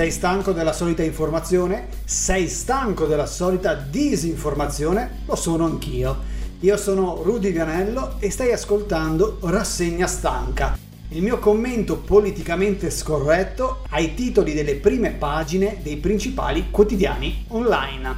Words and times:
Sei 0.00 0.10
stanco 0.10 0.52
della 0.52 0.72
solita 0.72 1.02
informazione? 1.02 1.88
Sei 2.06 2.48
stanco 2.48 3.04
della 3.04 3.26
solita 3.26 3.74
disinformazione? 3.74 5.24
Lo 5.26 5.34
sono 5.34 5.66
anch'io. 5.66 6.16
Io 6.60 6.78
sono 6.78 7.22
Rudy 7.22 7.52
Vianello 7.52 8.14
e 8.18 8.30
stai 8.30 8.50
ascoltando 8.50 9.36
Rassegna 9.42 10.06
Stanca, 10.06 10.78
il 11.08 11.20
mio 11.22 11.38
commento 11.38 11.98
politicamente 11.98 12.88
scorretto 12.88 13.82
ai 13.90 14.14
titoli 14.14 14.54
delle 14.54 14.76
prime 14.76 15.10
pagine 15.10 15.80
dei 15.82 15.98
principali 15.98 16.70
quotidiani 16.70 17.44
online. 17.48 18.16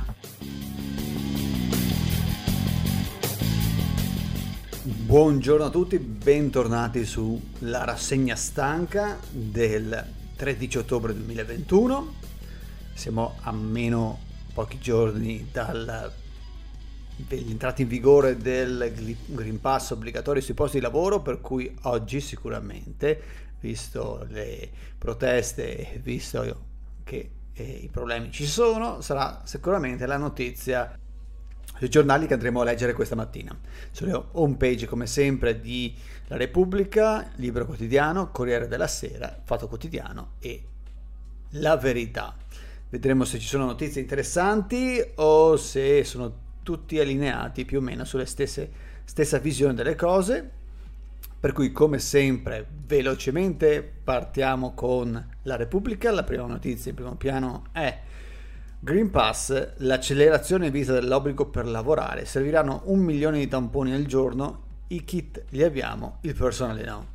Buongiorno 4.84 5.64
a 5.64 5.70
tutti, 5.70 5.98
bentornati 5.98 7.04
sulla 7.04 7.82
rassegna 7.82 8.36
stanca 8.36 9.18
del 9.28 10.20
13 10.42 10.78
ottobre 10.78 11.14
2021. 11.14 12.14
Siamo 12.94 13.36
a 13.42 13.52
meno 13.52 14.18
pochi 14.52 14.80
giorni 14.80 15.46
dall'entrata 15.52 16.10
in 17.80 17.86
vigore 17.86 18.36
del 18.36 18.92
Green 19.26 19.60
Pass 19.60 19.90
obbligatorio 19.92 20.42
sui 20.42 20.54
posti 20.54 20.78
di 20.78 20.82
lavoro, 20.82 21.20
per 21.20 21.40
cui 21.40 21.72
oggi 21.82 22.20
sicuramente, 22.20 23.22
visto 23.60 24.26
le 24.30 24.68
proteste 24.98 26.00
visto 26.02 26.64
che 27.04 27.30
eh, 27.52 27.62
i 27.62 27.88
problemi 27.88 28.32
ci 28.32 28.46
sono, 28.46 29.00
sarà 29.00 29.42
sicuramente 29.44 30.06
la 30.06 30.16
notizia 30.16 30.98
sui 31.82 31.90
giornali 31.90 32.28
che 32.28 32.34
andremo 32.34 32.60
a 32.60 32.64
leggere 32.64 32.92
questa 32.92 33.16
mattina. 33.16 33.58
Sulle 33.90 34.12
home 34.30 34.54
page 34.54 34.86
come 34.86 35.08
sempre 35.08 35.60
di 35.60 35.92
La 36.28 36.36
Repubblica, 36.36 37.28
Libro 37.38 37.66
Quotidiano, 37.66 38.30
Corriere 38.30 38.68
della 38.68 38.86
Sera, 38.86 39.40
Fatto 39.42 39.66
Quotidiano 39.66 40.34
e 40.38 40.62
La 41.54 41.76
Verità. 41.76 42.36
Vedremo 42.88 43.24
se 43.24 43.40
ci 43.40 43.48
sono 43.48 43.64
notizie 43.64 44.00
interessanti 44.00 45.04
o 45.16 45.56
se 45.56 46.04
sono 46.04 46.32
tutti 46.62 47.00
allineati 47.00 47.64
più 47.64 47.78
o 47.78 47.80
meno 47.80 48.04
stesse 48.04 48.70
stessa 49.04 49.38
visione 49.38 49.74
delle 49.74 49.96
cose. 49.96 50.50
Per 51.40 51.52
cui, 51.52 51.72
come 51.72 51.98
sempre, 51.98 52.64
velocemente 52.86 53.82
partiamo 53.82 54.72
con 54.74 55.30
la 55.42 55.56
Repubblica. 55.56 56.12
La 56.12 56.22
prima 56.22 56.46
notizia 56.46 56.90
in 56.90 56.96
primo 56.96 57.16
piano 57.16 57.64
è 57.72 58.02
Green 58.84 59.10
Pass, 59.10 59.74
l'accelerazione 59.76 60.66
in 60.66 60.72
vista 60.72 60.92
dell'obbligo 60.92 61.46
per 61.46 61.68
lavorare, 61.68 62.24
serviranno 62.24 62.80
un 62.86 62.98
milione 62.98 63.38
di 63.38 63.46
tamponi 63.46 63.92
al 63.92 64.06
giorno, 64.06 64.64
i 64.88 65.04
kit 65.04 65.44
li 65.50 65.62
abbiamo, 65.62 66.18
il 66.22 66.34
personale 66.34 66.84
no. 66.84 67.06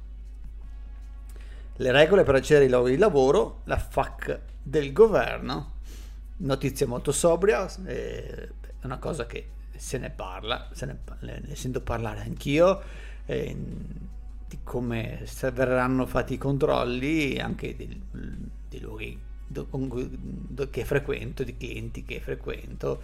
Le 1.76 1.92
regole 1.92 2.24
per 2.24 2.36
accedere 2.36 2.64
ai 2.64 2.72
luoghi 2.72 2.92
di 2.92 2.98
lavoro, 2.98 3.64
la 3.66 3.78
FAC 3.78 4.40
del 4.64 4.94
governo, 4.94 5.74
notizia 6.38 6.88
molto 6.88 7.12
sobria, 7.12 7.70
è 7.84 8.48
una 8.84 8.98
cosa 8.98 9.26
che 9.26 9.50
se 9.76 9.98
ne 9.98 10.10
parla, 10.10 10.70
se 10.72 10.86
ne, 10.86 11.00
ne 11.20 11.56
sento 11.58 11.82
parlare 11.82 12.22
anch'io, 12.22 12.82
eh, 13.26 13.58
di 14.48 14.60
come 14.64 15.28
verranno 15.52 16.06
fatti 16.06 16.36
i 16.36 16.38
controlli 16.38 17.38
anche 17.40 17.76
dei, 17.76 18.02
dei 18.70 18.80
luoghi 18.80 19.26
che 20.70 20.86
frequento, 20.86 21.44
di 21.44 21.56
clienti 21.58 22.04
che 22.04 22.20
frequento. 22.20 23.02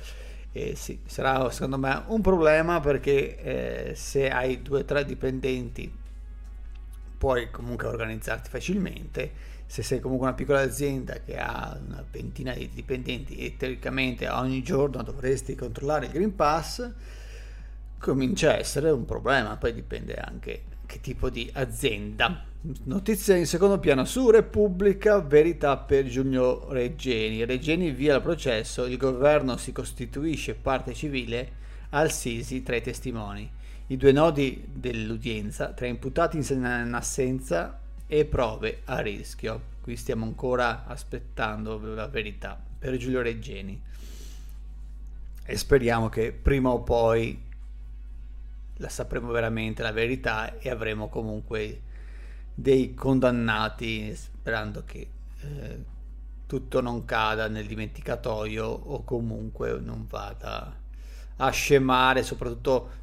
Eh, 0.51 0.75
sì, 0.75 0.99
sarà 1.05 1.49
secondo 1.49 1.79
me 1.79 2.03
un 2.07 2.21
problema 2.21 2.79
perché 2.79 3.89
eh, 3.89 3.95
se 3.95 4.29
hai 4.29 4.61
due 4.61 4.81
o 4.81 4.85
tre 4.85 5.03
dipendenti 5.03 5.91
puoi 7.17 7.49
comunque 7.49 7.87
organizzarti 7.87 8.49
facilmente. 8.49 9.31
Se 9.65 9.81
sei 9.81 9.99
comunque 9.99 10.27
una 10.27 10.35
piccola 10.35 10.59
azienda 10.59 11.15
che 11.25 11.37
ha 11.37 11.79
una 11.83 12.03
ventina 12.11 12.53
di 12.53 12.69
dipendenti 12.71 13.37
e 13.37 13.55
teoricamente 13.57 14.29
ogni 14.29 14.61
giorno 14.61 15.01
dovresti 15.01 15.55
controllare 15.55 16.07
il 16.07 16.11
Green 16.11 16.35
Pass, 16.35 16.91
comincia 17.97 18.51
a 18.51 18.57
essere 18.57 18.91
un 18.91 19.05
problema. 19.05 19.55
Poi 19.55 19.73
dipende 19.73 20.15
anche 20.15 20.63
che 20.93 21.01
tipo 21.01 21.31
di 21.31 21.49
azienda. 21.53 22.45
Notizia 22.83 23.35
in 23.35 23.47
secondo 23.47 23.79
piano 23.79 24.05
su 24.05 24.29
Repubblica, 24.29 25.19
verità 25.19 25.75
per 25.75 26.05
Giulio 26.05 26.71
Reggeni. 26.71 27.43
Reggeni 27.45 27.89
via 27.89 28.15
il 28.15 28.21
processo, 28.21 28.85
il 28.85 28.97
governo 28.97 29.57
si 29.57 29.71
costituisce 29.71 30.53
parte 30.53 30.93
civile 30.93 31.61
al 31.89 32.11
Sisi 32.11 32.61
tra 32.61 32.75
i 32.75 32.81
testimoni. 32.81 33.49
I 33.87 33.97
due 33.97 34.11
nodi 34.11 34.63
dell'udienza, 34.71 35.73
tra 35.73 35.87
imputati 35.87 36.37
in 36.37 36.91
assenza 36.93 37.79
e 38.05 38.25
prove 38.25 38.81
a 38.85 38.99
rischio. 38.99 39.71
Qui 39.81 39.95
stiamo 39.95 40.25
ancora 40.25 40.85
aspettando 40.85 41.79
la 41.79 42.07
verità 42.07 42.61
per 42.77 42.95
Giulio 42.97 43.21
Reggeni. 43.23 43.81
E 45.45 45.57
speriamo 45.57 46.07
che 46.07 46.31
prima 46.31 46.69
o 46.69 46.81
poi 46.81 47.51
la 48.77 48.89
sapremo 48.89 49.31
veramente 49.31 49.81
la 49.81 49.91
verità 49.91 50.57
e 50.57 50.69
avremo 50.69 51.09
comunque 51.09 51.81
dei 52.53 52.93
condannati 52.93 54.15
sperando 54.15 54.83
che 54.85 55.07
eh, 55.41 55.83
tutto 56.45 56.81
non 56.81 57.05
cada 57.05 57.47
nel 57.47 57.65
dimenticatoio 57.65 58.65
o 58.65 59.03
comunque 59.03 59.79
non 59.79 60.05
vada 60.07 60.81
a 61.37 61.49
scemare 61.49 62.23
soprattutto 62.23 63.01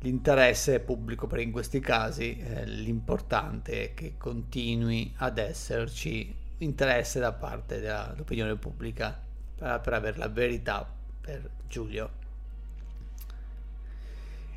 l'interesse 0.00 0.80
pubblico 0.80 1.26
perché 1.26 1.44
in 1.44 1.52
questi 1.52 1.80
casi 1.80 2.38
eh, 2.38 2.66
l'importante 2.66 3.84
è 3.84 3.94
che 3.94 4.14
continui 4.18 5.12
ad 5.16 5.38
esserci 5.38 6.34
interesse 6.58 7.18
da 7.20 7.32
parte 7.32 7.80
dell'opinione 7.80 8.56
pubblica 8.56 9.18
per, 9.54 9.80
per 9.80 9.92
avere 9.92 10.18
la 10.18 10.28
verità 10.28 10.86
per 11.20 11.48
Giulio 11.68 12.20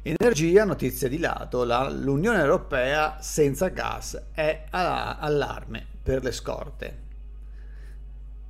Energia, 0.08 0.66
notizia 0.66 1.10
di 1.10 1.18
lato, 1.18 1.64
la, 1.64 1.90
l'Unione 1.90 2.38
Europea 2.38 3.20
senza 3.22 3.70
gas 3.70 4.28
è 4.34 4.66
a, 4.70 5.18
allarme 5.18 5.84
per 6.04 6.22
le 6.22 6.32
scorte. 6.32 7.02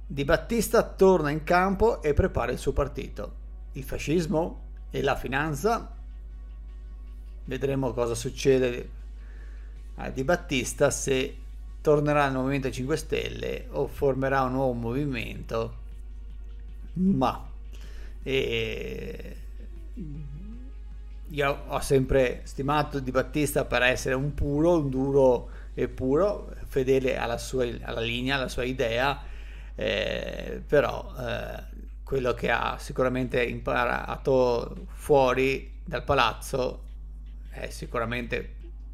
Di 0.06 0.26
Battista 0.26 0.84
torna 0.84 1.30
in 1.30 1.46
campo 1.46 2.02
e 2.02 2.14
prepara 2.14 2.52
il 2.52 2.58
suo 2.58 2.74
partito. 2.74 3.36
Il 3.72 3.86
fascismo 3.86 4.64
e 4.90 5.02
la 5.02 5.16
finanza. 5.16 5.96
Vedremo 7.46 7.94
cosa 7.94 8.16
succede 8.16 8.90
a 9.96 10.10
Di 10.10 10.26
Battista 10.26 10.92
se 10.92 11.38
tornerà 11.80 12.26
al 12.26 12.34
Movimento 12.34 12.70
5 12.70 12.98
Stelle 12.98 13.68
o 13.70 13.88
formerà 13.88 14.42
un 14.42 14.52
nuovo 14.52 14.74
movimento. 14.74 15.76
Ma... 16.96 17.50
E 18.24 19.38
io 21.30 21.64
ho 21.68 21.80
sempre 21.80 22.42
stimato 22.44 23.00
Di 23.00 23.12
Battista 23.12 23.66
per 23.66 23.82
essere 23.82 24.16
un 24.16 24.34
puro, 24.34 24.80
un 24.80 24.90
duro 24.90 25.50
e 25.74 25.88
puro, 25.88 26.54
fedele 26.68 27.18
alla 27.18 27.38
sua 27.38 27.68
alla 27.82 28.02
linea, 28.02 28.36
alla 28.36 28.48
sua 28.48 28.64
idea, 28.64 29.22
eh, 29.76 30.62
però 30.66 31.14
eh, 31.20 31.64
quello 32.04 32.34
che 32.34 32.50
ha 32.52 32.78
sicuramente 32.80 33.44
imparato 33.44 34.86
fuori 34.94 35.82
dal 35.84 36.04
palazzo 36.04 36.84
è 37.50 37.70
sicuramente 37.70 38.54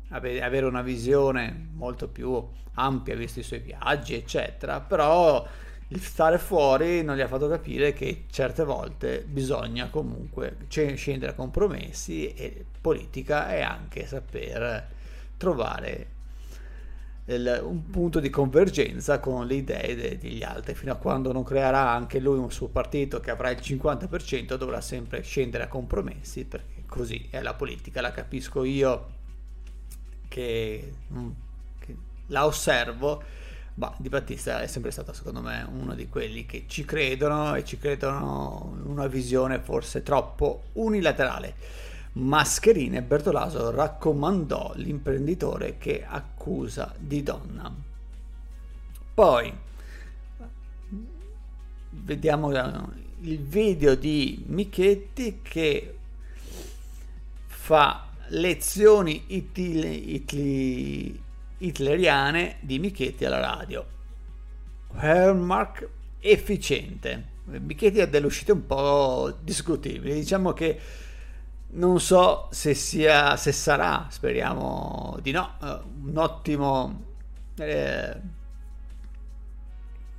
avere 0.09 0.65
una 0.65 0.81
visione 0.81 1.69
molto 1.73 2.07
più 2.07 2.45
ampia, 2.73 3.15
visto 3.15 3.39
i 3.39 3.43
suoi 3.43 3.59
viaggi, 3.59 4.13
eccetera, 4.13 4.79
però 4.79 5.45
il 5.93 6.01
stare 6.01 6.37
fuori 6.37 7.03
non 7.03 7.17
gli 7.17 7.21
ha 7.21 7.27
fatto 7.27 7.49
capire 7.49 7.91
che 7.91 8.23
certe 8.29 8.63
volte 8.63 9.23
bisogna 9.27 9.89
comunque 9.89 10.55
scendere 10.67 11.31
a 11.31 11.35
compromessi 11.35 12.33
e 12.33 12.65
politica 12.79 13.49
è 13.49 13.61
anche 13.61 14.05
saper 14.05 14.87
trovare 15.35 16.19
il, 17.25 17.61
un 17.63 17.89
punto 17.89 18.21
di 18.21 18.29
convergenza 18.29 19.19
con 19.19 19.45
le 19.45 19.55
idee 19.55 19.95
de, 19.95 20.17
degli 20.17 20.43
altri. 20.43 20.75
Fino 20.75 20.93
a 20.93 20.95
quando 20.95 21.33
non 21.33 21.43
creerà 21.43 21.89
anche 21.89 22.19
lui 22.19 22.37
un 22.37 22.51
suo 22.51 22.67
partito 22.69 23.19
che 23.19 23.31
avrà 23.31 23.49
il 23.49 23.59
50% 23.61 24.55
dovrà 24.55 24.81
sempre 24.81 25.21
scendere 25.21 25.65
a 25.65 25.67
compromessi 25.67 26.45
perché 26.45 26.83
così 26.87 27.27
è 27.29 27.41
la 27.41 27.53
politica. 27.53 28.01
La 28.01 28.11
capisco 28.11 28.63
io 28.63 29.09
che, 30.29 30.93
mm, 31.13 31.29
che 31.79 31.95
la 32.27 32.45
osservo 32.45 33.21
Bah, 33.73 33.95
Di 33.97 34.09
Battista 34.09 34.61
è 34.61 34.67
sempre 34.67 34.91
stato 34.91 35.13
secondo 35.13 35.41
me 35.41 35.65
uno 35.71 35.95
di 35.95 36.09
quelli 36.09 36.45
che 36.45 36.65
ci 36.67 36.83
credono 36.83 37.55
e 37.55 37.63
ci 37.63 37.77
credono 37.77 38.75
in 38.83 38.89
una 38.89 39.07
visione 39.07 39.59
forse 39.59 40.03
troppo 40.03 40.63
unilaterale. 40.73 41.55
Mascherine 42.13 43.01
Bertolaso 43.01 43.71
raccomandò 43.71 44.73
l'imprenditore 44.75 45.77
che 45.77 46.03
accusa 46.05 46.93
di 46.97 47.23
donna. 47.23 47.73
Poi 49.13 49.53
vediamo 51.91 52.51
il 53.21 53.39
video 53.39 53.95
di 53.95 54.43
Michetti 54.47 55.39
che 55.41 55.95
fa 57.45 58.07
lezioni 58.27 59.23
itali, 59.27 60.15
itali, 60.15 61.20
hitleriane 61.61 62.57
di 62.59 62.79
Michetti 62.79 63.25
alla 63.25 63.39
radio. 63.39 63.85
Hallmark 64.93 65.87
efficiente. 66.19 67.29
Michetti 67.45 68.01
ha 68.01 68.05
delle 68.05 68.25
uscite 68.25 68.51
un 68.51 68.65
po' 68.65 69.37
discutibili. 69.41 70.13
Diciamo 70.13 70.53
che 70.53 70.79
non 71.73 71.99
so 71.99 72.47
se 72.51 72.73
sia 72.73 73.35
se 73.37 73.51
sarà, 73.51 74.07
speriamo 74.09 75.17
di 75.21 75.31
no, 75.31 75.55
eh, 75.61 75.79
un 76.03 76.17
ottimo 76.17 77.03
eh, 77.57 78.15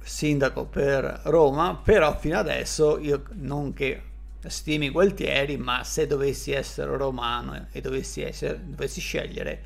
sindaco 0.00 0.64
per 0.64 1.20
Roma, 1.24 1.78
però 1.82 2.16
fino 2.18 2.38
adesso 2.38 2.98
io 2.98 3.24
non 3.32 3.72
che 3.72 4.02
stimi 4.46 4.90
Gualtieri, 4.90 5.56
ma 5.56 5.84
se 5.84 6.06
dovessi 6.06 6.52
essere 6.52 6.96
romano 6.96 7.68
e 7.70 7.80
dovessi, 7.80 8.22
essere, 8.22 8.60
dovessi 8.64 9.00
scegliere, 9.00 9.62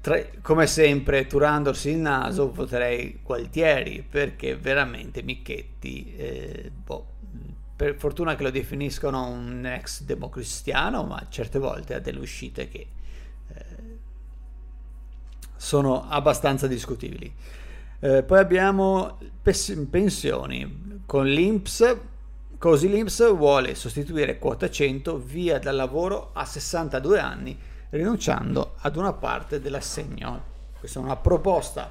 tra, 0.00 0.20
come 0.40 0.66
sempre, 0.66 1.26
turandosi 1.26 1.90
il 1.90 1.98
naso, 1.98 2.52
voterei 2.52 3.20
Gualtieri 3.22 4.04
perché 4.08 4.56
veramente 4.56 5.22
Michetti, 5.22 6.14
eh, 6.16 6.70
boh, 6.72 7.06
per 7.74 7.96
fortuna 7.96 8.36
che 8.36 8.42
lo 8.44 8.50
definiscono 8.50 9.26
un 9.26 9.66
ex 9.66 10.02
democristiano, 10.02 11.02
ma 11.04 11.26
certe 11.28 11.58
volte 11.58 11.94
ha 11.94 11.98
delle 11.98 12.20
uscite 12.20 12.68
che 12.68 12.86
eh, 13.48 13.64
sono 15.56 16.08
abbastanza 16.08 16.66
discutibili. 16.66 17.32
Eh, 17.98 18.22
poi 18.24 18.38
abbiamo 18.38 19.18
pes- 19.40 19.86
pensioni 19.88 21.00
con 21.06 21.26
l'Inps. 21.26 21.96
Così 22.58 22.88
l'Inps 22.88 23.34
vuole 23.34 23.74
sostituire 23.74 24.38
quota 24.38 24.70
100 24.70 25.18
via 25.18 25.58
dal 25.58 25.74
lavoro 25.74 26.30
a 26.32 26.44
62 26.44 27.18
anni, 27.18 27.58
rinunciando 27.92 28.74
ad 28.78 28.96
una 28.96 29.12
parte 29.12 29.60
dell'assegno. 29.60 30.50
Questa 30.78 30.98
è 30.98 31.02
una 31.02 31.16
proposta 31.16 31.90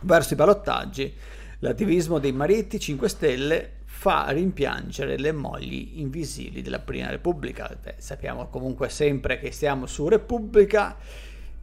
verso 0.00 0.32
i 0.34 0.36
balottaggi. 0.36 1.14
L'attivismo 1.60 2.18
dei 2.18 2.32
mariti 2.32 2.78
5 2.78 3.08
Stelle 3.08 3.72
fa 3.84 4.28
rimpiangere 4.30 5.16
le 5.18 5.32
mogli 5.32 5.98
invisibili 6.00 6.62
della 6.62 6.78
Prima 6.78 7.10
Repubblica. 7.10 7.74
Beh, 7.80 7.96
sappiamo 7.98 8.48
comunque 8.48 8.88
sempre 8.88 9.38
che 9.38 9.50
siamo 9.50 9.86
su 9.86 10.08
Repubblica 10.08 10.96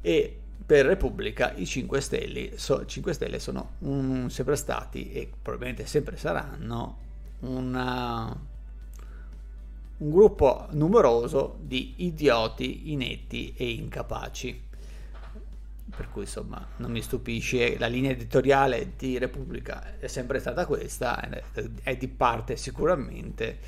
e 0.02 0.38
per 0.66 0.86
Repubblica 0.86 1.54
i 1.56 1.66
5 1.66 2.02
Stelle, 2.02 2.58
so, 2.58 2.86
5 2.86 3.14
Stelle 3.14 3.40
sono 3.40 3.72
un, 3.80 4.30
sempre 4.30 4.56
stati 4.56 5.12
e 5.12 5.30
probabilmente 5.42 5.86
sempre 5.86 6.18
saranno 6.18 6.98
una, 7.40 8.36
un 10.02 10.10
gruppo 10.10 10.68
numeroso 10.72 11.58
di 11.62 11.94
idioti 11.98 12.92
inetti 12.92 13.54
e 13.56 13.70
incapaci. 13.72 14.70
Per 15.96 16.10
cui 16.10 16.22
insomma 16.24 16.66
non 16.78 16.92
mi 16.92 17.02
stupisce, 17.02 17.78
la 17.78 17.88
linea 17.88 18.12
editoriale 18.12 18.94
di 18.98 19.18
Repubblica 19.18 20.00
è 20.00 20.08
sempre 20.08 20.40
stata 20.40 20.66
questa, 20.66 21.44
è 21.84 21.98
di 21.98 22.08
parte 22.08 22.56
sicuramente, 22.56 23.60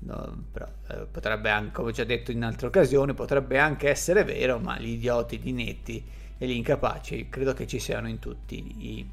no, 0.00 0.44
però 0.50 0.66
eh, 0.88 1.06
potrebbe 1.10 1.50
anche, 1.50 1.72
come 1.72 1.92
già 1.92 2.04
detto 2.04 2.30
in 2.30 2.44
altre 2.44 2.68
occasioni, 2.68 3.12
potrebbe 3.12 3.58
anche 3.58 3.90
essere 3.90 4.24
vero, 4.24 4.58
ma 4.58 4.78
gli 4.78 4.90
idioti 4.90 5.38
di 5.38 5.52
netti 5.52 6.02
e 6.38 6.46
gli 6.46 6.52
incapaci 6.52 7.28
credo 7.28 7.52
che 7.52 7.66
ci 7.66 7.78
siano 7.78 8.08
in 8.08 8.20
tutti 8.20 8.56
i, 8.78 9.10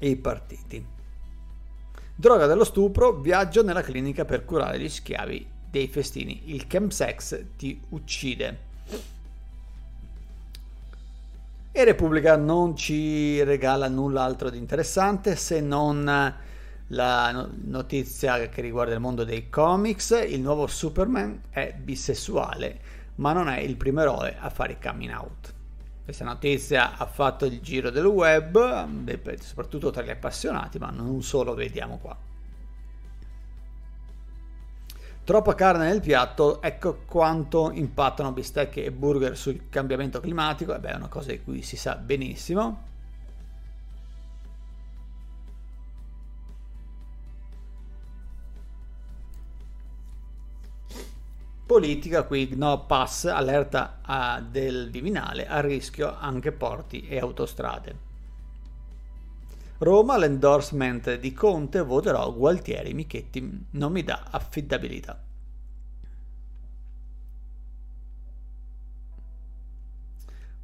i 0.00 0.16
partiti. 0.16 0.84
Droga 2.16 2.46
dello 2.46 2.64
stupro, 2.64 3.20
viaggio 3.20 3.62
nella 3.62 3.80
clinica 3.80 4.26
per 4.26 4.44
curare 4.44 4.78
gli 4.78 4.88
schiavi 4.88 5.58
dei 5.70 5.88
festini. 5.88 6.42
Il 6.46 6.66
chemsex 6.66 7.44
ti 7.56 7.80
uccide. 7.90 8.68
E 11.72 11.84
Repubblica 11.84 12.36
non 12.36 12.76
ci 12.76 13.42
regala 13.44 13.88
null'altro 13.88 14.50
di 14.50 14.58
interessante 14.58 15.36
se 15.36 15.60
non 15.60 16.34
la 16.92 17.48
notizia 17.62 18.48
che 18.48 18.60
riguarda 18.60 18.94
il 18.94 19.00
mondo 19.00 19.22
dei 19.22 19.48
comics. 19.48 20.10
Il 20.28 20.40
nuovo 20.40 20.66
Superman 20.66 21.42
è 21.50 21.72
bisessuale, 21.78 22.80
ma 23.16 23.32
non 23.32 23.48
è 23.48 23.60
il 23.60 23.76
primo 23.76 24.00
eroe 24.00 24.36
a 24.38 24.50
fare 24.50 24.78
coming 24.82 25.12
out. 25.12 25.54
Questa 26.02 26.24
notizia 26.24 26.96
ha 26.96 27.06
fatto 27.06 27.44
il 27.44 27.60
giro 27.60 27.90
del 27.90 28.06
web, 28.06 29.38
soprattutto 29.38 29.90
tra 29.90 30.02
gli 30.02 30.10
appassionati, 30.10 30.78
ma 30.78 30.90
non 30.90 31.22
solo, 31.22 31.54
vediamo 31.54 31.98
qua. 31.98 32.16
Troppa 35.30 35.54
carne 35.54 35.84
nel 35.84 36.00
piatto, 36.00 36.60
ecco 36.60 37.04
quanto 37.06 37.70
impattano 37.70 38.32
bistecche 38.32 38.84
e 38.84 38.90
burger 38.90 39.36
sul 39.36 39.68
cambiamento 39.68 40.18
climatico, 40.18 40.74
e 40.74 40.80
beh, 40.80 40.88
è 40.88 40.96
una 40.96 41.06
cosa 41.06 41.30
di 41.30 41.40
cui 41.40 41.62
si 41.62 41.76
sa 41.76 41.94
benissimo. 41.94 42.82
Politica, 51.64 52.24
qui 52.24 52.56
no 52.56 52.86
pass, 52.86 53.26
allerta 53.26 54.00
a, 54.02 54.40
del 54.40 54.90
Viminale, 54.90 55.46
a 55.46 55.60
rischio 55.60 56.12
anche 56.12 56.50
porti 56.50 57.06
e 57.06 57.20
autostrade. 57.20 58.09
Roma, 59.82 60.18
l'endorsement 60.18 61.18
di 61.18 61.32
Conte, 61.32 61.80
voterò 61.80 62.30
Gualtieri, 62.34 62.92
Michetti 62.92 63.66
non 63.70 63.92
mi 63.92 64.04
dà 64.04 64.26
affidabilità. 64.30 65.18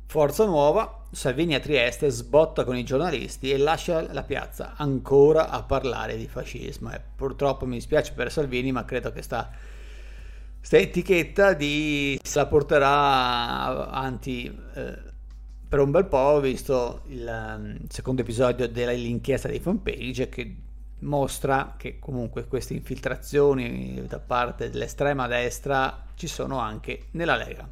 Forza 0.04 0.44
Nuova, 0.44 1.04
Salvini 1.10 1.54
a 1.54 1.60
Trieste 1.60 2.10
sbotta 2.10 2.64
con 2.64 2.76
i 2.76 2.84
giornalisti 2.84 3.50
e 3.50 3.56
lascia 3.56 4.12
la 4.12 4.22
piazza 4.22 4.74
ancora 4.76 5.48
a 5.48 5.62
parlare 5.62 6.18
di 6.18 6.28
fascismo. 6.28 6.92
E 6.92 7.00
purtroppo 7.16 7.64
mi 7.64 7.76
dispiace 7.76 8.12
per 8.12 8.30
Salvini, 8.30 8.70
ma 8.70 8.84
credo 8.84 9.12
che 9.12 9.22
sta 9.22 9.50
questa 10.58 10.76
etichetta 10.76 11.54
di 11.54 12.20
se 12.22 12.38
la 12.38 12.46
porterà 12.46 13.62
avanti 13.62 14.46
eh, 14.74 15.14
per 15.68 15.80
un 15.80 15.90
bel 15.90 16.06
po', 16.06 16.40
visto 16.40 17.02
il 17.08 17.26
um, 17.26 17.78
secondo 17.88 18.20
episodio 18.20 18.68
dell'inchiesta 18.68 19.48
dei 19.48 19.58
fanpage 19.58 20.28
che 20.28 20.56
mostra 21.00 21.74
che 21.76 21.98
comunque 21.98 22.46
queste 22.46 22.74
infiltrazioni 22.74 24.06
da 24.06 24.18
parte 24.18 24.70
dell'estrema 24.70 25.26
destra 25.26 26.04
ci 26.14 26.28
sono 26.28 26.58
anche 26.58 27.06
nella 27.12 27.36
Lega. 27.36 27.68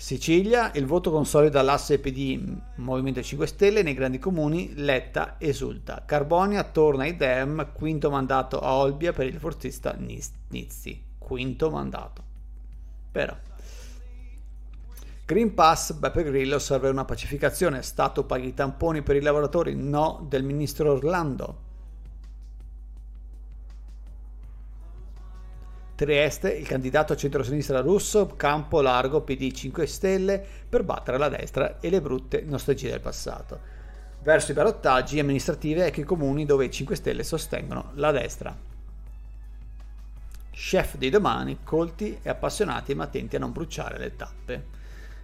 Sicilia, 0.00 0.70
il 0.74 0.86
voto 0.86 1.10
consolida 1.10 1.60
l'asse 1.60 1.98
PD 1.98 2.40
Movimento 2.76 3.20
5 3.20 3.46
Stelle 3.48 3.82
nei 3.82 3.94
grandi 3.94 4.20
comuni, 4.20 4.74
Letta 4.76 5.36
esulta. 5.38 6.04
Carbonia 6.06 6.62
torna 6.62 7.02
ai 7.02 7.16
Dem, 7.16 7.72
quinto 7.72 8.08
mandato 8.08 8.60
a 8.60 8.74
Olbia 8.74 9.12
per 9.12 9.26
il 9.26 9.38
forzista 9.40 9.96
Nizzi. 9.98 11.02
Quinto 11.18 11.70
mandato. 11.70 12.27
Però. 13.10 13.36
Green 15.24 15.52
Pass, 15.52 15.92
Beppe 15.92 16.22
Grillo 16.22 16.58
serve 16.58 16.88
una 16.88 17.04
pacificazione. 17.04 17.82
Stato 17.82 18.24
paghi 18.24 18.48
i 18.48 18.54
tamponi 18.54 19.02
per 19.02 19.16
i 19.16 19.20
lavoratori? 19.20 19.74
No, 19.74 20.24
del 20.26 20.42
ministro 20.42 20.92
Orlando. 20.92 21.66
Trieste, 25.94 26.52
il 26.52 26.66
candidato 26.66 27.12
a 27.12 27.16
centrosinistra 27.16 27.80
russo, 27.80 28.28
campo 28.36 28.80
largo 28.80 29.20
PD 29.20 29.50
5 29.50 29.84
Stelle 29.84 30.42
per 30.68 30.84
battere 30.84 31.18
la 31.18 31.28
destra 31.28 31.80
e 31.80 31.90
le 31.90 32.00
brutte 32.00 32.42
nostalgie 32.46 32.88
del 32.88 33.00
passato. 33.00 33.58
Verso 34.22 34.52
i 34.52 34.54
balottaggi 34.54 35.18
amministrativi 35.18 35.80
ecco 35.80 36.00
i 36.00 36.04
comuni 36.04 36.46
dove 36.46 36.66
i 36.66 36.70
5 36.70 36.94
Stelle 36.94 37.24
sostengono 37.24 37.90
la 37.94 38.12
destra. 38.12 38.67
Chef 40.60 40.96
di 40.96 41.08
domani, 41.08 41.58
colti 41.62 42.18
e 42.20 42.28
appassionati 42.28 42.92
ma 42.92 43.04
attenti 43.04 43.36
a 43.36 43.38
non 43.38 43.52
bruciare 43.52 43.96
le 43.96 44.16
tappe. 44.16 44.66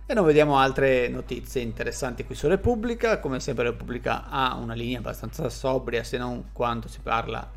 E 0.06 0.14
non 0.14 0.24
vediamo 0.24 0.58
altre 0.58 1.08
notizie 1.08 1.60
interessanti 1.60 2.24
qui 2.24 2.36
su 2.36 2.46
Repubblica, 2.46 3.18
come 3.18 3.40
sempre 3.40 3.64
Repubblica 3.64 4.28
ha 4.28 4.54
una 4.54 4.74
linea 4.74 4.98
abbastanza 4.98 5.48
sobria 5.48 6.04
se 6.04 6.18
non 6.18 6.50
quando 6.52 6.86
si 6.86 7.00
parla 7.02 7.50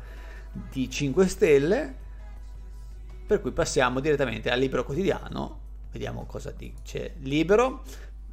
di 0.50 0.90
5 0.90 1.28
Stelle 1.28 1.94
per 3.24 3.40
cui 3.40 3.52
passiamo 3.52 4.00
direttamente 4.00 4.50
al 4.50 4.58
libro 4.58 4.82
quotidiano, 4.82 5.60
vediamo 5.92 6.26
cosa 6.26 6.50
dice 6.50 7.14
Libero. 7.20 7.84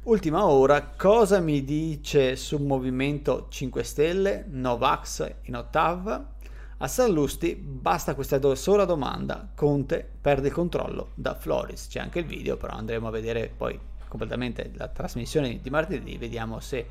Ultima 0.04 0.44
ora, 0.44 0.82
cosa 0.96 1.38
mi 1.38 1.62
dice 1.62 2.34
sul 2.34 2.62
Movimento 2.62 3.46
5 3.48 3.82
Stelle, 3.84 4.44
Novax 4.48 5.34
in 5.42 5.54
ottava? 5.54 6.34
A 6.78 6.88
Sallusti 6.88 7.54
basta 7.54 8.14
questa 8.14 8.38
sola 8.54 8.84
domanda, 8.84 9.48
Conte 9.54 10.06
perde 10.20 10.48
il 10.48 10.52
controllo 10.52 11.12
da 11.14 11.34
Floris. 11.34 11.88
C'è 11.88 12.00
anche 12.00 12.18
il 12.18 12.26
video, 12.26 12.58
però 12.58 12.74
andremo 12.74 13.08
a 13.08 13.10
vedere 13.10 13.50
poi 13.56 13.80
completamente 14.06 14.70
la 14.74 14.88
trasmissione 14.88 15.58
di 15.62 15.70
martedì, 15.70 16.18
vediamo 16.18 16.60
se 16.60 16.86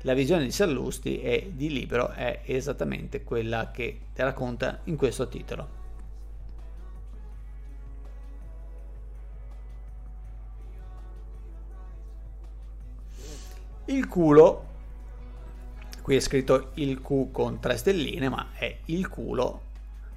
la 0.00 0.14
visione 0.14 0.42
di 0.42 0.50
Sallusti 0.50 1.20
e 1.20 1.52
di 1.54 1.70
Libero 1.70 2.10
è 2.10 2.40
esattamente 2.44 3.22
quella 3.22 3.70
che 3.70 4.00
racconta 4.14 4.80
in 4.84 4.96
questo 4.96 5.28
titolo. 5.28 5.78
Il 13.84 14.08
culo, 14.08 14.69
qui 16.00 16.16
è 16.16 16.20
scritto 16.20 16.70
il 16.74 17.00
Q 17.00 17.30
con 17.30 17.60
tre 17.60 17.76
stelline, 17.76 18.28
ma 18.28 18.48
è 18.54 18.78
il 18.86 19.08
culo, 19.08 19.68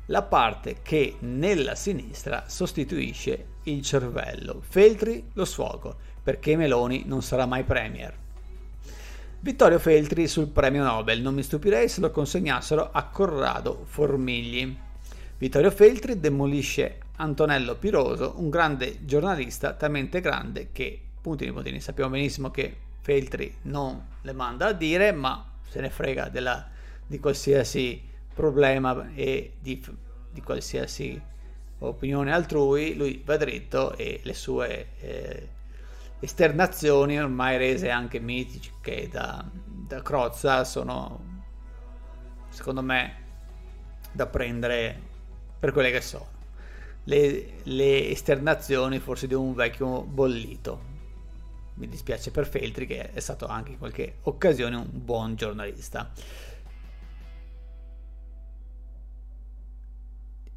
la 0.07 0.21
parte 0.21 0.77
che 0.81 1.15
nella 1.19 1.75
sinistra 1.75 2.45
sostituisce 2.47 3.45
il 3.63 3.81
cervello. 3.81 4.61
Feltri 4.61 5.29
lo 5.33 5.45
sfogo, 5.45 5.95
perché 6.21 6.55
Meloni 6.55 7.03
non 7.05 7.21
sarà 7.21 7.45
mai 7.45 7.63
premier. 7.63 8.13
Vittorio 9.39 9.79
Feltri 9.79 10.27
sul 10.27 10.47
premio 10.47 10.83
Nobel, 10.83 11.21
non 11.21 11.33
mi 11.33 11.43
stupirei 11.43 11.89
se 11.89 11.99
lo 12.01 12.11
consegnassero 12.11 12.91
a 12.91 13.03
Corrado 13.05 13.83
Formigli. 13.85 14.75
Vittorio 15.37 15.71
Feltri 15.71 16.19
demolisce 16.19 16.99
Antonello 17.17 17.75
Piroso, 17.75 18.35
un 18.37 18.49
grande 18.49 19.05
giornalista, 19.05 19.73
talmente 19.73 20.21
grande 20.21 20.69
che, 20.71 20.99
puntini 21.21 21.51
puntini, 21.51 21.79
sappiamo 21.81 22.11
benissimo 22.11 22.51
che 22.51 22.75
Feltri 23.01 23.53
non 23.63 24.01
le 24.21 24.31
manda 24.31 24.67
a 24.67 24.71
dire, 24.71 25.11
ma 25.11 25.45
se 25.67 25.81
ne 25.81 25.89
frega 25.89 26.29
della, 26.29 26.69
di 27.05 27.19
qualsiasi 27.19 28.01
problema 28.33 29.11
e 29.13 29.53
di, 29.59 29.83
di, 30.31 30.41
qualsiasi 30.41 31.21
opinione 31.79 32.31
altrui, 32.31 32.95
lui 32.95 33.21
va 33.23 33.37
dritto 33.37 33.95
e 33.95 34.21
le 34.23 34.33
sue 34.33 34.87
eh, 34.99 35.49
esternazioni 36.19 37.19
ormai 37.19 37.57
rese 37.57 37.89
anche 37.89 38.19
mitiche 38.19 39.09
da, 39.11 39.43
da 39.53 40.01
Crozza 40.01 40.63
sono 40.63 41.41
secondo 42.49 42.81
me 42.81 43.21
da 44.11 44.27
prendere 44.27 45.11
per 45.59 45.71
quelle 45.71 45.91
che 45.91 46.01
sono. 46.01 46.31
Le, 47.05 47.59
le 47.63 48.09
esternazioni 48.09 48.99
forse 48.99 49.27
di 49.27 49.33
un 49.33 49.53
vecchio 49.53 50.03
bollito 50.03 50.92
mi 51.75 51.87
dispiace 51.87 52.31
per 52.31 52.47
Feltri 52.47 52.85
che 52.85 53.11
è 53.11 53.19
stato 53.19 53.47
anche 53.47 53.71
in 53.71 53.77
qualche 53.77 54.17
occasione 54.21 54.75
un 54.75 54.89
buon 54.91 55.35
giornalista 55.35 56.11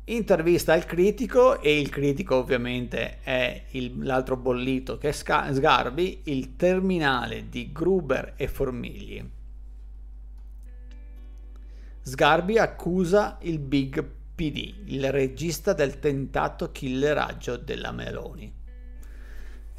intervista 0.08 0.72
al 0.72 0.84
critico 0.84 1.60
e 1.60 1.80
il 1.80 1.88
critico 1.88 2.36
ovviamente 2.36 3.22
è 3.22 3.64
il, 3.70 4.04
l'altro 4.04 4.36
bollito 4.36 4.98
che 4.98 5.08
è 5.08 5.12
Sgarbi, 5.12 6.22
il 6.24 6.56
terminale 6.56 7.48
di 7.48 7.72
Gruber 7.72 8.34
e 8.36 8.46
Formigli. 8.46 9.30
Sgarbi 12.02 12.58
accusa 12.58 13.38
il 13.42 13.58
Big 13.58 14.04
PD, 14.34 14.74
il 14.86 15.10
regista 15.10 15.72
del 15.72 15.98
tentato 15.98 16.70
killeraggio 16.70 17.56
della 17.56 17.90
Meloni. 17.90 18.55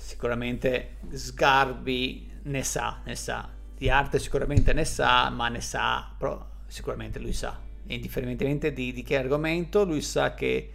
Sicuramente 0.08 1.00
Sgarbi 1.12 2.32
ne 2.44 2.64
sa, 2.64 3.02
ne 3.04 3.14
sa, 3.14 3.50
di 3.76 3.90
arte 3.90 4.20
sicuramente 4.20 4.72
ne 4.72 4.86
sa, 4.86 5.30
ma 5.30 5.50
ne 5.50 5.60
sa, 5.60 6.16
sicuramente 6.66 7.20
lui 7.20 7.34
sa. 7.34 7.60
Indifferentemente 7.88 8.72
di, 8.72 8.94
di, 8.94 9.04
che 9.04 9.18
argomento, 9.18 9.84
lui 9.84 10.00
sa 10.00 10.34
che 10.34 10.72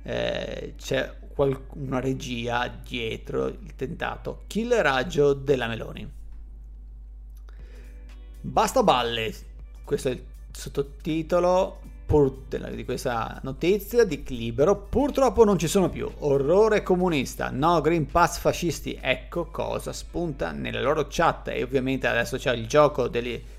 eh, 0.00 0.74
c'è 0.76 1.12
qual- 1.34 1.60
una 1.72 1.98
regia 1.98 2.68
dietro 2.68 3.48
il 3.48 3.74
tentato 3.74 4.44
killeraggio 4.46 5.32
della 5.32 5.66
Meloni. 5.66 6.08
Basta 8.42 8.84
balle, 8.84 9.34
questo 9.82 10.08
è 10.10 10.12
il 10.12 10.24
sottotitolo 10.52 11.80
di 12.70 12.84
questa 12.86 13.38
notizia 13.42 14.04
di 14.04 14.24
Libero. 14.28 14.74
Purtroppo 14.76 15.44
non 15.44 15.58
ci 15.58 15.68
sono 15.68 15.90
più. 15.90 16.10
Orrore 16.20 16.82
comunista, 16.82 17.50
no 17.50 17.82
Green 17.82 18.06
Pass 18.06 18.38
fascisti. 18.38 18.98
Ecco 18.98 19.46
cosa 19.46 19.92
spunta 19.92 20.50
nelle 20.52 20.80
loro 20.80 21.06
chat 21.08 21.48
e 21.48 21.62
ovviamente 21.62 22.06
adesso 22.06 22.38
c'è 22.38 22.54
il 22.54 22.66
gioco 22.66 23.08
delle 23.08 23.56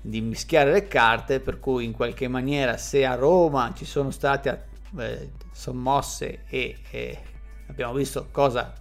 di 0.00 0.20
mischiare 0.20 0.72
le 0.72 0.86
carte, 0.86 1.40
per 1.40 1.60
cui 1.60 1.84
in 1.84 1.92
qualche 1.92 2.28
maniera 2.28 2.76
se 2.78 3.04
a 3.04 3.14
Roma 3.14 3.72
ci 3.74 3.84
sono 3.84 4.10
state 4.10 4.66
eh, 4.98 5.30
sommosse 5.50 6.44
e, 6.48 6.76
e, 6.90 7.18
abbiamo 7.68 7.94
visto 7.94 8.28
cosa 8.30 8.72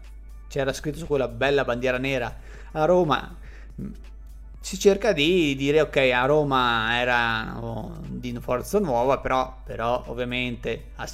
c'era 0.47 0.73
scritto 0.73 0.97
su 0.97 1.07
quella 1.07 1.29
bella 1.29 1.63
bandiera 1.63 1.97
nera 1.97 2.35
a 2.73 2.85
Roma, 2.85 3.37
si 4.63 4.79
cerca 4.79 5.11
di 5.11 5.55
dire 5.57 5.81
ok 5.81 5.97
a 5.97 6.23
Roma 6.23 6.97
era 6.97 7.59
oh, 7.61 7.97
di 8.07 8.33
Forza 8.39 8.79
Nuova, 8.79 9.19
però, 9.19 9.59
però 9.61 10.05
ovviamente 10.07 10.91
a, 10.95 11.05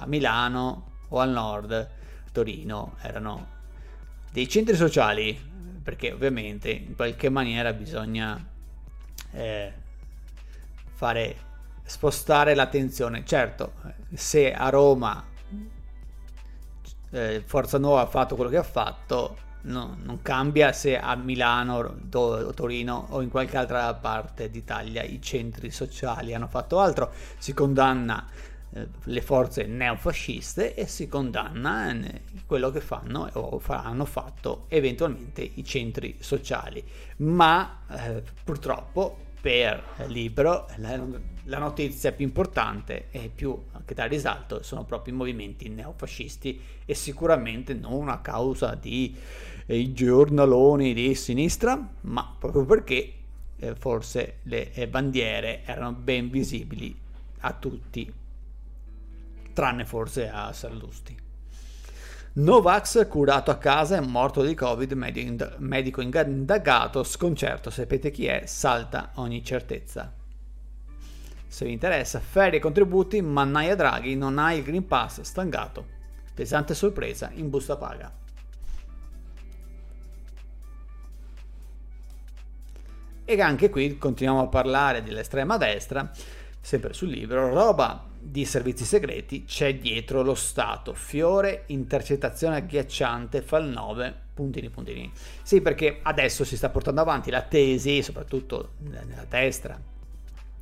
a 0.00 0.04
Milano 0.06 0.92
o 1.08 1.20
al 1.20 1.28
nord, 1.28 1.90
Torino, 2.32 2.96
erano 3.02 3.48
dei 4.32 4.48
centri 4.48 4.74
sociali, 4.76 5.38
perché 5.82 6.10
ovviamente 6.10 6.70
in 6.70 6.96
qualche 6.96 7.28
maniera 7.28 7.74
bisogna 7.74 8.42
eh, 9.32 9.72
fare 10.94 11.36
spostare 11.84 12.54
l'attenzione. 12.54 13.26
Certo, 13.26 13.74
se 14.14 14.54
a 14.54 14.70
Roma 14.70 15.22
eh, 17.10 17.42
Forza 17.44 17.76
Nuova 17.76 18.00
ha 18.00 18.06
fatto 18.06 18.36
quello 18.36 18.50
che 18.50 18.56
ha 18.56 18.62
fatto, 18.62 19.36
no, 19.66 19.96
non 20.02 20.22
cambia 20.22 20.72
se 20.72 20.98
a 20.98 21.14
Milano, 21.16 21.96
o 22.12 22.54
Torino 22.54 23.06
o 23.10 23.20
in 23.20 23.28
qualche 23.28 23.56
altra 23.56 23.92
parte 23.94 24.50
d'Italia 24.50 25.02
i 25.02 25.20
centri 25.20 25.70
sociali 25.70 26.34
hanno 26.34 26.48
fatto 26.48 26.78
altro. 26.78 27.12
Si 27.38 27.52
condanna 27.52 28.26
eh, 28.70 28.88
le 29.04 29.20
forze 29.20 29.64
neofasciste 29.64 30.74
e 30.74 30.86
si 30.86 31.08
condanna 31.08 31.92
eh, 31.92 32.22
quello 32.46 32.70
che 32.70 32.80
fanno 32.80 33.28
o 33.32 33.60
hanno 33.66 34.04
fatto 34.04 34.66
eventualmente 34.68 35.48
i 35.54 35.64
centri 35.64 36.16
sociali. 36.20 36.82
Ma 37.18 37.80
eh, 37.90 38.22
purtroppo 38.44 39.24
per 39.40 39.80
Libro 40.06 40.66
la, 40.78 41.00
la, 41.44 41.58
notizia 41.58 42.10
più 42.10 42.24
importante 42.24 43.06
e 43.12 43.30
più 43.32 43.56
che 43.84 43.94
dà 43.94 44.06
risalto 44.06 44.64
sono 44.64 44.84
proprio 44.84 45.14
i 45.14 45.16
movimenti 45.16 45.68
neofascisti 45.68 46.60
e 46.84 46.94
sicuramente 46.94 47.72
non 47.72 48.08
a 48.08 48.18
causa 48.18 48.74
di 48.74 49.14
eh, 49.66 49.92
giornaloni 49.92 50.94
di 50.94 51.14
sinistra, 51.14 51.94
ma 52.02 52.36
proprio 52.38 52.64
perché 52.64 53.12
eh, 53.58 53.74
forse 53.74 54.38
le 54.44 54.72
eh, 54.72 54.88
bandiere 54.88 55.62
erano 55.64 55.92
ben 55.92 56.30
visibili 56.30 56.96
a 57.40 57.52
tutti, 57.52 58.12
tranne 59.52 59.84
forse 59.84 60.28
a 60.28 60.52
Sallusti. 60.52 61.24
Novax 62.34 63.08
curato 63.08 63.50
a 63.50 63.56
casa 63.56 63.96
è 63.96 64.00
morto 64.00 64.42
di 64.42 64.54
Covid, 64.54 64.92
medico 65.58 66.02
indagato, 66.02 67.02
sconcerto, 67.02 67.70
sapete 67.70 68.10
chi 68.10 68.26
è, 68.26 68.44
salta 68.44 69.12
ogni 69.14 69.42
certezza. 69.42 70.12
Se 71.48 71.64
vi 71.64 71.72
interessa, 71.72 72.20
ferie 72.20 72.58
e 72.58 72.62
contributi, 72.62 73.22
Mannaia 73.22 73.74
Draghi 73.74 74.14
non 74.16 74.38
ha 74.38 74.52
il 74.52 74.62
Green 74.62 74.86
Pass 74.86 75.22
stangato. 75.22 75.86
Pesante 76.34 76.74
sorpresa 76.74 77.30
in 77.32 77.48
busta 77.48 77.78
paga. 77.78 78.12
E 83.28 83.40
anche 83.40 83.70
qui 83.70 83.98
continuiamo 83.98 84.44
a 84.44 84.46
parlare 84.46 85.02
dell'estrema 85.02 85.56
destra, 85.56 86.08
sempre 86.60 86.92
sul 86.92 87.08
libro, 87.08 87.52
roba 87.52 88.06
di 88.20 88.44
servizi 88.44 88.84
segreti 88.84 89.44
c'è 89.44 89.74
dietro 89.78 90.22
lo 90.22 90.36
Stato. 90.36 90.94
Fiore, 90.94 91.64
intercettazione 91.66 92.54
agghiacciante, 92.54 93.42
fal 93.42 93.66
9, 93.68 94.14
puntini 94.32 94.70
puntini. 94.70 95.10
Sì, 95.42 95.60
perché 95.60 95.98
adesso 96.02 96.44
si 96.44 96.56
sta 96.56 96.68
portando 96.68 97.00
avanti 97.00 97.32
la 97.32 97.42
tesi, 97.42 98.00
soprattutto 98.00 98.74
nella 98.78 99.26
destra 99.28 99.76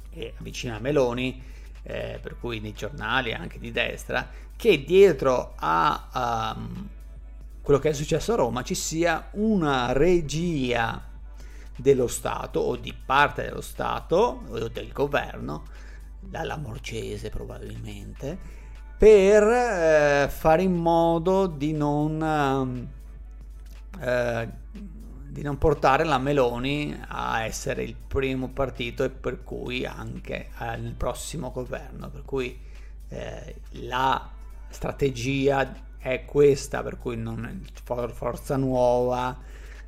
e 0.09 0.33
vicino 0.39 0.75
a 0.75 0.79
Meloni, 0.79 1.43
eh, 1.83 2.19
per 2.23 2.39
cui 2.41 2.61
nei 2.61 2.73
giornali 2.73 3.35
anche 3.35 3.59
di 3.59 3.73
destra, 3.73 4.27
che 4.57 4.83
dietro 4.83 5.53
a 5.57 6.55
um, 6.57 6.89
quello 7.61 7.79
che 7.79 7.91
è 7.91 7.93
successo 7.93 8.33
a 8.33 8.37
Roma 8.37 8.63
ci 8.63 8.75
sia 8.75 9.29
una 9.33 9.93
regia 9.93 11.13
dello 11.77 12.07
Stato 12.07 12.61
o 12.61 12.77
di 12.77 12.95
parte 12.95 13.43
dello 13.43 13.61
Stato 13.61 14.43
o 14.49 14.69
del 14.69 14.93
governo 14.93 15.65
dalla 16.21 16.57
Morgese 16.57 17.31
probabilmente, 17.31 18.39
per 18.97 19.43
eh, 19.43 20.29
fare 20.29 20.63
in 20.63 20.75
modo 20.75 21.47
di 21.47 21.73
non, 21.73 22.89
eh, 24.01 24.49
di 25.29 25.43
non 25.43 25.59
portare 25.59 26.05
la 26.05 26.19
Meloni 26.19 26.99
a 27.09 27.45
essere 27.45 27.83
il 27.83 27.95
primo 27.95 28.49
partito 28.49 29.05
e 29.05 29.11
per 29.11 29.43
cui 29.43 29.85
anche 29.85 30.49
eh, 30.59 30.77
nel 30.77 30.95
prossimo 30.95 31.51
governo. 31.51 32.09
Per 32.09 32.23
cui 32.25 32.59
eh, 33.09 33.57
la 33.73 34.31
strategia 34.69 35.83
è 35.99 36.25
questa, 36.25 36.83
per 36.83 36.99
cui 36.99 37.17
non, 37.17 37.63
Forza 38.13 38.57
Nuova 38.57 39.37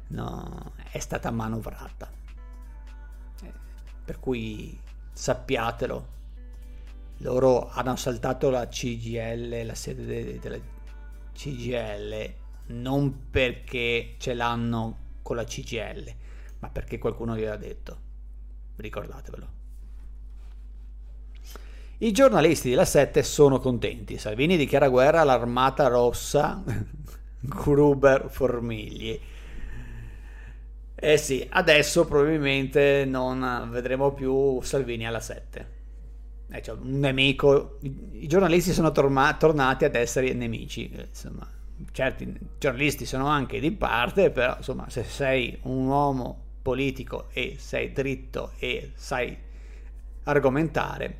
no, 0.09 0.73
è 0.97 1.01
stata 1.01 1.31
manovrata. 1.31 2.11
Eh, 3.43 3.53
per 4.05 4.19
cui 4.19 4.79
sappiatelo, 5.13 6.15
loro 7.19 7.69
hanno 7.71 7.97
saltato 7.97 8.51
la 8.51 8.67
CGL, 8.69 9.65
la 9.65 9.75
sede 9.75 10.39
della 10.39 10.59
CGL, 11.33 12.35
non 12.69 13.29
perché 13.31 14.15
ce 14.19 14.35
l'hanno 14.35 14.99
con 15.23 15.37
la 15.37 15.45
CGL, 15.45 16.15
ma 16.59 16.69
perché 16.71 16.99
qualcuno 16.99 17.37
gliel'ha 17.37 17.57
detto. 17.57 18.05
Ricordatevelo. 18.77 19.55
I 21.99 22.13
giornalisti 22.13 22.69
della 22.69 22.85
7 22.85 23.23
sono 23.23 23.59
contenti. 23.59 24.19
Salvini 24.19 24.59
dichiara 24.59 24.89
guerra 24.89 25.23
all'Armata 25.23 25.87
Rossa, 25.89 26.63
Gruber 27.41 28.27
Formigli. 28.29 29.19
Eh 30.99 31.19
sì, 31.19 31.47
adesso 31.51 32.07
probabilmente 32.07 33.05
non 33.07 33.69
vedremo 33.71 34.13
più 34.13 34.61
Salvini 34.63 35.07
alla 35.07 35.21
7. 35.21 35.75
Eh, 36.51 36.63
cioè, 36.63 36.77
un 36.77 36.99
nemico. 37.01 37.79
I 37.83 38.27
giornalisti 38.27 38.73
sono 38.73 38.93
torma- 38.93 39.35
tornati 39.35 39.85
ad 39.85 39.95
essere 39.95 40.33
nemici. 40.33 40.91
Eh, 40.91 41.07
insomma, 41.11 41.47
certi 41.93 42.35
giornalisti 42.59 43.05
sono 43.05 43.27
anche 43.27 43.61
di 43.61 43.73
parte, 43.73 44.31
però 44.31 44.57
insomma, 44.57 44.89
se 44.89 45.05
sei 45.05 45.59
un 45.63 45.87
uomo 45.87 46.45
politico 46.63 47.29
e 47.33 47.57
sei 47.59 47.93
dritto 47.93 48.53
e 48.59 48.93
sai 48.95 49.37
argomentare, 50.25 51.19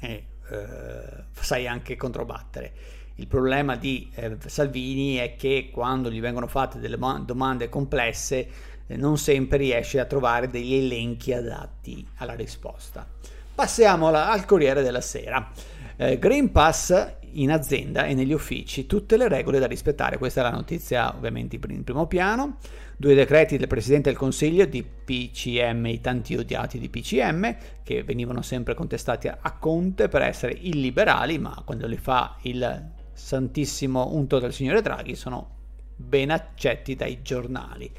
e 0.00 0.24
eh, 0.50 1.24
sai 1.32 1.66
anche 1.66 1.96
controbattere. 1.96 2.72
Il 3.16 3.26
problema 3.26 3.76
di 3.76 4.10
eh, 4.14 4.36
Salvini 4.46 5.16
è 5.16 5.34
che 5.36 5.70
quando 5.72 6.10
gli 6.10 6.20
vengono 6.20 6.46
fatte 6.46 6.78
delle 6.78 6.98
domande 7.24 7.68
complesse 7.68 8.36
eh, 8.38 8.48
non 8.96 9.18
sempre 9.18 9.58
riesce 9.58 10.00
a 10.00 10.04
trovare 10.04 10.48
degli 10.50 10.74
elenchi 10.74 11.32
adatti 11.32 12.06
alla 12.16 12.34
risposta. 12.34 13.06
Passiamo 13.54 14.08
al 14.08 14.44
Corriere 14.44 14.82
della 14.82 15.00
Sera. 15.00 15.50
Eh, 15.96 16.18
Green 16.18 16.52
Pass 16.52 17.16
in 17.32 17.50
azienda 17.50 18.04
e 18.04 18.14
negli 18.14 18.32
uffici, 18.32 18.86
tutte 18.86 19.16
le 19.16 19.28
regole 19.28 19.58
da 19.58 19.66
rispettare. 19.66 20.16
Questa 20.16 20.40
è 20.40 20.44
la 20.44 20.50
notizia 20.50 21.14
ovviamente 21.14 21.58
in 21.68 21.84
primo 21.84 22.06
piano. 22.06 22.58
Due 22.96 23.14
decreti 23.14 23.58
del 23.58 23.68
Presidente 23.68 24.08
del 24.10 24.18
Consiglio 24.18 24.64
di 24.64 24.82
PCM, 24.82 25.86
i 25.86 26.00
tanti 26.00 26.34
odiati 26.34 26.78
di 26.78 26.88
PCM, 26.88 27.56
che 27.82 28.02
venivano 28.02 28.42
sempre 28.42 28.74
contestati 28.74 29.28
a 29.28 29.56
Conte 29.58 30.08
per 30.08 30.22
essere 30.22 30.52
illiberali, 30.52 31.38
ma 31.38 31.62
quando 31.64 31.86
li 31.86 31.96
fa 31.96 32.36
il 32.42 32.90
santissimo 33.12 34.14
unto 34.14 34.38
del 34.38 34.52
signore 34.52 34.80
Draghi 34.80 35.14
sono 35.14 35.56
ben 35.96 36.30
accetti 36.30 36.94
dai 36.94 37.22
giornali 37.22 37.92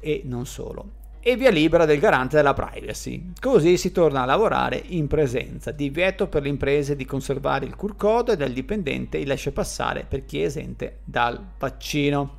e 0.00 0.22
non 0.24 0.46
solo 0.46 0.96
e 1.20 1.36
via 1.36 1.50
libera 1.50 1.84
del 1.84 1.98
garante 1.98 2.36
della 2.36 2.54
privacy. 2.54 3.32
Così 3.38 3.76
si 3.76 3.92
torna 3.92 4.22
a 4.22 4.24
lavorare 4.24 4.80
in 4.86 5.08
presenza. 5.08 5.72
Divieto 5.72 6.26
per 6.26 6.42
le 6.42 6.48
imprese 6.48 6.96
di 6.96 7.04
conservare 7.04 7.66
il 7.66 7.76
QR 7.76 7.96
code 7.96 8.34
del 8.34 8.54
dipendente 8.54 9.18
il 9.18 9.26
lascia 9.26 9.52
passare 9.52 10.06
per 10.08 10.24
chi 10.24 10.40
è 10.40 10.46
esente 10.46 11.00
dal 11.04 11.38
vaccino. 11.58 12.36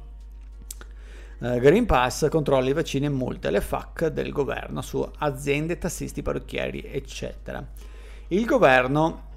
Uh, 1.38 1.60
Green 1.60 1.86
Pass 1.86 2.28
controlla 2.30 2.68
i 2.68 2.74
vaccini 2.74 3.06
e 3.06 3.10
multe 3.10 3.52
le 3.52 3.62
FAC 3.62 4.08
del 4.08 4.32
governo 4.32 4.82
su 4.82 5.08
aziende, 5.20 5.78
tassisti, 5.78 6.22
parrucchieri, 6.22 6.84
eccetera. 6.92 7.66
Il 8.30 8.46
governo 8.46 9.28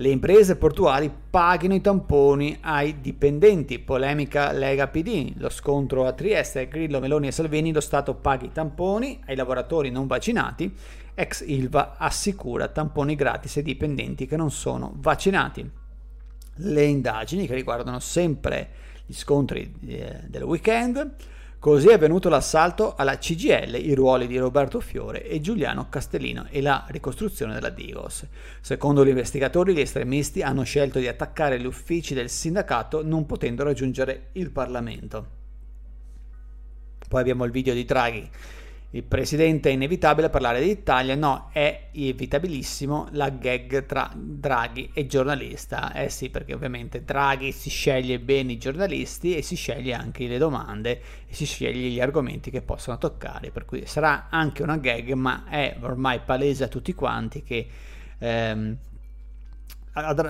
le 0.00 0.10
imprese 0.10 0.54
portuali 0.54 1.10
paghino 1.10 1.74
i 1.74 1.80
tamponi 1.80 2.56
ai 2.60 3.00
dipendenti. 3.00 3.80
Polemica 3.80 4.52
Lega 4.52 4.86
PD. 4.86 5.32
Lo 5.38 5.48
scontro 5.48 6.06
a 6.06 6.12
Trieste, 6.12 6.68
Grillo, 6.68 7.00
Meloni 7.00 7.26
e 7.26 7.32
Salvini, 7.32 7.72
lo 7.72 7.80
Stato 7.80 8.14
paghi 8.14 8.46
i 8.46 8.52
tamponi 8.52 9.20
ai 9.26 9.34
lavoratori 9.34 9.90
non 9.90 10.06
vaccinati. 10.06 10.72
Ex 11.14 11.42
Ilva 11.44 11.96
assicura 11.98 12.68
tamponi 12.68 13.16
gratis 13.16 13.56
ai 13.56 13.64
dipendenti 13.64 14.26
che 14.26 14.36
non 14.36 14.52
sono 14.52 14.92
vaccinati. 14.98 15.68
Le 16.60 16.84
indagini 16.84 17.48
che 17.48 17.54
riguardano 17.54 17.98
sempre 17.98 18.70
gli 19.04 19.14
scontri 19.14 19.74
eh, 19.84 20.20
del 20.28 20.42
weekend 20.44 21.14
Così 21.60 21.88
è 21.88 21.98
venuto 21.98 22.28
l'assalto 22.28 22.94
alla 22.94 23.18
CGL, 23.18 23.74
i 23.74 23.92
ruoli 23.92 24.28
di 24.28 24.38
Roberto 24.38 24.78
Fiore 24.78 25.24
e 25.26 25.40
Giuliano 25.40 25.88
Castellino 25.88 26.46
e 26.50 26.60
la 26.60 26.84
ricostruzione 26.90 27.52
della 27.52 27.68
Digos. 27.68 28.24
Secondo 28.60 29.04
gli 29.04 29.08
investigatori, 29.08 29.74
gli 29.74 29.80
estremisti 29.80 30.40
hanno 30.40 30.62
scelto 30.62 31.00
di 31.00 31.08
attaccare 31.08 31.58
gli 31.58 31.66
uffici 31.66 32.14
del 32.14 32.30
sindacato 32.30 33.04
non 33.04 33.26
potendo 33.26 33.64
raggiungere 33.64 34.28
il 34.34 34.52
Parlamento. 34.52 35.26
Poi 37.08 37.20
abbiamo 37.20 37.44
il 37.44 37.50
video 37.50 37.74
di 37.74 37.84
Draghi 37.84 38.30
il 38.90 39.02
presidente 39.02 39.68
è 39.68 39.72
inevitabile 39.72 40.30
parlare 40.30 40.62
d'Italia, 40.62 41.14
no, 41.14 41.50
è 41.52 41.88
inevitabilissimo 41.92 43.08
la 43.12 43.28
gag 43.28 43.84
tra 43.84 44.10
Draghi 44.14 44.90
e 44.94 45.06
giornalista. 45.06 45.92
Eh 45.92 46.08
sì, 46.08 46.30
perché 46.30 46.54
ovviamente 46.54 47.04
Draghi 47.04 47.52
si 47.52 47.68
sceglie 47.68 48.18
bene 48.18 48.52
i 48.52 48.58
giornalisti 48.58 49.36
e 49.36 49.42
si 49.42 49.56
sceglie 49.56 49.92
anche 49.92 50.26
le 50.26 50.38
domande 50.38 51.02
e 51.26 51.34
si 51.34 51.44
sceglie 51.44 51.90
gli 51.90 52.00
argomenti 52.00 52.50
che 52.50 52.62
possono 52.62 52.96
toccare, 52.96 53.50
per 53.50 53.66
cui 53.66 53.84
sarà 53.84 54.28
anche 54.30 54.62
una 54.62 54.78
gag, 54.78 55.12
ma 55.12 55.44
è 55.46 55.76
ormai 55.80 56.20
palese 56.20 56.64
a 56.64 56.68
tutti 56.68 56.94
quanti 56.94 57.42
che 57.42 57.66
ehm, 58.18 58.76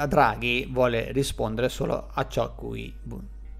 Draghi 0.08 0.66
vuole 0.68 1.12
rispondere 1.12 1.68
solo 1.68 2.10
a 2.12 2.26
ciò 2.26 2.42
a 2.42 2.50
cui 2.50 2.92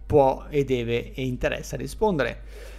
può 0.07 0.47
e 0.49 0.65
deve 0.65 1.13
e 1.13 1.25
interessa 1.25 1.77
rispondere. 1.77 2.77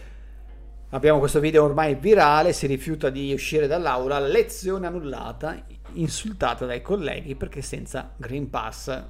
Abbiamo 0.91 1.19
questo 1.19 1.39
video 1.39 1.65
ormai 1.65 1.93
virale, 1.93 2.51
si 2.51 2.65
rifiuta 2.65 3.11
di 3.11 3.31
uscire 3.31 3.67
dall'aula, 3.67 4.17
lezione 4.17 4.87
annullata, 4.87 5.63
insultata 5.93 6.65
dai 6.65 6.81
colleghi 6.81 7.35
perché 7.35 7.61
senza 7.61 8.11
Green 8.17 8.49
Pass. 8.49 9.03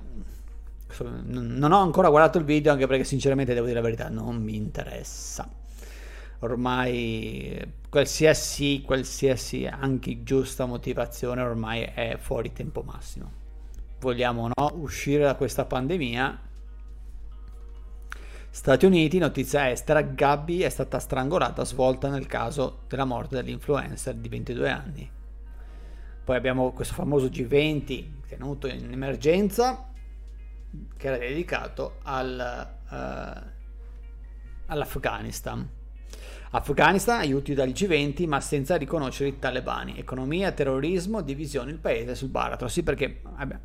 Non 1.24 1.72
ho 1.72 1.80
ancora 1.80 2.10
guardato 2.10 2.38
il 2.38 2.44
video 2.44 2.74
anche 2.74 2.86
perché 2.86 3.06
sinceramente 3.06 3.54
devo 3.54 3.66
dire 3.66 3.80
la 3.80 3.86
verità, 3.86 4.10
non 4.10 4.44
mi 4.44 4.58
interessa. 4.58 5.50
Ormai 6.40 7.58
qualsiasi, 7.88 8.82
qualsiasi 8.86 9.66
anche 9.66 10.22
giusta 10.24 10.66
motivazione 10.66 11.42
ormai 11.42 11.84
è 11.84 12.18
fuori 12.20 12.52
tempo 12.52 12.82
massimo. 12.82 13.32
Vogliamo 14.02 14.50
no, 14.54 14.72
uscire 14.74 15.24
da 15.24 15.36
questa 15.36 15.64
pandemia 15.64 16.42
Stati 18.52 18.88
Uniti, 18.88 19.20
notizia 19.20 19.70
estera, 19.70 20.02
Gabby 20.02 20.62
è 20.62 20.70
stata 20.70 20.98
strangolata 20.98 21.64
svolta 21.64 22.10
nel 22.10 22.26
caso 22.26 22.82
della 22.88 23.06
morte 23.06 23.36
dell'influencer 23.36 24.16
di 24.16 24.28
22 24.28 24.70
anni. 24.70 25.12
Poi 26.24 26.36
abbiamo 26.36 26.72
questo 26.72 26.96
famoso 26.96 27.28
G20 27.28 28.06
tenuto 28.28 28.66
in 28.66 28.92
emergenza 28.92 29.92
che 30.98 31.08
era 31.08 31.18
dedicato 31.18 31.98
al, 32.02 32.70
uh, 32.90 33.50
all'Afghanistan. 34.66 35.70
Afghanistan 36.52 37.20
aiuti 37.20 37.54
dal 37.54 37.70
G20 37.70 38.28
ma 38.28 38.42
senza 38.42 38.78
riconoscere 38.78 39.30
i 39.30 39.38
talebani. 39.38 40.00
Economia, 40.00 40.52
terrorismo, 40.52 41.22
divisione 41.22 41.70
il 41.70 41.78
paese 41.78 42.16
sul 42.16 42.30
baratro. 42.30 42.68
Sì 42.68 42.82
perché 42.82 43.22
vabbè, 43.22 43.60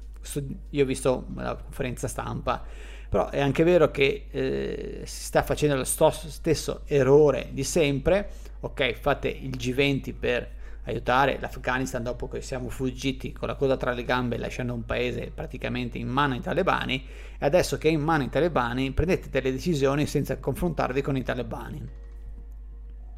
io 0.70 0.82
ho 0.82 0.86
visto 0.86 1.26
la 1.36 1.56
conferenza 1.56 2.06
stampa 2.06 2.92
però 3.14 3.30
è 3.30 3.40
anche 3.40 3.62
vero 3.62 3.92
che 3.92 4.26
eh, 4.28 5.02
si 5.04 5.22
sta 5.26 5.44
facendo 5.44 5.76
lo 5.76 5.84
stesso 5.84 6.80
errore 6.84 7.50
di 7.52 7.62
sempre, 7.62 8.28
ok, 8.58 8.94
fate 8.94 9.28
il 9.28 9.50
G20 9.50 10.12
per 10.18 10.50
aiutare 10.86 11.38
l'Afghanistan 11.40 12.02
dopo 12.02 12.26
che 12.26 12.40
siamo 12.40 12.70
fuggiti 12.70 13.30
con 13.30 13.46
la 13.46 13.54
coda 13.54 13.76
tra 13.76 13.92
le 13.92 14.02
gambe 14.02 14.36
lasciando 14.36 14.74
un 14.74 14.84
paese 14.84 15.30
praticamente 15.32 15.96
in 15.96 16.08
mano 16.08 16.34
ai 16.34 16.40
talebani 16.40 17.06
e 17.38 17.46
adesso 17.46 17.78
che 17.78 17.88
è 17.88 17.92
in 17.92 18.00
mano 18.00 18.24
ai 18.24 18.30
talebani 18.30 18.90
prendete 18.90 19.30
delle 19.30 19.52
decisioni 19.52 20.06
senza 20.06 20.38
confrontarvi 20.38 21.00
con 21.00 21.16
i 21.16 21.22
talebani. 21.22 21.88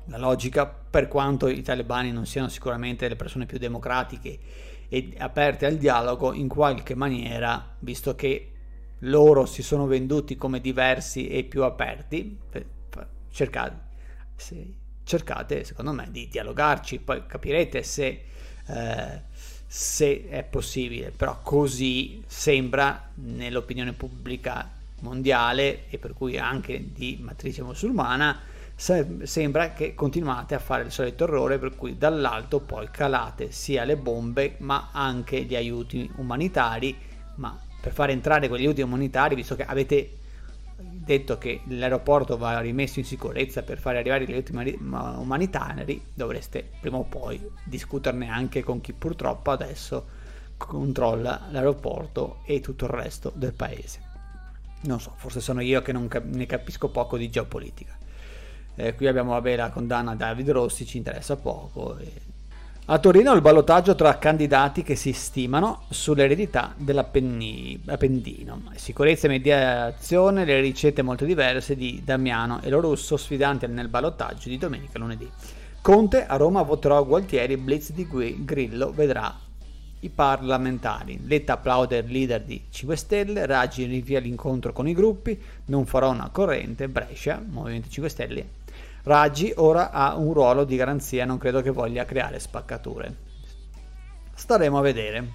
La 0.08 0.18
logica, 0.18 0.66
per 0.66 1.08
quanto 1.08 1.48
i 1.48 1.62
talebani 1.62 2.12
non 2.12 2.26
siano 2.26 2.48
sicuramente 2.48 3.08
le 3.08 3.16
persone 3.16 3.46
più 3.46 3.56
democratiche 3.56 4.38
e 4.90 5.14
aperte 5.16 5.64
al 5.64 5.76
dialogo, 5.76 6.34
in 6.34 6.48
qualche 6.48 6.94
maniera, 6.94 7.76
visto 7.78 8.14
che 8.14 8.50
loro 9.00 9.46
si 9.46 9.62
sono 9.62 9.86
venduti 9.86 10.36
come 10.36 10.60
diversi 10.60 11.28
e 11.28 11.44
più 11.44 11.62
aperti, 11.64 12.38
cercate, 13.30 13.76
se, 14.34 14.74
cercate 15.04 15.64
secondo 15.64 15.92
me 15.92 16.08
di 16.10 16.28
dialogarci, 16.28 17.00
poi 17.00 17.26
capirete 17.26 17.82
se, 17.82 18.24
eh, 18.66 19.22
se 19.66 20.28
è 20.28 20.42
possibile, 20.44 21.10
però 21.10 21.40
così 21.42 22.22
sembra 22.26 23.10
nell'opinione 23.14 23.92
pubblica 23.92 24.70
mondiale 25.00 25.88
e 25.88 25.98
per 25.98 26.14
cui 26.14 26.38
anche 26.38 26.92
di 26.92 27.18
matrice 27.20 27.62
musulmana 27.62 28.40
sembra 28.76 29.72
che 29.72 29.94
continuate 29.94 30.54
a 30.54 30.58
fare 30.58 30.82
il 30.82 30.90
solito 30.90 31.24
errore 31.24 31.58
per 31.58 31.74
cui 31.74 31.96
dall'alto 31.96 32.60
poi 32.60 32.88
calate 32.90 33.50
sia 33.50 33.84
le 33.84 33.96
bombe 33.96 34.56
ma 34.58 34.90
anche 34.92 35.42
gli 35.44 35.56
aiuti 35.56 36.10
umanitari 36.16 36.94
ma 37.36 37.58
per 37.86 37.94
far 37.94 38.10
entrare 38.10 38.48
quegli 38.48 38.62
aiuti 38.62 38.82
umanitari, 38.82 39.36
visto 39.36 39.54
che 39.54 39.64
avete 39.64 40.16
detto 40.76 41.38
che 41.38 41.60
l'aeroporto 41.68 42.36
va 42.36 42.58
rimesso 42.58 42.98
in 42.98 43.04
sicurezza 43.04 43.62
per 43.62 43.78
fare 43.78 43.98
arrivare 43.98 44.24
gli 44.24 44.32
aiuti 44.32 44.50
umanitari, 44.50 46.02
dovreste 46.12 46.68
prima 46.80 46.96
o 46.96 47.04
poi 47.04 47.40
discuterne 47.62 48.28
anche 48.28 48.64
con 48.64 48.80
chi 48.80 48.92
purtroppo 48.92 49.52
adesso 49.52 50.04
controlla 50.56 51.46
l'aeroporto 51.52 52.38
e 52.44 52.58
tutto 52.58 52.86
il 52.86 52.90
resto 52.90 53.30
del 53.32 53.52
paese. 53.52 54.00
Non 54.80 54.98
so, 54.98 55.12
forse 55.14 55.40
sono 55.40 55.60
io 55.60 55.80
che 55.82 55.92
cap- 56.08 56.24
ne 56.24 56.46
capisco 56.46 56.88
poco 56.88 57.16
di 57.16 57.30
geopolitica. 57.30 57.96
Eh, 58.74 58.96
qui 58.96 59.06
abbiamo 59.06 59.30
vabbè, 59.30 59.54
la 59.54 59.70
condanna 59.70 60.10
a 60.10 60.16
David 60.16 60.50
Rossi, 60.50 60.84
ci 60.84 60.96
interessa 60.96 61.36
poco. 61.36 61.96
E... 61.98 62.10
A 62.88 63.00
Torino 63.00 63.32
il 63.32 63.40
ballottaggio 63.40 63.96
tra 63.96 64.16
candidati 64.16 64.84
che 64.84 64.94
si 64.94 65.12
stimano 65.12 65.86
sull'eredità 65.88 66.72
dell'Appendino. 66.76 68.62
Sicurezza 68.76 69.26
e 69.26 69.30
mediazione, 69.30 70.44
le 70.44 70.60
ricette 70.60 71.02
molto 71.02 71.24
diverse 71.24 71.74
di 71.74 72.02
Damiano 72.04 72.60
e 72.62 72.70
lo 72.70 72.94
sfidanti 72.94 73.66
nel 73.66 73.88
ballottaggio 73.88 74.48
di 74.48 74.56
domenica 74.56 75.00
lunedì. 75.00 75.28
Conte 75.82 76.26
a 76.26 76.36
Roma 76.36 76.62
voterò 76.62 77.04
Gualtieri, 77.04 77.56
Blitz 77.56 77.90
di 77.90 78.06
Grillo 78.44 78.92
vedrà 78.92 79.34
i 79.98 80.08
parlamentari. 80.08 81.26
Letta 81.26 81.54
applaude 81.54 81.98
il 81.98 82.06
leader 82.08 82.44
di 82.44 82.66
5 82.70 82.94
Stelle, 82.94 83.46
Raggi 83.46 83.84
rinvia 83.84 84.20
l'incontro 84.20 84.72
con 84.72 84.86
i 84.86 84.94
gruppi, 84.94 85.36
non 85.64 85.86
farò 85.86 86.12
una 86.12 86.28
corrente, 86.30 86.86
Brescia, 86.86 87.42
Movimento 87.44 87.88
5 87.88 88.08
Stelle. 88.08 88.48
Raggi 89.06 89.52
ora 89.54 89.92
ha 89.92 90.16
un 90.16 90.32
ruolo 90.32 90.64
di 90.64 90.74
garanzia, 90.74 91.24
non 91.24 91.38
credo 91.38 91.62
che 91.62 91.70
voglia 91.70 92.04
creare 92.04 92.40
spaccature. 92.40 93.14
Staremo 94.34 94.76
a 94.76 94.80
vedere. 94.80 95.32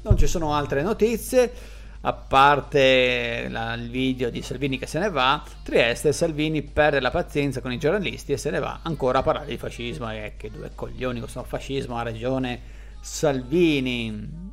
Non 0.00 0.16
ci 0.16 0.26
sono 0.26 0.54
altre 0.54 0.80
notizie 0.80 1.52
a 2.00 2.14
parte 2.14 3.48
la, 3.50 3.74
il 3.74 3.90
video 3.90 4.30
di 4.30 4.40
Salvini 4.40 4.78
che 4.78 4.86
se 4.86 4.98
ne 4.98 5.10
va, 5.10 5.44
Trieste 5.62 6.14
Salvini 6.14 6.62
perde 6.62 7.00
la 7.00 7.10
pazienza 7.10 7.60
con 7.60 7.70
i 7.70 7.78
giornalisti 7.78 8.32
e 8.32 8.38
se 8.38 8.48
ne 8.48 8.60
va 8.60 8.80
ancora 8.82 9.18
a 9.18 9.22
parlare 9.22 9.48
di 9.48 9.58
fascismo. 9.58 10.10
E 10.10 10.36
che 10.38 10.50
due 10.50 10.70
coglioni 10.74 11.18
questo 11.20 11.44
fascismo, 11.44 11.98
ha 11.98 12.02
ragione 12.02 12.60
Salvini. 13.00 14.47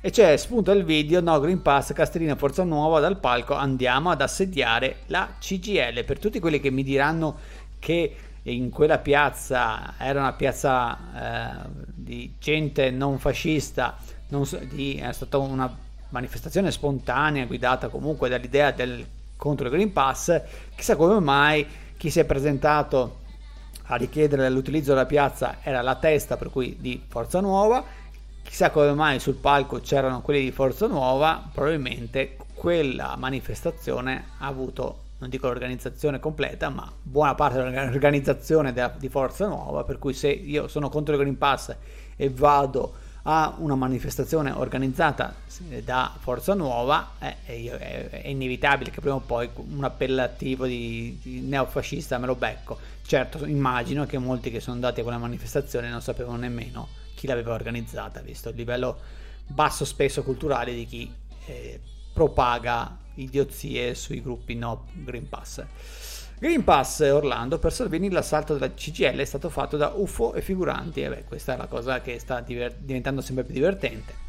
E 0.00 0.10
c'è 0.10 0.36
spunto 0.36 0.72
il 0.72 0.84
video, 0.84 1.20
no 1.20 1.40
Green 1.40 1.62
Pass, 1.62 1.92
Castellina 1.92 2.36
Forza 2.36 2.62
Nuova 2.62 3.00
dal 3.00 3.18
palco, 3.18 3.54
andiamo 3.54 4.10
ad 4.10 4.20
assediare 4.20 4.98
la 5.06 5.36
CGL. 5.40 6.04
Per 6.04 6.18
tutti 6.18 6.38
quelli 6.38 6.60
che 6.60 6.70
mi 6.70 6.84
diranno 6.84 7.38
che 7.78 8.14
in 8.42 8.70
quella 8.70 8.98
piazza 8.98 9.94
era 9.98 10.20
una 10.20 10.34
piazza 10.34 11.64
eh, 11.64 11.68
di 11.92 12.34
gente 12.38 12.90
non 12.90 13.18
fascista, 13.18 13.96
so, 14.42 14.58
di, 14.58 14.96
è 14.96 15.12
stata 15.12 15.38
una 15.38 15.74
manifestazione 16.10 16.70
spontanea 16.70 17.46
guidata 17.46 17.88
comunque 17.88 18.28
dall'idea 18.28 18.70
del 18.70 19.04
contro 19.36 19.66
il 19.66 19.72
Green 19.72 19.92
Pass, 19.92 20.40
chissà 20.76 20.94
come 20.94 21.18
mai 21.20 21.66
chi 21.96 22.10
si 22.10 22.20
è 22.20 22.24
presentato 22.24 23.24
a 23.88 23.96
richiedere 23.96 24.48
l'utilizzo 24.50 24.92
della 24.92 25.06
piazza 25.06 25.58
era 25.62 25.80
la 25.80 25.96
testa 25.96 26.36
per 26.36 26.50
cui 26.50 26.76
di 26.78 27.02
Forza 27.06 27.40
Nuova, 27.40 27.84
chissà 28.46 28.70
come 28.70 28.92
mai 28.92 29.18
sul 29.18 29.34
palco 29.34 29.80
c'erano 29.80 30.22
quelli 30.22 30.42
di 30.44 30.52
Forza 30.52 30.86
Nuova, 30.86 31.42
probabilmente 31.52 32.36
quella 32.54 33.16
manifestazione 33.16 34.24
ha 34.38 34.46
avuto 34.46 35.04
non 35.18 35.30
dico 35.30 35.46
l'organizzazione 35.46 36.20
completa, 36.20 36.68
ma 36.68 36.90
buona 37.02 37.34
parte 37.34 37.62
dell'organizzazione 37.62 38.74
di 38.98 39.08
Forza 39.08 39.46
Nuova, 39.46 39.84
per 39.84 39.98
cui 39.98 40.12
se 40.12 40.28
io 40.28 40.68
sono 40.68 40.90
contro 40.90 41.14
il 41.14 41.20
Green 41.20 41.38
Pass 41.38 41.74
e 42.16 42.30
vado 42.30 43.04
a 43.22 43.54
una 43.58 43.74
manifestazione 43.74 44.52
organizzata 44.52 45.34
da 45.82 46.14
Forza 46.18 46.54
Nuova, 46.54 47.12
eh, 47.18 47.36
è, 47.44 48.08
è, 48.22 48.28
inevitabile 48.28 48.90
che 48.90 49.00
prima 49.00 49.16
o 49.16 49.20
poi 49.20 49.48
un 49.54 49.82
appellativo 49.84 50.66
di, 50.66 51.18
di, 51.22 51.40
neofascista 51.40 52.18
me 52.18 52.26
lo 52.26 52.36
becco. 52.36 52.78
Certo, 53.04 53.44
immagino 53.46 54.04
che 54.06 54.18
molti 54.18 54.50
che 54.50 54.60
sono 54.60 54.74
andati 54.74 55.00
a 55.00 55.02
quella 55.02 55.18
manifestazione 55.18 55.88
non 55.88 56.02
sapevano 56.02 56.36
nemmeno 56.36 57.04
chi 57.16 57.26
l'aveva 57.26 57.54
organizzata, 57.54 58.20
visto 58.20 58.50
il 58.50 58.56
livello 58.56 58.98
basso 59.46 59.84
spesso 59.84 60.22
culturale 60.22 60.74
di 60.74 60.86
chi 60.86 61.12
eh, 61.46 61.80
propaga 62.12 62.98
idiozie 63.14 63.94
sui 63.94 64.22
gruppi 64.22 64.54
no 64.54 64.86
Green 64.92 65.28
Pass. 65.28 65.64
Green 66.38 66.64
Pass 66.64 67.00
Orlando 67.00 67.58
per 67.58 67.72
Salvini 67.72 68.10
l'assalto 68.10 68.52
della 68.52 68.72
CGL 68.72 69.16
è 69.16 69.24
stato 69.24 69.48
fatto 69.48 69.78
da 69.78 69.92
UFO 69.94 70.34
e 70.34 70.42
figuranti. 70.42 71.02
E 71.02 71.08
beh 71.08 71.24
questa 71.24 71.54
è 71.54 71.56
la 71.56 71.66
cosa 71.66 72.02
che 72.02 72.18
sta 72.18 72.40
diver- 72.40 72.76
diventando 72.78 73.22
sempre 73.22 73.44
più 73.44 73.54
divertente. 73.54 74.24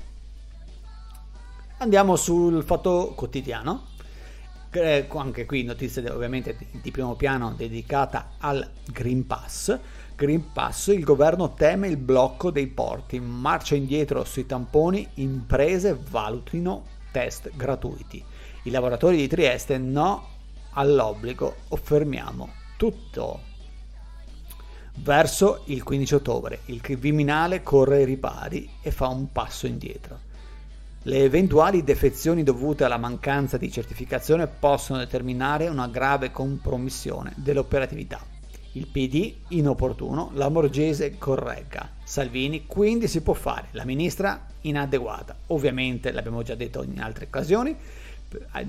Andiamo 1.80 2.16
sul 2.16 2.64
fatto 2.64 3.14
quotidiano. 3.16 3.96
Anche 4.70 5.46
qui 5.46 5.64
notizie 5.64 6.08
ovviamente 6.10 6.56
di 6.72 6.92
primo 6.92 7.16
piano 7.16 7.54
dedicata 7.58 8.34
al 8.38 8.70
Green 8.86 9.26
Pass 9.26 9.78
Green 10.18 10.52
Pass 10.52 10.88
il 10.88 11.04
governo 11.04 11.54
teme 11.54 11.88
il 11.88 11.98
blocco 11.98 12.50
dei 12.50 12.66
porti 12.66 13.20
marcia 13.20 13.76
indietro 13.76 14.24
sui 14.24 14.48
tamponi 14.48 15.08
imprese 15.16 15.96
valutino 16.10 16.86
test 17.12 17.52
gratuiti 17.56 18.24
i 18.64 18.72
lavoratori 18.72 19.18
di 19.18 19.28
Trieste 19.28 19.78
no 19.78 20.28
all'obbligo 20.72 21.58
o 21.68 21.76
fermiamo 21.76 22.50
tutto. 22.78 23.42
Verso 24.96 25.62
il 25.66 25.84
15 25.84 26.16
ottobre 26.16 26.60
il 26.66 26.82
Viminale 26.98 27.62
corre 27.62 27.98
ai 27.98 28.06
ripari 28.06 28.68
e 28.82 28.90
fa 28.90 29.10
un 29.10 29.32
passo 29.32 29.68
indietro. 29.68 30.20
Le 31.04 31.24
eventuali 31.24 31.84
defezioni 31.84 32.42
dovute 32.42 32.86
alla 32.86 32.98
mancanza 32.98 33.58
di 33.58 33.72
certificazione 33.72 34.48
possono 34.48 34.98
determinare 34.98 35.68
una 35.68 35.88
grave 35.88 36.32
compromissione 36.32 37.34
dell'operatività. 37.36 38.37
Il 38.78 38.86
PD 38.86 39.34
inopportuno, 39.50 40.30
la 40.36 40.50
Morgese 40.50 41.18
corregga. 41.18 41.94
Salvini 42.04 42.68
quindi 42.68 43.08
si 43.08 43.22
può 43.22 43.34
fare, 43.34 43.70
la 43.72 43.86
ministra 43.86 44.46
inadeguata. 44.62 45.36
Ovviamente 45.48 46.12
l'abbiamo 46.12 46.44
già 46.44 46.54
detto 46.54 46.84
in 46.84 47.02
altre 47.02 47.26
occasioni, 47.26 47.76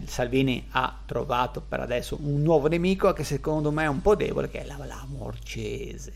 Salvini 0.07 0.67
ha 0.71 0.99
trovato 1.05 1.61
per 1.61 1.81
adesso 1.81 2.17
un 2.23 2.41
nuovo 2.41 2.69
nemico 2.69 3.13
che 3.13 3.23
secondo 3.23 3.71
me 3.71 3.85
è 3.85 3.89
un 3.89 4.01
po' 4.01 4.15
debole, 4.15 4.49
che 4.49 4.63
è 4.63 4.65
la, 4.65 4.79
la 4.87 5.05
Morcese. 5.07 6.15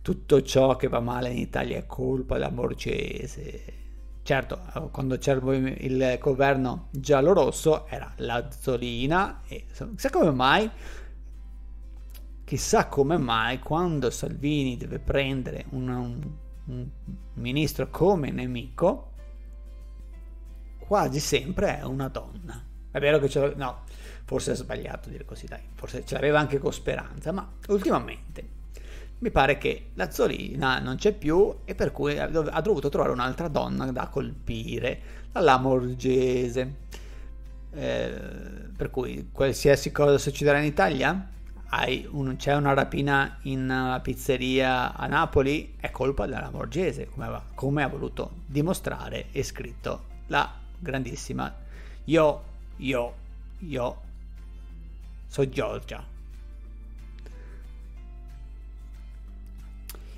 Tutto 0.00 0.40
ciò 0.40 0.76
che 0.76 0.88
va 0.88 1.00
male 1.00 1.28
in 1.28 1.36
Italia 1.36 1.76
è 1.76 1.84
colpa 1.84 2.36
della 2.36 2.48
Morcese. 2.48 3.78
Certo, 4.22 4.60
quando 4.92 5.18
c'era 5.18 5.54
il 5.54 6.16
governo 6.18 6.86
giallo-rosso 6.90 7.86
era 7.86 8.10
la 8.16 8.48
Zolina 8.50 9.42
e 9.46 9.66
chissà 9.68 10.08
come 10.10 10.30
mai 10.30 10.70
chissà 12.50 12.88
come 12.88 13.16
mai 13.16 13.60
quando 13.60 14.10
Salvini 14.10 14.76
deve 14.76 14.98
prendere 14.98 15.66
un, 15.68 15.88
un, 15.88 16.30
un 16.64 16.88
ministro 17.34 17.88
come 17.90 18.32
nemico 18.32 19.12
quasi 20.78 21.20
sempre 21.20 21.78
è 21.78 21.84
una 21.84 22.08
donna. 22.08 22.60
È 22.90 22.98
vero 22.98 23.20
che 23.20 23.28
ce 23.28 23.52
no, 23.54 23.84
forse 24.24 24.50
è 24.50 24.54
sbagliato 24.56 25.10
dire 25.10 25.24
così, 25.24 25.46
dai, 25.46 25.60
forse 25.74 26.04
ce 26.04 26.14
l'aveva 26.14 26.40
anche 26.40 26.58
con 26.58 26.72
speranza, 26.72 27.30
ma 27.30 27.48
ultimamente 27.68 28.48
mi 29.20 29.30
pare 29.30 29.56
che 29.56 29.90
la 29.94 30.10
Zolina 30.10 30.80
non 30.80 30.96
c'è 30.96 31.12
più 31.12 31.58
e 31.64 31.76
per 31.76 31.92
cui 31.92 32.18
ha 32.18 32.26
dovuto 32.26 32.88
trovare 32.88 33.12
un'altra 33.12 33.46
donna 33.46 33.88
da 33.92 34.08
colpire, 34.08 35.00
la 35.30 35.40
Lamorgese. 35.40 36.74
Eh, 37.72 38.10
per 38.76 38.90
cui 38.90 39.28
qualsiasi 39.30 39.92
cosa 39.92 40.18
succederà 40.18 40.58
in 40.58 40.64
Italia, 40.64 41.38
un, 42.10 42.34
c'è 42.36 42.54
una 42.54 42.74
rapina 42.74 43.38
in 43.42 43.60
una 43.60 44.00
pizzeria 44.00 44.94
a 44.94 45.06
Napoli, 45.06 45.74
è 45.78 45.90
colpa 45.90 46.26
della 46.26 46.40
Lamorgese, 46.40 47.08
come, 47.08 47.42
come 47.54 47.82
ha 47.84 47.88
voluto 47.88 48.32
dimostrare 48.46 49.26
e 49.30 49.42
scritto 49.44 50.04
la 50.26 50.52
grandissima. 50.78 51.54
Io, 52.04 52.42
io, 52.78 53.14
io, 53.58 54.00
sono 55.28 55.48
Giorgia. 55.48 56.04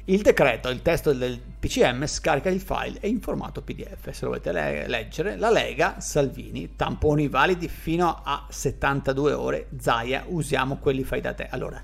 Il 0.06 0.22
decreto, 0.22 0.68
il 0.68 0.82
testo 0.82 1.12
del 1.12 1.38
PCM 1.38 2.06
scarica 2.06 2.50
il 2.50 2.60
file 2.60 2.98
e 2.98 3.06
in 3.06 3.20
formato 3.20 3.62
PDF. 3.62 4.10
Se 4.10 4.24
lo 4.24 4.30
volete 4.30 4.50
le- 4.50 4.88
leggere, 4.88 5.36
la 5.36 5.48
Lega, 5.48 6.00
Salvini, 6.00 6.74
tamponi 6.74 7.28
validi 7.28 7.68
fino 7.68 8.20
a 8.24 8.44
72 8.48 9.32
ore, 9.32 9.68
Zaia, 9.78 10.24
usiamo 10.26 10.78
quelli 10.78 11.04
fai 11.04 11.20
da 11.20 11.34
te. 11.34 11.46
Allora, 11.48 11.80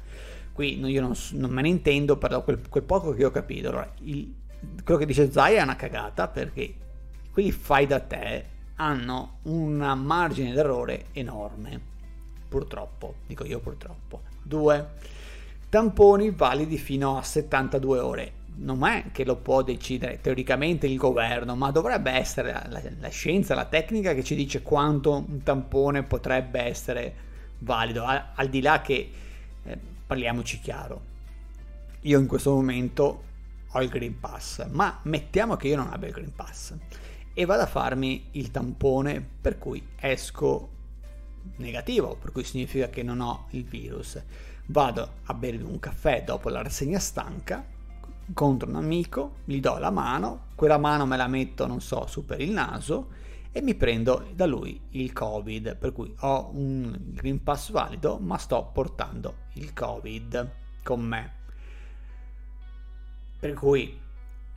qui 0.53 0.85
io 0.85 1.01
non, 1.01 1.15
non 1.35 1.51
me 1.51 1.63
ne 1.63 1.69
intendo, 1.69 2.17
però 2.17 2.43
quel, 2.43 2.61
quel, 2.69 2.83
poco 2.83 3.15
che 3.15 3.25
ho 3.25 3.31
capito, 3.31 3.69
allora, 3.69 3.89
il, 4.01 4.35
quello 4.83 4.99
che 4.99 5.07
dice 5.07 5.31
Zaia 5.31 5.61
è 5.61 5.63
una 5.63 5.77
cagata 5.77 6.27
perché 6.27 6.75
quelli 7.31 7.53
fai 7.53 7.87
da 7.87 8.01
te 8.01 8.45
hanno 8.75 9.39
un 9.43 9.77
margine 9.77 10.53
d'errore 10.53 11.05
enorme. 11.13 11.81
Purtroppo, 12.49 13.15
dico 13.29 13.45
io 13.45 13.61
purtroppo. 13.61 14.23
2. 14.43 14.87
Tamponi 15.71 16.31
validi 16.31 16.79
fino 16.79 17.19
a 17.19 17.23
72 17.23 17.99
ore. 17.99 18.33
Non 18.57 18.85
è 18.87 19.11
che 19.13 19.25
lo 19.25 19.37
può 19.37 19.63
decidere 19.63 20.21
teoricamente 20.21 20.87
il 20.87 20.97
governo, 20.97 21.55
ma 21.57 21.71
dovrebbe 21.71 22.11
essere 22.11 22.53
la, 22.53 22.83
la, 22.99 23.09
scienza, 23.11 23.55
la 23.55 23.67
tecnica 23.67 24.15
che 24.15 24.25
ci 24.25 24.35
dice 24.35 24.63
quanto 24.63 25.13
un 25.13 25.43
tampone 25.43 26.05
potrebbe 26.05 26.61
essere 26.63 27.15
valido, 27.59 28.05
al, 28.05 28.31
al 28.35 28.49
di 28.49 28.63
là 28.63 28.81
che 28.81 29.11
eh, 29.63 29.79
parliamoci 30.07 30.59
chiaro. 30.59 31.03
Io 32.01 32.19
in 32.19 32.27
questo 32.27 32.53
momento 32.53 33.23
ho 33.71 33.83
il 33.83 33.91
Green 33.91 34.19
Pass, 34.19 34.67
ma 34.71 35.01
mettiamo 35.03 35.57
che 35.57 35.69
io 35.69 35.77
non 35.77 35.89
abbia 35.93 36.09
il 36.09 36.15
Green 36.15 36.35
Pass 36.35 36.75
e 37.35 37.45
vado 37.45 37.63
a 37.63 37.67
farmi 37.67 38.29
il 38.33 38.51
tampone 38.51 39.25
per 39.41 39.59
cui 39.59 39.87
esco 40.01 40.71
negativo, 41.57 42.17
per 42.17 42.33
cui 42.33 42.43
significa 42.43 42.89
che 42.89 43.03
non 43.03 43.21
ho 43.21 43.49
il 43.51 43.65
virus. 43.65 44.21
Vado 44.71 45.13
a 45.25 45.33
bermi 45.33 45.63
un 45.63 45.79
caffè 45.79 46.25
dopo 46.25 46.51
la 46.51 46.61
rassegna 46.61 46.99
stanca, 46.99 47.65
incontro 48.27 48.69
un 48.69 48.77
amico, 48.77 49.37
gli 49.45 49.61
do 49.61 49.79
la 49.79 49.91
mano, 49.91 50.49
quella 50.55 50.77
mano 50.77 51.07
me 51.07 51.17
la 51.17 51.27
metto, 51.27 51.67
non 51.67 51.81
so, 51.81 52.07
su 52.07 52.27
per 52.27 52.43
il 52.43 52.51
naso 52.51 53.09
e 53.51 53.63
mi 53.63 53.75
prendo 53.75 54.27
da 54.35 54.45
lui 54.45 54.79
il 54.91 55.15
Covid, 55.15 55.77
per 55.77 55.93
cui 55.93 56.15
ho 56.21 56.51
un 56.53 56.95
Green 56.99 57.43
Pass 57.43 57.71
valido, 57.71 58.19
ma 58.19 58.37
sto 58.37 58.71
portando 58.71 59.37
il 59.55 59.73
Covid 59.73 60.51
con 60.83 61.01
me. 61.01 61.33
Per 63.41 63.55
cui 63.55 63.99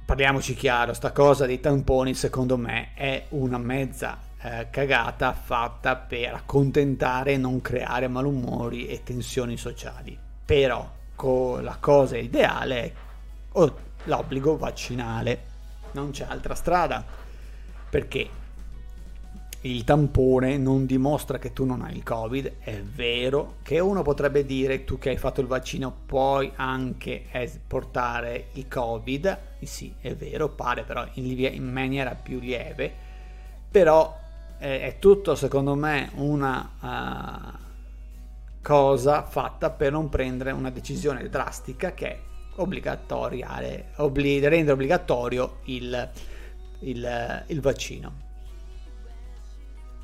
parliamoci 0.06 0.56
chiaro, 0.56 0.94
sta 0.94 1.14
cosa 1.14 1.46
dei 1.46 1.62
tamponi 1.62 2.14
secondo 2.14 2.58
me 2.58 2.94
è 2.96 3.28
una 3.30 3.58
mezza 3.58 4.20
eh, 4.44 4.68
cagata 4.70 5.34
fatta 5.34 5.96
per 5.96 6.34
accontentare 6.34 7.34
e 7.34 7.38
non 7.38 7.62
creare 7.62 8.08
malumori 8.08 8.88
e 8.88 9.04
tensioni 9.04 9.58
sociali. 9.58 10.18
Però 10.44 11.00
la 11.62 11.78
cosa 11.80 12.18
ideale 12.18 12.84
è 12.84 12.92
oh, 13.52 13.76
l'obbligo 14.06 14.58
vaccinale, 14.58 15.44
non 15.92 16.10
c'è 16.10 16.26
altra 16.28 16.56
strada, 16.56 17.06
perché 17.90 18.30
il 19.62 19.84
tampone 19.84 20.58
non 20.58 20.88
dimostra 20.88 21.38
che 21.38 21.54
tu 21.54 21.66
non 21.66 21.84
hai 21.84 21.96
il 21.96 22.04
covid, 22.04 22.54
è 22.62 22.82
vero 22.82 23.58
che 23.62 23.78
uno 23.80 24.02
potrebbe 24.02 24.44
dire 24.44 24.84
tu 24.84 24.98
che 24.98 25.10
hai 25.10 25.18
fatto 25.18 25.42
il 25.42 25.48
vaccino 25.48 25.94
puoi 26.08 26.52
anche 26.56 27.26
portare 27.68 28.48
il 28.54 28.68
covid, 28.68 29.38
sì 29.62 29.94
è 30.02 30.16
vero, 30.16 30.50
pare 30.50 30.82
però 30.82 31.06
in, 31.14 31.26
in 31.40 31.72
maniera 31.72 32.16
più 32.16 32.40
lieve, 32.40 32.92
però 33.70 34.21
è, 34.62 34.98
tutto 35.00 35.36
secondo 35.36 35.76
me 35.76 36.12
una 36.16 36.72
uh, 36.80 37.58
cosa 38.62 39.24
fatta 39.24 39.72
per 39.72 39.92
non 39.92 40.10
prendere 40.10 40.52
una 40.52 40.70
decisione 40.70 41.28
drastica 41.30 41.94
che 41.94 42.22
obbli- 43.98 44.40
rendere 44.40 44.72
obbligatorio 44.72 45.58
il, 45.64 46.10
il, 46.80 47.44
il 47.48 47.60
vaccino 47.62 48.30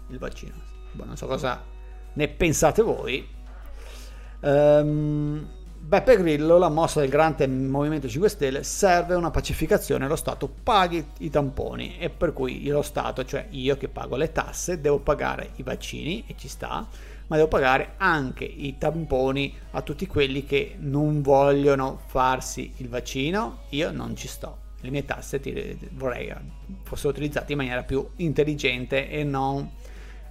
il 0.09 0.17
vaccino. 0.19 0.53
Boh, 0.91 1.05
non 1.05 1.17
so 1.17 1.27
cosa 1.27 1.63
ne 2.13 2.27
pensate 2.27 2.81
voi. 2.81 3.27
Um, 4.39 5.47
Beppe 5.87 6.17
Grillo, 6.17 6.57
la 6.57 6.67
mossa 6.67 6.99
del 6.99 7.07
grande 7.07 7.47
Movimento 7.47 8.09
5 8.09 8.27
Stelle, 8.27 8.63
serve 8.63 9.15
una 9.15 9.31
pacificazione, 9.31 10.05
lo 10.05 10.17
Stato 10.17 10.49
paghi 10.61 11.11
i 11.19 11.29
tamponi 11.29 11.97
e 11.97 12.09
per 12.09 12.33
cui 12.33 12.67
lo 12.67 12.81
Stato, 12.81 13.23
cioè 13.23 13.47
io 13.51 13.77
che 13.77 13.87
pago 13.87 14.17
le 14.17 14.33
tasse, 14.33 14.81
devo 14.81 14.99
pagare 14.99 15.51
i 15.55 15.63
vaccini 15.63 16.25
e 16.27 16.35
ci 16.37 16.49
sta, 16.49 16.85
ma 17.27 17.35
devo 17.37 17.47
pagare 17.47 17.93
anche 17.95 18.43
i 18.43 18.77
tamponi 18.77 19.55
a 19.71 19.81
tutti 19.81 20.07
quelli 20.07 20.43
che 20.43 20.75
non 20.77 21.21
vogliono 21.21 22.01
farsi 22.07 22.73
il 22.79 22.89
vaccino, 22.89 23.59
io 23.69 23.89
non 23.89 24.13
ci 24.17 24.27
sto. 24.27 24.57
Le 24.81 24.89
mie 24.89 25.05
tasse 25.05 25.39
vorrei 25.91 26.33
fossero 26.83 27.11
utilizzate 27.11 27.53
in 27.53 27.59
maniera 27.59 27.83
più 27.83 28.05
intelligente 28.17 29.09
e 29.09 29.23
non 29.23 29.71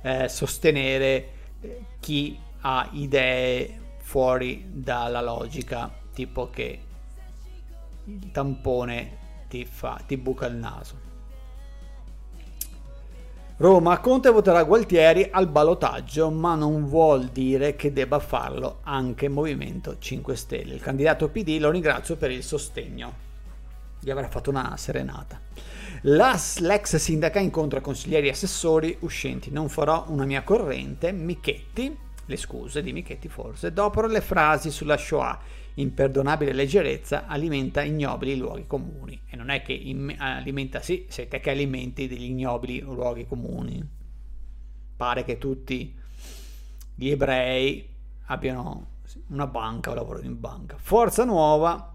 eh, 0.03 0.29
sostenere 0.29 1.29
eh, 1.63 1.81
chi 1.99 2.39
ha 2.61 2.91
idee 2.93 3.85
fuori 4.07 4.67
dalla 4.69 5.21
logica, 5.21 5.93
tipo 6.15 6.49
che 6.49 6.81
il 8.05 8.31
tampone 8.31 9.19
ti, 9.49 9.65
fa, 9.65 10.01
ti 10.07 10.17
buca 10.17 10.47
il 10.47 10.55
naso. 10.55 10.95
Roma, 13.57 13.99
Conte 13.99 14.31
voterà 14.31 14.63
Gualtieri 14.63 15.29
al 15.29 15.49
balotaggio, 15.49 16.31
ma 16.31 16.55
non 16.55 16.87
vuol 16.87 17.27
dire 17.27 17.75
che 17.75 17.93
debba 17.93 18.21
farlo 18.21 18.79
anche 18.85 19.29
Movimento 19.29 19.99
5 19.99 20.37
Stelle. 20.37 20.75
Il 20.75 20.81
candidato 20.81 21.29
PD 21.29 21.59
lo 21.59 21.71
ringrazio 21.71 22.15
per 22.17 22.31
il 22.31 22.45
sostegno. 22.45 23.13
Gli 23.99 24.11
avrà 24.11 24.29
fatto 24.29 24.51
una 24.51 24.77
serenata. 24.77 25.41
La, 26.03 26.41
l'ex 26.59 26.95
sindaca 26.95 27.41
incontra 27.41 27.81
consiglieri 27.81 28.29
e 28.29 28.31
assessori 28.31 28.97
uscenti. 29.01 29.51
Non 29.51 29.69
farò 29.69 30.05
una 30.09 30.27
mia 30.27 30.45
corrente. 30.45 31.11
Michetti, 31.11 32.06
le 32.27 32.37
scuse 32.37 32.83
di 32.83 32.93
Michetti 32.93 33.29
forse, 33.29 33.73
dopo 33.73 34.05
le 34.07 34.21
frasi 34.21 34.71
sulla 34.71 34.97
Shoah. 34.97 35.65
Imperdonabile 35.79 36.53
leggerezza 36.53 37.27
alimenta 37.27 37.83
ignobili 37.83 38.37
luoghi 38.37 38.67
comuni. 38.67 39.21
E 39.27 39.37
non 39.37 39.51
è 39.51 39.63
che 39.63 39.73
im- 39.73 40.15
alimenta, 40.17 40.81
sì, 40.81 41.07
sei 41.09 41.29
te 41.29 41.39
che 41.41 41.51
alimenti 41.51 42.09
degli 42.09 42.25
ignobili 42.25 42.81
luoghi 42.81 43.27
comuni. 43.27 43.87
Pare 44.97 45.25
che 45.25 45.37
tutti 45.37 45.95
gli 46.95 47.11
ebrei 47.11 47.87
abbiano 48.27 48.95
una 49.29 49.47
banca 49.47 49.91
o 49.91 49.95
lavorano 49.95 50.27
in 50.27 50.41
banca. 50.41 50.77
Forza 50.79 51.25
Nuova 51.25 51.93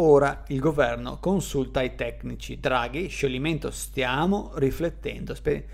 Ora 0.00 0.44
il 0.48 0.60
governo 0.60 1.18
consulta 1.18 1.82
i 1.82 1.96
tecnici. 1.96 2.60
Draghi, 2.60 3.08
scioglimento, 3.08 3.72
stiamo 3.72 4.52
riflettendo. 4.54 5.34
Sper- 5.34 5.64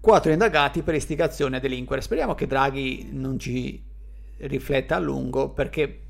Quattro 0.00 0.30
indagati 0.30 0.82
per 0.82 0.94
istigazione 0.94 1.56
a 1.56 1.60
delinquere. 1.60 2.00
Speriamo 2.00 2.34
che 2.34 2.46
Draghi 2.46 3.08
non 3.12 3.38
ci 3.38 3.82
rifletta 4.38 4.96
a 4.96 5.00
lungo 5.00 5.50
perché 5.50 6.02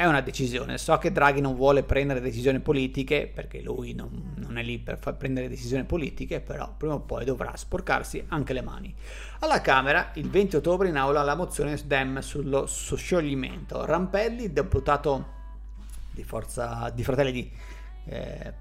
è 0.00 0.06
una 0.06 0.22
decisione. 0.22 0.78
So 0.78 0.96
che 0.96 1.12
Draghi 1.12 1.42
non 1.42 1.54
vuole 1.54 1.82
prendere 1.82 2.20
decisioni 2.20 2.58
politiche 2.58 3.30
perché 3.32 3.60
lui 3.60 3.92
non, 3.92 4.32
non 4.36 4.56
è 4.56 4.62
lì 4.62 4.78
per 4.78 4.98
prendere 4.98 5.46
decisioni 5.48 5.84
politiche, 5.84 6.40
però 6.40 6.74
prima 6.74 6.94
o 6.94 7.00
poi 7.00 7.26
dovrà 7.26 7.54
sporcarsi 7.54 8.24
anche 8.28 8.54
le 8.54 8.62
mani. 8.62 8.94
Alla 9.40 9.60
Camera, 9.60 10.10
il 10.14 10.30
20 10.30 10.56
ottobre, 10.56 10.88
in 10.88 10.96
aula 10.96 11.22
la 11.22 11.34
mozione 11.34 11.76
SDEM 11.76 12.20
sullo 12.20 12.66
scioglimento. 12.66 13.84
Rampelli, 13.84 14.52
deputato 14.52 15.38
di 16.12 16.24
Forza 16.24 16.90
di 16.94 17.04
Fratelli 17.04 17.32
di 17.32 17.52
eh, 18.06 18.54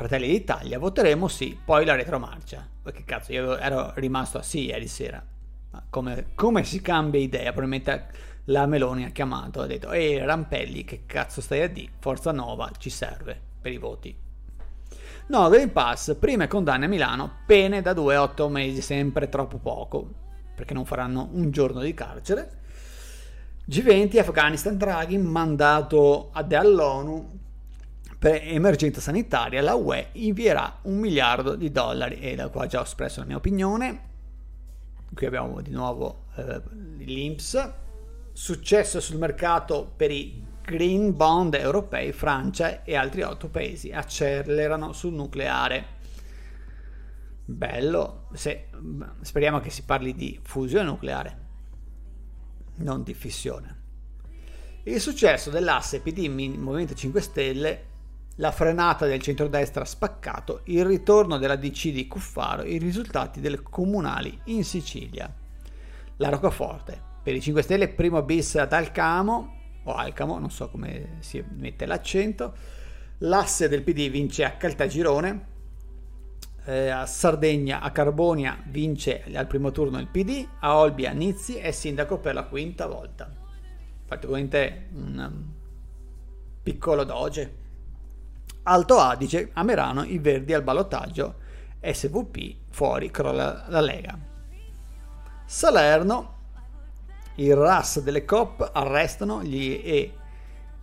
Fratelli 0.00 0.28
d'Italia 0.28 0.78
voteremo 0.78 1.28
sì, 1.28 1.60
poi 1.62 1.84
la 1.84 1.94
retromarcia. 1.94 2.66
Che 2.82 3.04
cazzo, 3.04 3.32
io 3.32 3.58
ero 3.58 3.92
rimasto 3.96 4.38
a 4.38 4.42
sì 4.42 4.64
ieri 4.64 4.86
sera. 4.86 5.22
Ma 5.72 5.84
come, 5.90 6.28
come 6.34 6.64
si 6.64 6.80
cambia 6.80 7.20
idea? 7.20 7.52
Probabilmente 7.52 8.06
la 8.44 8.64
Meloni 8.64 9.04
ha 9.04 9.10
chiamato, 9.10 9.60
ha 9.60 9.66
detto, 9.66 9.90
ehi 9.90 10.16
Rampelli, 10.16 10.86
che 10.86 11.02
cazzo 11.04 11.42
stai 11.42 11.60
a 11.60 11.68
di? 11.68 11.86
Forza 11.98 12.32
Nova 12.32 12.70
ci 12.78 12.88
serve 12.88 13.38
per 13.60 13.72
i 13.72 13.76
voti. 13.76 14.16
No, 15.26 15.48
Green 15.50 15.70
Pass, 15.70 16.14
prime 16.14 16.48
condanne 16.48 16.86
a 16.86 16.88
Milano, 16.88 17.32
pene 17.44 17.82
da 17.82 17.92
2 17.92 18.14
a 18.14 18.22
8 18.22 18.48
mesi, 18.48 18.80
sempre 18.80 19.28
troppo 19.28 19.58
poco, 19.58 20.08
perché 20.54 20.72
non 20.72 20.86
faranno 20.86 21.28
un 21.32 21.50
giorno 21.50 21.82
di 21.82 21.92
carcere. 21.92 22.60
G20 23.68 24.18
Afghanistan 24.18 24.78
Draghi 24.78 25.18
mandato 25.18 26.30
all'ONU 26.32 27.38
per 28.20 28.42
emergenza 28.44 29.00
sanitaria 29.00 29.62
la 29.62 29.74
UE 29.76 30.08
invierà 30.12 30.80
un 30.82 30.98
miliardo 30.98 31.54
di 31.54 31.72
dollari 31.72 32.20
e 32.20 32.34
da 32.34 32.50
qua 32.50 32.66
già 32.66 32.80
ho 32.80 32.82
espresso 32.82 33.20
la 33.20 33.26
mia 33.26 33.36
opinione. 33.36 34.08
Qui 35.14 35.24
abbiamo 35.24 35.62
di 35.62 35.70
nuovo 35.70 36.26
eh, 36.36 36.60
l'INPS. 36.98 37.72
Successo 38.32 39.00
sul 39.00 39.16
mercato 39.16 39.90
per 39.96 40.10
i 40.10 40.44
green 40.62 41.16
bond 41.16 41.54
europei 41.54 42.12
Francia 42.12 42.84
e 42.84 42.94
altri 42.94 43.22
otto 43.22 43.48
paesi 43.48 43.90
accelerano 43.90 44.92
sul 44.92 45.14
nucleare. 45.14 45.86
Bello 47.46 48.26
se, 48.34 48.68
speriamo 49.22 49.60
che 49.60 49.70
si 49.70 49.82
parli 49.84 50.14
di 50.14 50.38
fusione 50.42 50.84
nucleare 50.84 51.38
non 52.80 53.02
di 53.02 53.14
fissione. 53.14 53.78
Il 54.82 55.00
successo 55.00 55.48
dell'asse 55.48 56.00
PD 56.00 56.26
Movimento 56.28 56.94
5 56.94 57.20
Stelle, 57.22 57.84
la 58.40 58.50
frenata 58.50 59.06
del 59.06 59.20
centrodestra 59.20 59.84
spaccato, 59.84 60.62
il 60.64 60.84
ritorno 60.84 61.36
della 61.36 61.56
DC 61.56 61.88
di 61.88 62.06
Cuffaro, 62.06 62.64
i 62.64 62.78
risultati 62.78 63.38
delle 63.38 63.60
comunali 63.62 64.36
in 64.44 64.64
Sicilia. 64.64 65.32
La 66.16 66.30
Roccaforte, 66.30 66.98
per 67.22 67.34
i 67.34 67.40
5 67.40 67.62
Stelle 67.62 67.88
primo 67.88 68.22
bis 68.22 68.56
ad 68.56 68.72
Alcamo, 68.72 69.58
o 69.84 69.92
Alcamo, 69.92 70.38
non 70.38 70.50
so 70.50 70.70
come 70.70 71.18
si 71.20 71.44
mette 71.50 71.84
l'accento, 71.84 72.54
l'asse 73.18 73.68
del 73.68 73.82
PD 73.82 74.08
vince 74.08 74.44
a 74.44 74.52
Caltagirone, 74.52 75.48
eh, 76.64 76.88
a 76.88 77.04
Sardegna, 77.04 77.80
a 77.80 77.90
Carbonia 77.90 78.58
vince 78.68 79.22
al 79.34 79.46
primo 79.46 79.70
turno 79.70 79.98
il 79.98 80.08
PD, 80.08 80.46
a 80.60 80.78
Olbia 80.78 81.12
Nizzi 81.12 81.56
è 81.56 81.72
sindaco 81.72 82.18
per 82.18 82.32
la 82.32 82.44
quinta 82.44 82.86
volta. 82.86 83.30
Praticamente 84.06 84.88
un 84.94 85.30
um, 85.30 85.54
piccolo 86.62 87.04
doge. 87.04 87.59
Alto 88.62 88.98
Adige, 88.98 89.50
a 89.54 89.62
Merano 89.62 90.04
i 90.04 90.18
Verdi 90.18 90.52
al 90.52 90.62
ballottaggio, 90.62 91.36
SVP 91.80 92.56
fuori, 92.70 93.10
crolla 93.10 93.64
la 93.68 93.80
Lega. 93.80 94.18
Salerno, 95.46 96.38
il 97.36 97.56
RAS 97.56 98.00
delle 98.00 98.24
COP 98.24 98.70
arrestano 98.72 99.42
gli, 99.42 99.80
e 99.82 100.14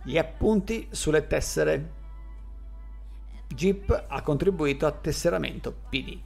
gli 0.02 0.18
appunti 0.18 0.88
sulle 0.90 1.26
tessere 1.26 1.96
Jeep 3.46 4.06
ha 4.08 4.22
contribuito 4.22 4.86
a 4.86 4.92
tesseramento 4.92 5.74
PD. 5.88 6.18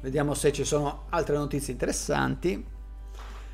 Vediamo 0.00 0.34
se 0.34 0.52
ci 0.52 0.64
sono 0.64 1.06
altre 1.10 1.36
notizie 1.36 1.72
interessanti. 1.72 2.64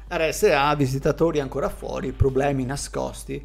RSA, 0.07 0.75
visitatori 0.75 1.41
ancora 1.41 1.69
fuori, 1.71 2.13
problemi 2.13 2.65
nascosti. 2.65 3.45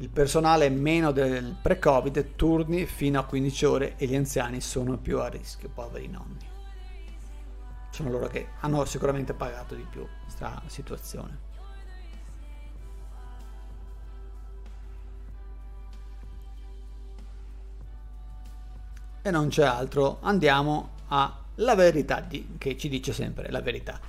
Il 0.00 0.08
personale 0.08 0.70
meno 0.70 1.12
del 1.12 1.54
pre-Covid, 1.60 2.34
turni 2.34 2.86
fino 2.86 3.20
a 3.20 3.24
15 3.24 3.64
ore 3.66 3.96
e 3.98 4.06
gli 4.06 4.16
anziani 4.16 4.62
sono 4.62 4.96
più 4.96 5.20
a 5.20 5.28
rischio, 5.28 5.68
poveri 5.68 6.08
nonni. 6.08 6.48
Sono 7.90 8.08
loro 8.08 8.26
che 8.28 8.48
hanno 8.60 8.86
sicuramente 8.86 9.34
pagato 9.34 9.74
di 9.74 9.86
più 9.90 10.06
questa 10.22 10.62
situazione. 10.68 11.38
E 19.20 19.30
non 19.30 19.48
c'è 19.48 19.64
altro, 19.64 20.16
andiamo 20.22 20.92
alla 21.08 21.74
verità 21.74 22.20
di, 22.20 22.54
che 22.56 22.78
ci 22.78 22.88
dice 22.88 23.12
sempre 23.12 23.50
la 23.50 23.60
verità. 23.60 24.00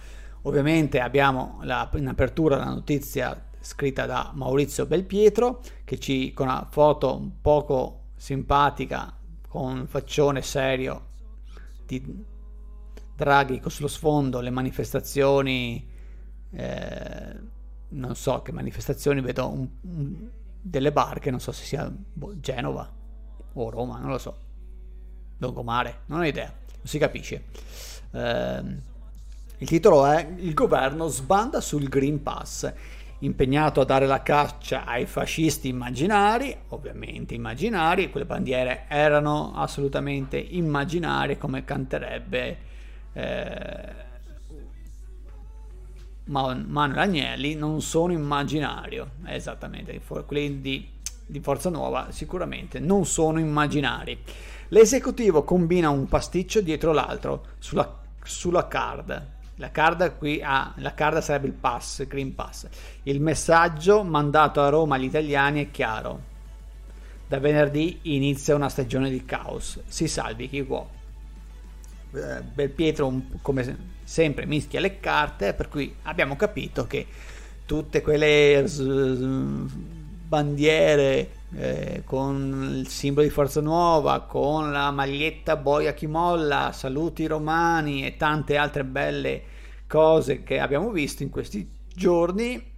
Ovviamente 0.43 1.01
abbiamo 1.01 1.59
la, 1.63 1.89
in 1.95 2.07
apertura 2.07 2.55
la 2.55 2.69
notizia 2.69 3.49
scritta 3.61 4.05
da 4.05 4.31
Maurizio 4.33 4.85
Belpietro 4.85 5.61
che 5.83 5.99
ci 5.99 6.33
con 6.33 6.47
una 6.47 6.67
foto 6.69 7.15
un 7.15 7.39
poco 7.41 8.09
simpatica 8.15 9.15
con 9.47 9.79
un 9.79 9.87
faccione 9.87 10.41
serio 10.41 11.09
di 11.85 12.25
Draghi 13.15 13.61
sullo 13.67 13.87
sfondo 13.87 14.39
le 14.39 14.49
manifestazioni 14.49 15.87
eh, 16.51 17.39
non 17.89 18.15
so 18.15 18.41
che 18.41 18.51
manifestazioni 18.51 19.21
vedo 19.21 19.47
un, 19.47 19.67
un, 19.81 20.29
delle 20.61 20.91
barche 20.91 21.29
non 21.29 21.39
so 21.39 21.51
se 21.51 21.63
sia 21.63 21.91
boh, 21.91 22.39
Genova 22.39 22.89
o 23.53 23.69
Roma 23.69 23.99
non 23.99 24.09
lo 24.09 24.17
so. 24.17 24.49
Longomare 25.37 26.01
non 26.05 26.19
ho 26.19 26.25
idea 26.25 26.47
non 26.47 26.85
si 26.85 26.97
capisce. 26.97 27.43
Eh, 28.11 28.89
il 29.57 29.67
titolo 29.67 30.05
è 30.07 30.27
Il 30.37 30.53
governo 30.55 31.07
sbanda 31.07 31.61
sul 31.61 31.87
Green 31.87 32.23
Pass, 32.23 32.71
impegnato 33.21 33.81
a 33.81 33.85
dare 33.85 34.05
la 34.05 34.21
caccia 34.21 34.85
ai 34.85 35.05
fascisti 35.05 35.67
immaginari, 35.67 36.55
ovviamente 36.69 37.33
immaginari, 37.33 38.09
quelle 38.09 38.25
bandiere 38.25 38.85
erano 38.87 39.53
assolutamente 39.55 40.37
immaginarie 40.37 41.37
come 41.37 41.63
canterebbe 41.63 42.57
eh, 43.13 44.09
Manuel 46.25 46.97
Agnelli, 46.97 47.55
non 47.55 47.81
sono 47.81 48.13
immaginario, 48.13 49.11
esattamente, 49.25 49.99
quelli 50.25 50.61
di, 50.61 50.87
di 51.25 51.39
Forza 51.41 51.69
Nuova 51.69 52.11
sicuramente 52.11 52.79
non 52.79 53.05
sono 53.05 53.39
immaginari. 53.39 54.17
L'esecutivo 54.69 55.43
combina 55.43 55.89
un 55.89 56.07
pasticcio 56.07 56.61
dietro 56.61 56.93
l'altro 56.93 57.47
sulla, 57.59 57.99
sulla 58.23 58.67
card 58.67 59.30
la 59.61 59.69
card 59.69 60.17
qui 60.17 60.41
ha, 60.43 60.73
la 60.77 60.95
card 60.95 61.19
sarebbe 61.19 61.45
il 61.45 61.53
pass, 61.53 62.07
Green 62.07 62.33
Pass. 62.33 62.67
Il 63.03 63.21
messaggio 63.21 64.03
mandato 64.03 64.59
a 64.59 64.69
Roma 64.69 64.95
agli 64.95 65.03
italiani 65.03 65.63
è 65.63 65.69
chiaro. 65.69 66.29
Da 67.27 67.39
venerdì 67.39 67.99
inizia 68.01 68.55
una 68.55 68.69
stagione 68.69 69.11
di 69.11 69.23
caos. 69.23 69.79
Si 69.85 70.07
salvi 70.07 70.49
chi 70.49 70.63
può. 70.63 70.89
Eh, 72.13 72.41
Belpietro, 72.41 73.21
come 73.43 73.77
sempre, 74.03 74.47
mischia 74.47 74.79
le 74.79 74.99
carte, 74.99 75.53
per 75.53 75.69
cui 75.69 75.95
abbiamo 76.03 76.35
capito 76.35 76.87
che 76.87 77.05
tutte 77.63 78.01
quelle 78.01 78.65
bandiere 80.27 81.29
eh, 81.53 82.01
con 82.03 82.77
il 82.79 82.87
simbolo 82.87 83.27
di 83.27 83.31
Forza 83.31 83.61
Nuova, 83.61 84.21
con 84.21 84.71
la 84.71 84.89
maglietta 84.89 85.55
Boia 85.55 85.93
chi 85.93 86.07
molla, 86.07 86.71
saluti 86.73 87.27
romani 87.27 88.07
e 88.07 88.17
tante 88.17 88.57
altre 88.57 88.83
belle 88.83 89.50
cose 89.91 90.43
che 90.43 90.57
abbiamo 90.57 90.89
visto 90.91 91.21
in 91.21 91.29
questi 91.29 91.69
giorni 91.93 92.69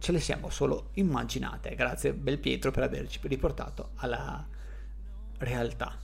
ce 0.00 0.10
le 0.10 0.18
siamo 0.18 0.50
solo 0.50 0.88
immaginate. 0.94 1.76
Grazie 1.76 2.14
Belpietro 2.14 2.72
per 2.72 2.82
averci 2.82 3.20
riportato 3.22 3.90
alla 3.96 4.44
realtà. 5.38 5.96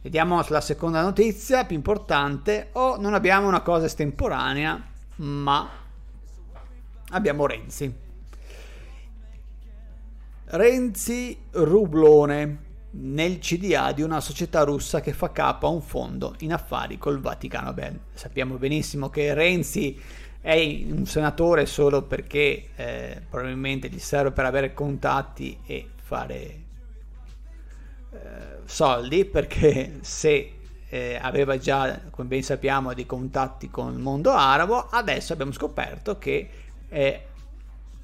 Vediamo 0.00 0.40
la 0.46 0.60
seconda 0.60 1.02
notizia 1.02 1.64
più 1.64 1.74
importante. 1.74 2.68
Oh, 2.74 2.96
non 3.00 3.12
abbiamo 3.12 3.48
una 3.48 3.62
cosa 3.62 3.86
estemporanea, 3.86 4.80
ma 5.16 5.68
abbiamo 7.08 7.46
Renzi. 7.46 7.92
Renzi 10.44 11.36
Rublone 11.50 12.63
nel 12.96 13.38
CDA 13.38 13.92
di 13.92 14.02
una 14.02 14.20
società 14.20 14.62
russa 14.62 15.00
che 15.00 15.12
fa 15.12 15.32
capo 15.32 15.66
a 15.66 15.70
un 15.70 15.82
fondo 15.82 16.34
in 16.38 16.52
affari 16.52 16.98
col 16.98 17.20
Vaticano. 17.20 17.72
Beh, 17.72 17.92
sappiamo 18.12 18.56
benissimo 18.56 19.10
che 19.10 19.34
Renzi 19.34 20.00
è 20.40 20.84
un 20.88 21.06
senatore 21.06 21.66
solo 21.66 22.02
perché 22.02 22.68
eh, 22.76 23.22
probabilmente 23.28 23.88
gli 23.88 23.98
serve 23.98 24.30
per 24.30 24.44
avere 24.44 24.74
contatti 24.74 25.58
e 25.66 25.88
fare 25.96 26.62
eh, 28.10 28.58
soldi, 28.64 29.24
perché 29.24 29.98
se 30.02 30.52
eh, 30.88 31.18
aveva 31.20 31.58
già, 31.58 32.00
come 32.10 32.28
ben 32.28 32.42
sappiamo, 32.42 32.94
dei 32.94 33.06
contatti 33.06 33.70
con 33.70 33.92
il 33.92 33.98
mondo 33.98 34.30
arabo, 34.30 34.86
adesso 34.90 35.32
abbiamo 35.32 35.52
scoperto 35.52 36.18
che 36.18 36.48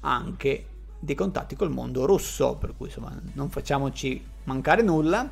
anche 0.01 0.65
dei 0.99 1.15
contatti 1.15 1.55
col 1.55 1.69
mondo 1.69 2.05
russo, 2.05 2.55
per 2.55 2.73
cui 2.75 2.87
insomma 2.87 3.17
non 3.33 3.49
facciamoci 3.49 4.30
mancare 4.43 4.81
nulla. 4.81 5.29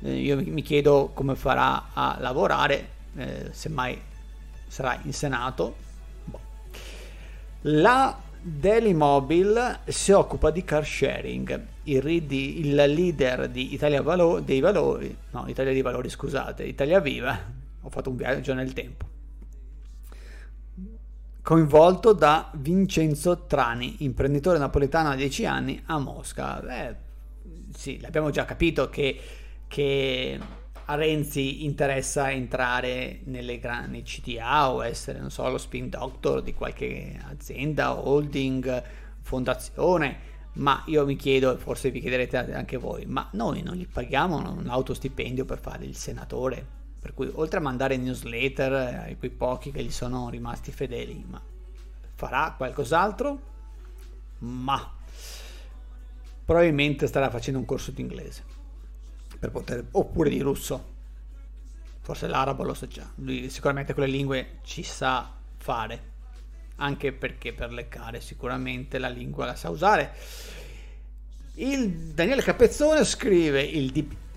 Eh, 0.00 0.14
io 0.14 0.36
mi 0.44 0.62
chiedo 0.62 1.10
come 1.14 1.34
farà 1.34 1.90
a 1.92 2.16
lavorare, 2.20 2.88
eh, 3.16 3.48
semmai 3.52 4.00
sarà 4.66 4.98
in 5.02 5.12
Senato. 5.12 5.76
Boh. 6.24 6.40
La 7.62 8.18
Daily 8.40 8.92
Mobile 8.92 9.80
si 9.86 10.12
occupa 10.12 10.50
di 10.50 10.64
car 10.64 10.84
sharing. 10.84 11.66
Il, 11.84 12.06
il 12.06 12.74
leader 12.74 13.48
di 13.48 13.74
Italia 13.74 14.02
Valo- 14.02 14.40
dei 14.40 14.60
Valori, 14.60 15.16
no, 15.30 15.44
Italia 15.48 15.72
dei 15.72 15.82
Valori, 15.82 16.08
scusate, 16.08 16.64
Italia 16.64 17.00
Viva, 17.00 17.36
ho 17.80 17.90
fatto 17.90 18.10
un 18.10 18.16
viaggio 18.16 18.54
nel 18.54 18.72
tempo 18.72 19.12
coinvolto 21.42 22.12
da 22.12 22.50
Vincenzo 22.54 23.46
Trani, 23.46 24.04
imprenditore 24.04 24.58
napoletano 24.58 25.10
a 25.10 25.16
10 25.16 25.44
anni 25.44 25.82
a 25.86 25.98
Mosca. 25.98 26.62
Eh, 26.62 26.96
sì, 27.74 28.00
l'abbiamo 28.00 28.30
già 28.30 28.44
capito 28.44 28.88
che, 28.88 29.20
che, 29.66 30.38
a 30.84 30.94
Renzi 30.94 31.64
interessa 31.64 32.30
entrare 32.30 33.20
nelle 33.24 33.58
grandi 33.58 34.02
CTA 34.02 34.72
o 34.72 34.84
essere, 34.84 35.18
non 35.18 35.30
so, 35.30 35.48
lo 35.48 35.58
spin 35.58 35.88
doctor 35.88 36.42
di 36.42 36.54
qualche 36.54 37.20
azienda, 37.28 37.96
holding, 37.96 38.82
fondazione. 39.20 40.30
Ma 40.54 40.82
io 40.86 41.06
mi 41.06 41.16
chiedo, 41.16 41.56
forse 41.56 41.90
vi 41.90 42.00
chiederete 42.00 42.52
anche 42.52 42.76
voi, 42.76 43.06
ma 43.06 43.26
noi 43.32 43.62
non 43.62 43.74
gli 43.74 43.88
paghiamo 43.88 44.36
un 44.36 44.68
autostipendio 44.68 45.46
per 45.46 45.58
fare 45.58 45.86
il 45.86 45.96
senatore? 45.96 46.80
Per 47.00 47.14
cui 47.14 47.30
oltre 47.32 47.58
a 47.58 47.62
mandare 47.62 47.96
newsletter 47.96 48.72
a 48.72 49.16
quei 49.16 49.30
pochi 49.30 49.70
che 49.70 49.82
gli 49.82 49.90
sono 49.90 50.28
rimasti 50.28 50.70
fedeli, 50.70 51.24
ma 51.26 51.40
farà 52.14 52.54
qualcos'altro? 52.56 53.40
Ma 54.40 54.92
probabilmente 56.44 57.06
starà 57.06 57.30
facendo 57.30 57.58
un 57.58 57.64
corso 57.64 57.90
di 57.90 58.00
inglese 58.00 58.60
poter, 59.50 59.84
oppure 59.92 60.30
di 60.30 60.40
russo. 60.40 60.90
Forse 62.00 62.26
l'arabo 62.26 62.64
lo 62.64 62.74
sa 62.74 62.86
già. 62.86 63.08
Lui 63.16 63.48
sicuramente 63.48 63.94
quelle 63.94 64.10
lingue 64.10 64.58
ci 64.62 64.82
sa 64.82 65.32
fare. 65.56 66.10
Anche 66.76 67.12
perché 67.12 67.52
per 67.52 67.72
leccare 67.72 68.20
sicuramente 68.20 68.98
la 68.98 69.08
lingua 69.08 69.46
la 69.46 69.54
sa 69.54 69.70
usare. 69.70 70.14
Il 71.54 71.88
Daniele 71.88 72.42
Capezzone 72.42 73.04
scrive 73.04 73.62
il 73.62 73.92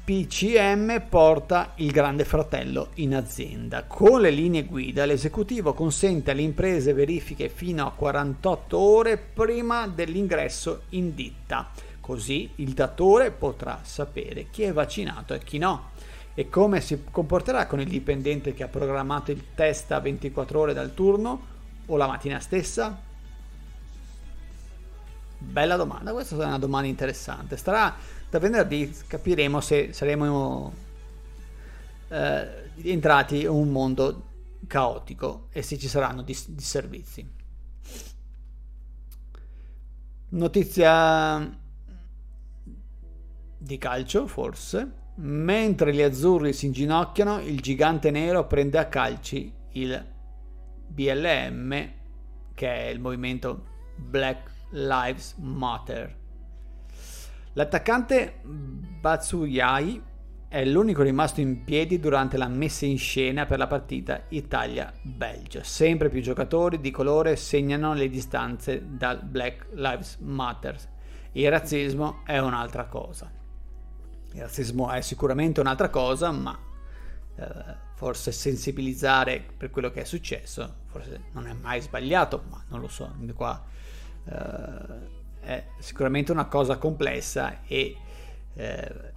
PCM 0.05 1.07
porta 1.09 1.71
il 1.77 1.89
grande 1.89 2.25
fratello 2.25 2.89
in 2.95 3.15
azienda. 3.15 3.85
Con 3.85 4.21
le 4.21 4.29
linee 4.29 4.65
guida 4.65 5.05
l'esecutivo 5.05 5.73
consente 5.73 6.31
alle 6.31 6.43
imprese 6.43 6.93
verifiche 6.93 7.49
fino 7.49 7.87
a 7.87 7.91
48 7.91 8.77
ore 8.77 9.17
prima 9.17 9.87
dell'ingresso 9.87 10.83
in 10.89 11.15
ditta. 11.15 11.71
Così 12.05 12.51
il 12.57 12.73
datore 12.73 13.31
potrà 13.31 13.79
sapere 13.81 14.51
chi 14.51 14.61
è 14.61 14.71
vaccinato 14.71 15.33
e 15.33 15.39
chi 15.39 15.57
no. 15.57 15.89
E 16.35 16.49
come 16.49 16.79
si 16.79 17.03
comporterà 17.09 17.65
con 17.65 17.79
il 17.79 17.87
dipendente 17.87 18.53
che 18.53 18.61
ha 18.61 18.67
programmato 18.67 19.31
il 19.31 19.55
test 19.55 19.91
a 19.91 19.99
24 19.99 20.59
ore 20.59 20.73
dal 20.75 20.93
turno 20.93 21.45
o 21.87 21.97
la 21.97 22.05
mattina 22.05 22.39
stessa? 22.39 22.95
Bella 25.39 25.75
domanda, 25.77 26.11
questa 26.11 26.35
è 26.35 26.45
una 26.45 26.59
domanda 26.59 26.87
interessante. 26.87 27.57
Starà 27.57 27.95
da 28.29 28.37
venerdì 28.37 28.95
capiremo 29.07 29.59
se 29.59 29.91
saremo 29.91 30.73
eh, 32.09 32.69
entrati 32.83 33.41
in 33.41 33.49
un 33.49 33.71
mondo 33.71 34.27
caotico 34.67 35.47
e 35.51 35.63
se 35.63 35.79
ci 35.79 35.87
saranno 35.87 36.21
dis- 36.21 36.49
disservizi. 36.49 37.27
Notizia 40.29 41.63
di 43.65 43.77
calcio, 43.77 44.27
forse. 44.27 45.03
Mentre 45.15 45.93
gli 45.93 46.01
azzurri 46.01 46.53
si 46.53 46.67
inginocchiano, 46.67 47.39
il 47.39 47.59
gigante 47.59 48.11
nero 48.11 48.45
prende 48.45 48.77
a 48.77 48.85
calci 48.85 49.51
il 49.71 50.05
BLM, 50.87 51.91
che 52.53 52.69
è 52.69 52.89
il 52.89 52.99
movimento 52.99 53.65
Black 53.95 54.51
Lives 54.71 55.35
Matter. 55.37 56.15
L'attaccante 57.53 58.41
Batsuyai 58.43 60.01
è 60.47 60.63
l'unico 60.63 61.01
rimasto 61.01 61.41
in 61.41 61.63
piedi 61.63 61.99
durante 61.99 62.37
la 62.37 62.47
messa 62.47 62.85
in 62.85 62.97
scena 62.97 63.45
per 63.45 63.57
la 63.57 63.67
partita 63.67 64.23
Italia-Belgio. 64.29 65.63
Sempre 65.63 66.09
più 66.09 66.21
giocatori 66.21 66.79
di 66.79 66.91
colore 66.91 67.35
segnano 67.35 67.93
le 67.93 68.09
distanze 68.09 68.83
dal 68.85 69.23
Black 69.23 69.67
Lives 69.73 70.17
Matter. 70.19 70.77
Il 71.31 71.49
razzismo 71.49 72.21
è 72.25 72.37
un'altra 72.37 72.85
cosa. 72.85 73.34
Il 74.35 74.41
razzismo 74.41 74.91
è 74.91 74.99
sicuramente 74.99 75.61
un'altra 75.61 75.89
cosa, 75.89 76.29
ma 76.31 76.59
eh, 77.37 77.75
forse 77.95 78.33
sensibilizzare 78.33 79.41
per 79.55 79.69
quello 79.69 79.89
che 79.91 80.01
è 80.01 80.03
successo, 80.03 80.81
forse 80.87 81.23
non 81.31 81.47
è 81.47 81.53
mai 81.53 81.79
sbagliato, 81.79 82.43
ma 82.49 82.61
non 82.67 82.81
lo 82.81 82.89
so, 82.89 83.15
qua 83.33 83.63
eh, 84.25 85.23
è 85.39 85.63
sicuramente 85.79 86.33
una 86.33 86.47
cosa 86.47 86.77
complessa 86.77 87.61
e 87.65 87.95
eh, 88.55 89.13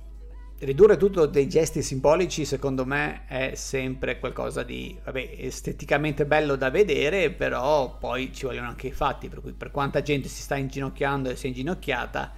ridurre 0.60 0.96
tutto 0.96 1.26
dei 1.26 1.48
gesti 1.48 1.82
simbolici 1.82 2.44
secondo 2.44 2.84
me 2.84 3.24
è 3.26 3.54
sempre 3.54 4.18
qualcosa 4.18 4.62
di 4.62 4.98
vabbè, 5.02 5.36
esteticamente 5.38 6.26
bello 6.26 6.56
da 6.56 6.68
vedere 6.70 7.30
però 7.30 7.96
poi 7.96 8.32
ci 8.32 8.44
vogliono 8.44 8.68
anche 8.68 8.88
i 8.88 8.92
fatti 8.92 9.28
per 9.28 9.40
cui 9.40 9.52
per 9.52 9.70
quanta 9.70 10.02
gente 10.02 10.28
si 10.28 10.42
sta 10.42 10.56
inginocchiando 10.56 11.30
e 11.30 11.36
si 11.36 11.46
è 11.46 11.48
inginocchiata 11.48 12.32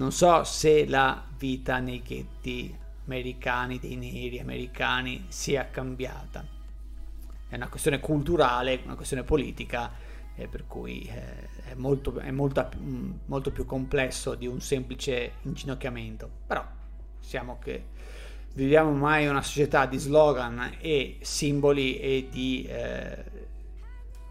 non 0.00 0.12
so 0.12 0.44
se 0.44 0.86
la 0.86 1.22
vita 1.36 1.78
nei 1.78 2.00
ghetti 2.02 2.74
americani 3.04 3.78
dei 3.78 3.96
neri 3.96 4.40
americani 4.40 5.26
sia 5.28 5.68
cambiata. 5.68 6.42
È 7.46 7.54
una 7.54 7.68
questione 7.68 8.00
culturale 8.00 8.80
una 8.84 8.94
questione 8.94 9.24
politica 9.24 9.92
eh, 10.36 10.48
per 10.48 10.66
cui 10.66 11.02
eh, 11.02 11.72
è, 11.72 11.74
molto, 11.74 12.18
è 12.18 12.30
molta, 12.30 12.70
molto 13.26 13.50
più 13.50 13.66
complesso 13.66 14.34
di 14.34 14.46
un 14.46 14.62
semplice 14.62 15.32
inginocchiamento. 15.42 16.30
Però 16.46 16.64
siamo 17.18 17.58
che 17.58 17.88
viviamo 18.54 18.88
ormai 18.88 19.26
una 19.26 19.42
società 19.42 19.84
di 19.84 19.98
slogan 19.98 20.76
e 20.80 21.18
simboli 21.20 22.00
e 22.00 22.28
di 22.30 22.64
eh, 22.64 23.24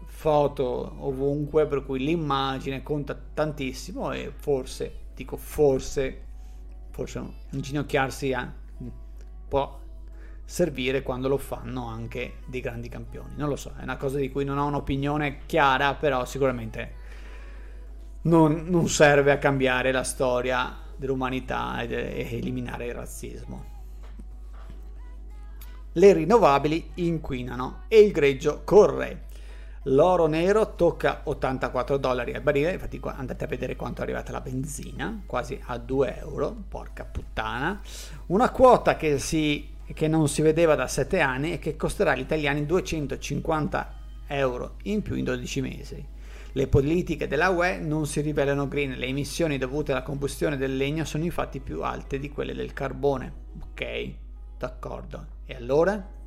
foto 0.04 0.96
ovunque, 0.98 1.66
per 1.66 1.84
cui 1.84 2.00
l'immagine 2.00 2.82
conta 2.82 3.16
tantissimo 3.34 4.10
e 4.10 4.32
forse, 4.34 5.08
dico 5.20 5.36
forse, 5.36 6.22
forse 6.90 7.22
inginocchiarsi 7.50 8.32
a, 8.32 8.50
può 9.48 9.78
servire 10.46 11.02
quando 11.02 11.28
lo 11.28 11.36
fanno 11.36 11.86
anche 11.86 12.38
dei 12.46 12.62
grandi 12.62 12.88
campioni. 12.88 13.34
Non 13.36 13.50
lo 13.50 13.56
so, 13.56 13.74
è 13.78 13.82
una 13.82 13.98
cosa 13.98 14.18
di 14.18 14.30
cui 14.30 14.44
non 14.44 14.56
ho 14.56 14.66
un'opinione 14.66 15.40
chiara, 15.44 15.94
però 15.94 16.24
sicuramente 16.24 16.94
non, 18.22 18.64
non 18.66 18.88
serve 18.88 19.30
a 19.30 19.38
cambiare 19.38 19.92
la 19.92 20.04
storia 20.04 20.74
dell'umanità 20.96 21.82
ed 21.82 21.92
eliminare 21.92 22.86
il 22.86 22.94
razzismo. 22.94 23.64
Le 25.92 26.12
rinnovabili 26.14 26.92
inquinano 26.94 27.82
e 27.88 28.00
il 28.00 28.12
greggio 28.12 28.62
corre. 28.64 29.26
L'oro 29.84 30.26
nero 30.26 30.74
tocca 30.74 31.22
84 31.24 31.96
dollari 31.96 32.34
al 32.34 32.42
barile, 32.42 32.72
infatti 32.72 33.00
andate 33.02 33.44
a 33.44 33.46
vedere 33.46 33.76
quanto 33.76 34.00
è 34.00 34.04
arrivata 34.04 34.30
la 34.30 34.42
benzina, 34.42 35.22
quasi 35.24 35.58
a 35.58 35.78
2 35.78 36.18
euro, 36.18 36.54
porca 36.68 37.06
puttana. 37.06 37.80
Una 38.26 38.50
quota 38.50 38.96
che, 38.96 39.18
si, 39.18 39.70
che 39.94 40.06
non 40.06 40.28
si 40.28 40.42
vedeva 40.42 40.74
da 40.74 40.86
7 40.86 41.20
anni 41.20 41.54
e 41.54 41.58
che 41.58 41.76
costerà 41.76 42.10
agli 42.10 42.20
italiani 42.20 42.66
250 42.66 43.94
euro 44.26 44.74
in 44.82 45.00
più 45.00 45.14
in 45.14 45.24
12 45.24 45.60
mesi. 45.62 46.06
Le 46.52 46.66
politiche 46.66 47.26
della 47.26 47.48
UE 47.48 47.78
non 47.78 48.06
si 48.06 48.20
rivelano 48.20 48.68
green, 48.68 48.98
le 48.98 49.06
emissioni 49.06 49.56
dovute 49.56 49.92
alla 49.92 50.02
combustione 50.02 50.58
del 50.58 50.76
legno 50.76 51.06
sono 51.06 51.24
infatti 51.24 51.58
più 51.58 51.82
alte 51.82 52.18
di 52.18 52.28
quelle 52.28 52.52
del 52.52 52.74
carbone. 52.74 53.32
Ok, 53.62 54.12
d'accordo. 54.58 55.26
E 55.46 55.54
allora? 55.54 56.18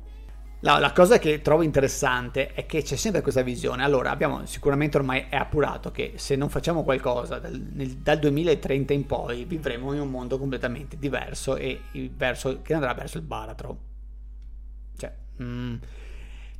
No, 0.64 0.78
la 0.78 0.92
cosa 0.92 1.18
che 1.18 1.42
trovo 1.42 1.60
interessante 1.60 2.54
è 2.54 2.64
che 2.64 2.82
c'è 2.82 2.96
sempre 2.96 3.20
questa 3.20 3.42
visione. 3.42 3.84
Allora, 3.84 4.10
abbiamo 4.10 4.46
sicuramente 4.46 4.96
ormai 4.96 5.26
è 5.28 5.36
appurato 5.36 5.90
che 5.90 6.14
se 6.16 6.36
non 6.36 6.48
facciamo 6.48 6.82
qualcosa 6.82 7.38
dal, 7.38 7.52
nel, 7.74 7.90
dal 7.98 8.18
2030 8.18 8.94
in 8.94 9.04
poi 9.04 9.44
vivremo 9.44 9.92
in 9.92 10.00
un 10.00 10.08
mondo 10.08 10.38
completamente 10.38 10.96
diverso 10.98 11.56
e 11.56 11.82
verso, 12.16 12.62
che 12.62 12.72
andrà 12.72 12.94
verso 12.94 13.18
il 13.18 13.24
baratro. 13.24 13.78
Cioè, 14.96 15.12
mm, 15.42 15.74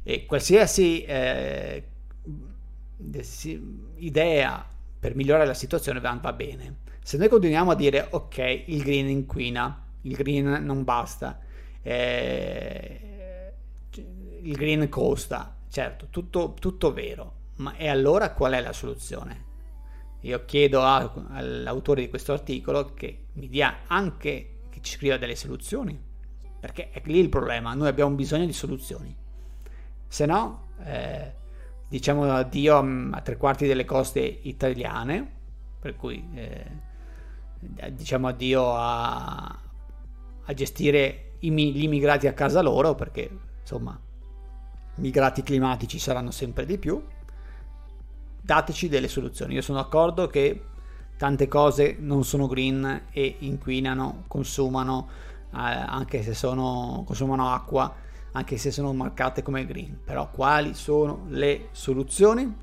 e 0.03 0.27
qualsiasi 0.27 1.03
eh, 1.05 1.85
idea 3.97 4.69
per 5.01 5.15
migliorare 5.15 5.47
la 5.47 5.55
situazione 5.55 6.01
va, 6.01 6.19
va 6.21 6.33
bene. 6.35 6.77
Se 7.03 7.17
noi 7.17 7.29
continuiamo 7.29 7.71
a 7.71 7.75
dire 7.75 8.07
ok, 8.11 8.65
il 8.67 8.83
green 8.83 9.09
inquina, 9.09 9.83
il 10.03 10.15
green 10.15 10.63
non 10.63 10.85
basta, 10.85 11.41
eh, 11.81 13.05
il 14.45 14.57
green 14.57 14.88
costa, 14.88 15.57
certo, 15.68 16.07
tutto, 16.11 16.55
tutto 16.59 16.92
vero, 16.92 17.32
ma 17.57 17.76
e 17.76 17.88
allora 17.88 18.32
qual 18.32 18.53
è 18.53 18.61
la 18.61 18.72
soluzione? 18.72 19.53
Io 20.20 20.45
chiedo 20.45 20.80
a, 20.82 21.12
all'autore 21.30 22.01
di 22.01 22.09
questo 22.09 22.32
articolo 22.32 22.95
che 22.95 23.26
mi 23.34 23.49
dia 23.49 23.80
anche, 23.86 24.61
che 24.70 24.80
ci 24.80 24.92
scriva 24.92 25.16
delle 25.16 25.36
soluzioni, 25.36 26.01
perché 26.61 26.90
è 26.90 27.03
lì 27.05 27.18
il 27.18 27.28
problema, 27.28 27.74
noi 27.74 27.88
abbiamo 27.88 28.14
bisogno 28.14 28.47
di 28.47 28.53
soluzioni, 28.53 29.16
se 30.07 30.26
no... 30.26 30.62
Eh, 30.84 31.42
diciamo 31.95 32.24
addio 32.24 32.78
a, 33.12 33.20
tre 33.20 33.36
quarti 33.36 33.68
delle 33.68 33.84
coste 33.84 34.20
italiane, 34.20 35.32
per 35.78 35.95
cui 35.95 36.28
eh, 36.34 36.66
diciamo 37.92 38.26
addio 38.26 38.74
a, 38.74 39.61
a 40.45 40.55
gestire 40.55 41.34
gli 41.38 41.84
immigrati 41.84 42.26
a 42.26 42.32
casa 42.32 42.62
loro, 42.62 42.97
perché 42.97 43.30
insomma 43.61 43.97
migrati 44.97 45.42
climatici 45.42 45.99
saranno 45.99 46.30
sempre 46.30 46.66
di 46.66 46.78
più. 46.78 47.03
Dateci 48.40 48.88
delle 48.88 49.09
soluzioni. 49.09 49.55
Io 49.55 49.62
sono 49.62 49.78
d'accordo 49.78 50.26
che 50.26 50.64
tante 51.16 51.49
cose 51.49 51.97
non 51.99 52.24
sono 52.24 52.47
green 52.47 53.07
e 53.11 53.36
inquinano, 53.40 54.24
consumano, 54.26 55.09
eh, 55.53 55.57
anche 55.59 56.22
se 56.22 56.34
sono, 56.34 57.03
consumano 57.07 57.53
acqua 57.53 58.03
anche 58.36 58.57
se 58.57 58.70
sono 58.70 58.92
marcate 58.92 59.42
come 59.42 59.64
green. 59.64 60.01
Però 60.05 60.30
quali 60.30 60.74
sono 60.74 61.24
le 61.28 61.68
soluzioni? 61.72 62.62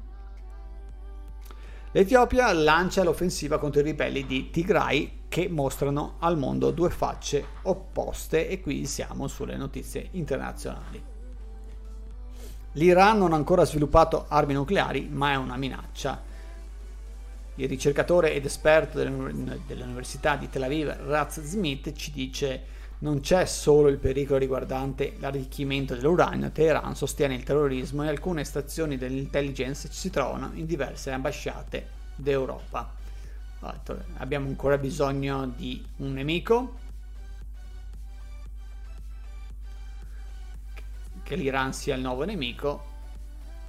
L'Etiopia 1.93 2.53
lancia 2.53 3.03
l'offensiva 3.03 3.57
contro 3.57 3.81
i 3.81 3.83
ribelli 3.83 4.25
di 4.25 4.49
Tigray 4.49 5.19
che 5.27 5.49
mostrano 5.49 6.15
al 6.19 6.37
mondo 6.37 6.71
due 6.71 6.89
facce 6.89 7.45
opposte 7.63 8.47
e 8.47 8.61
qui 8.61 8.85
siamo 8.85 9.27
sulle 9.27 9.57
notizie 9.57 10.07
internazionali. 10.11 11.10
L'Iran 12.73 13.17
non 13.17 13.33
ha 13.33 13.35
ancora 13.35 13.65
sviluppato 13.65 14.25
armi 14.29 14.53
nucleari, 14.53 15.09
ma 15.11 15.31
è 15.31 15.35
una 15.35 15.57
minaccia. 15.57 16.21
Il 17.55 17.67
ricercatore 17.67 18.33
ed 18.33 18.45
esperto 18.45 18.97
dell'Università 18.97 20.37
di 20.37 20.49
Tel 20.49 20.63
Aviv, 20.63 20.87
Raz 21.05 21.41
Smith, 21.41 21.91
ci 21.93 22.11
dice 22.11 22.63
non 22.99 23.19
c'è 23.19 23.45
solo 23.45 23.87
il 23.87 23.97
pericolo 23.97 24.37
riguardante 24.37 25.15
l'arricchimento 25.19 25.95
dell'uranio, 25.95 26.51
Teheran 26.51 26.95
sostiene 26.95 27.33
il 27.33 27.43
terrorismo 27.43 28.03
e 28.03 28.07
alcune 28.07 28.43
stazioni 28.43 28.95
dell'intelligence 28.95 29.89
si 29.91 30.11
trovano 30.11 30.51
in 30.53 30.65
diverse 30.65 31.11
ambasciate 31.11 31.87
d'Europa. 32.15 32.93
Abbiamo 34.17 34.47
ancora 34.47 34.77
bisogno 34.77 35.47
di 35.47 35.83
un 35.97 36.13
nemico, 36.13 36.77
che 41.31 41.37
l'Iran 41.37 41.71
sia 41.71 41.95
il 41.95 42.01
nuovo 42.01 42.25
nemico. 42.25 42.89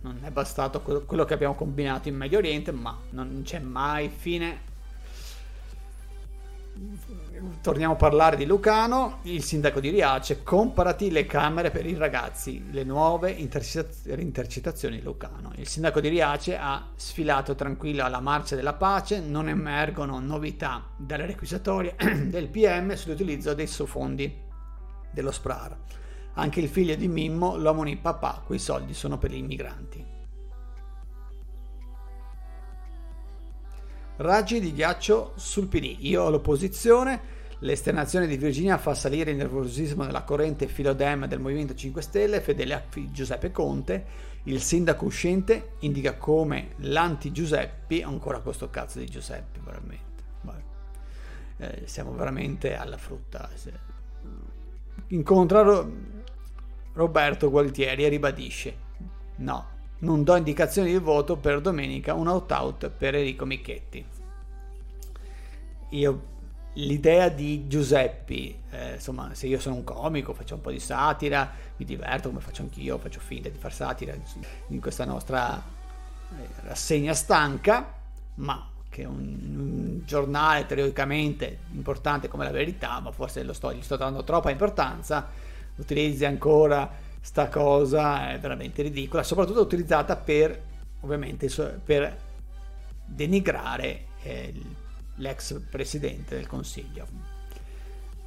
Non 0.01 0.19
è 0.25 0.31
bastato 0.31 0.81
quello 0.81 1.25
che 1.25 1.35
abbiamo 1.35 1.55
combinato 1.55 2.09
in 2.09 2.17
Medio 2.17 2.39
Oriente, 2.39 2.73
ma 2.73 2.99
non 3.11 3.43
c'è 3.45 3.61
mai 3.61 4.09
fine 4.09 4.71
torniamo 7.61 7.93
a 7.93 7.97
parlare 7.97 8.37
di 8.37 8.47
Lucano, 8.47 9.19
il 9.23 9.45
sindaco 9.45 9.79
di 9.79 9.91
Riace, 9.91 10.43
comparati 10.43 11.11
le 11.13 11.27
camere 11.27 11.71
per 11.71 11.87
i 11.87 11.95
ragazzi, 11.95 12.65
le 12.73 12.83
nuove 12.83 13.31
intercettazioni 13.31 15.01
Lucano. 15.03 15.53
Il 15.57 15.69
sindaco 15.69 16.01
di 16.01 16.09
Riace 16.09 16.57
ha 16.57 16.89
sfilato 16.97 17.55
tranquillo 17.55 18.05
alla 18.05 18.21
marcia 18.21 18.57
della 18.57 18.73
pace, 18.73 19.21
non 19.21 19.49
emergono 19.49 20.19
novità 20.19 20.89
dalle 20.97 21.27
requisitorie 21.27 21.95
del 22.27 22.49
PM 22.49 22.95
sull'utilizzo 22.95 23.55
dei 23.55 23.69
fondi 23.69 24.35
dello 25.13 25.31
SPRAR. 25.31 25.77
Anche 26.35 26.61
il 26.61 26.69
figlio 26.69 26.95
di 26.95 27.09
Mimmo 27.09 27.57
lo 27.57 27.71
ammonì 27.71 27.97
papà, 27.97 28.43
quei 28.45 28.59
soldi 28.59 28.95
sono 28.95 29.19
per 29.19 29.31
gli 29.31 29.37
immigranti. 29.37 30.05
Raggi 34.17 34.61
di 34.61 34.73
ghiaccio 34.73 35.33
sul 35.37 35.67
PD. 35.67 35.97
Io 36.01 36.23
ho 36.23 36.31
l'opposizione, 36.31 37.41
L'esternazione 37.63 38.27
di 38.27 38.37
Virginia 38.37 38.77
fa 38.77 38.93
salire 38.93 39.31
il 39.31 39.37
nervosismo 39.37 40.05
della 40.05 40.25
corrente 40.25 40.67
filodem 40.67 41.27
del 41.27 41.39
Movimento 41.39 41.75
5 41.75 42.03
Stelle, 42.03 42.41
fedele 42.41 42.75
a 42.75 42.83
Giuseppe 43.13 43.53
Conte. 43.53 44.05
Il 44.45 44.61
sindaco 44.61 45.05
uscente 45.05 45.75
indica 45.81 46.17
come 46.17 46.71
l'anti-Giuseppi, 46.79 48.03
ancora 48.03 48.41
questo 48.41 48.69
cazzo 48.69 48.99
di 48.99 49.07
Giuseppe, 49.07 49.61
veramente. 49.65 50.11
Eh, 51.59 51.83
siamo 51.85 52.13
veramente 52.15 52.75
alla 52.75 52.97
frutta. 52.97 53.49
Incontra 55.09 55.87
Roberto 56.95 57.51
Gualtieri 57.51 58.09
ribadisce: 58.09 58.77
No, 59.37 59.67
non 59.99 60.23
do 60.25 60.37
indicazioni 60.37 60.91
di 60.91 60.99
voto 60.99 61.37
per 61.37 61.61
domenica, 61.61 62.15
un 62.15 62.29
out-out 62.29 62.91
per 62.91 63.15
Enrico 63.15 63.45
Michetti. 63.45 64.05
Io 65.91 66.31
l'idea 66.75 67.29
di 67.29 67.67
Giuseppi, 67.67 68.59
eh, 68.71 68.95
insomma, 68.95 69.35
se 69.35 69.47
io 69.47 69.61
sono 69.61 69.77
un 69.77 69.85
comico, 69.85 70.33
faccio 70.33 70.55
un 70.55 70.61
po' 70.61 70.71
di 70.71 70.81
satira, 70.81 71.51
mi 71.77 71.85
diverto 71.85 72.29
come 72.29 72.41
faccio 72.41 72.63
anch'io, 72.63 72.99
faccio 72.99 73.21
finta 73.21 73.49
di 73.49 73.59
far 73.59 73.73
satira 73.73 74.15
in 74.69 74.81
questa 74.81 75.05
nostra 75.05 75.57
eh, 75.59 76.49
rassegna 76.63 77.15
stanca, 77.15 77.95
ma 78.37 78.69
che 78.89 79.05
un, 79.05 79.17
un, 79.17 80.03
giornale 80.05 80.67
teoricamente 80.67 81.61
importante 81.73 82.29
come 82.29 82.45
la 82.45 82.51
verità, 82.51 83.01
ma 83.01 83.11
forse 83.11 83.51
sto, 83.55 83.73
gli 83.73 83.83
sto 83.83 83.97
dando 83.97 84.25
troppa 84.25 84.51
importanza, 84.51 85.29
utilizzi 85.77 86.25
ancora 86.25 86.91
sta 87.21 87.49
cosa, 87.49 88.33
è 88.33 88.39
veramente 88.39 88.83
ridicola, 88.83 89.23
soprattutto 89.23 89.61
utilizzata 89.61 90.17
per, 90.17 90.61
ovviamente, 91.01 91.49
per 91.85 92.17
denigrare 93.05 94.07
eh, 94.23 94.53
l'ex 95.17 95.61
presidente 95.71 96.35
del 96.35 96.47
Consiglio. 96.47 97.07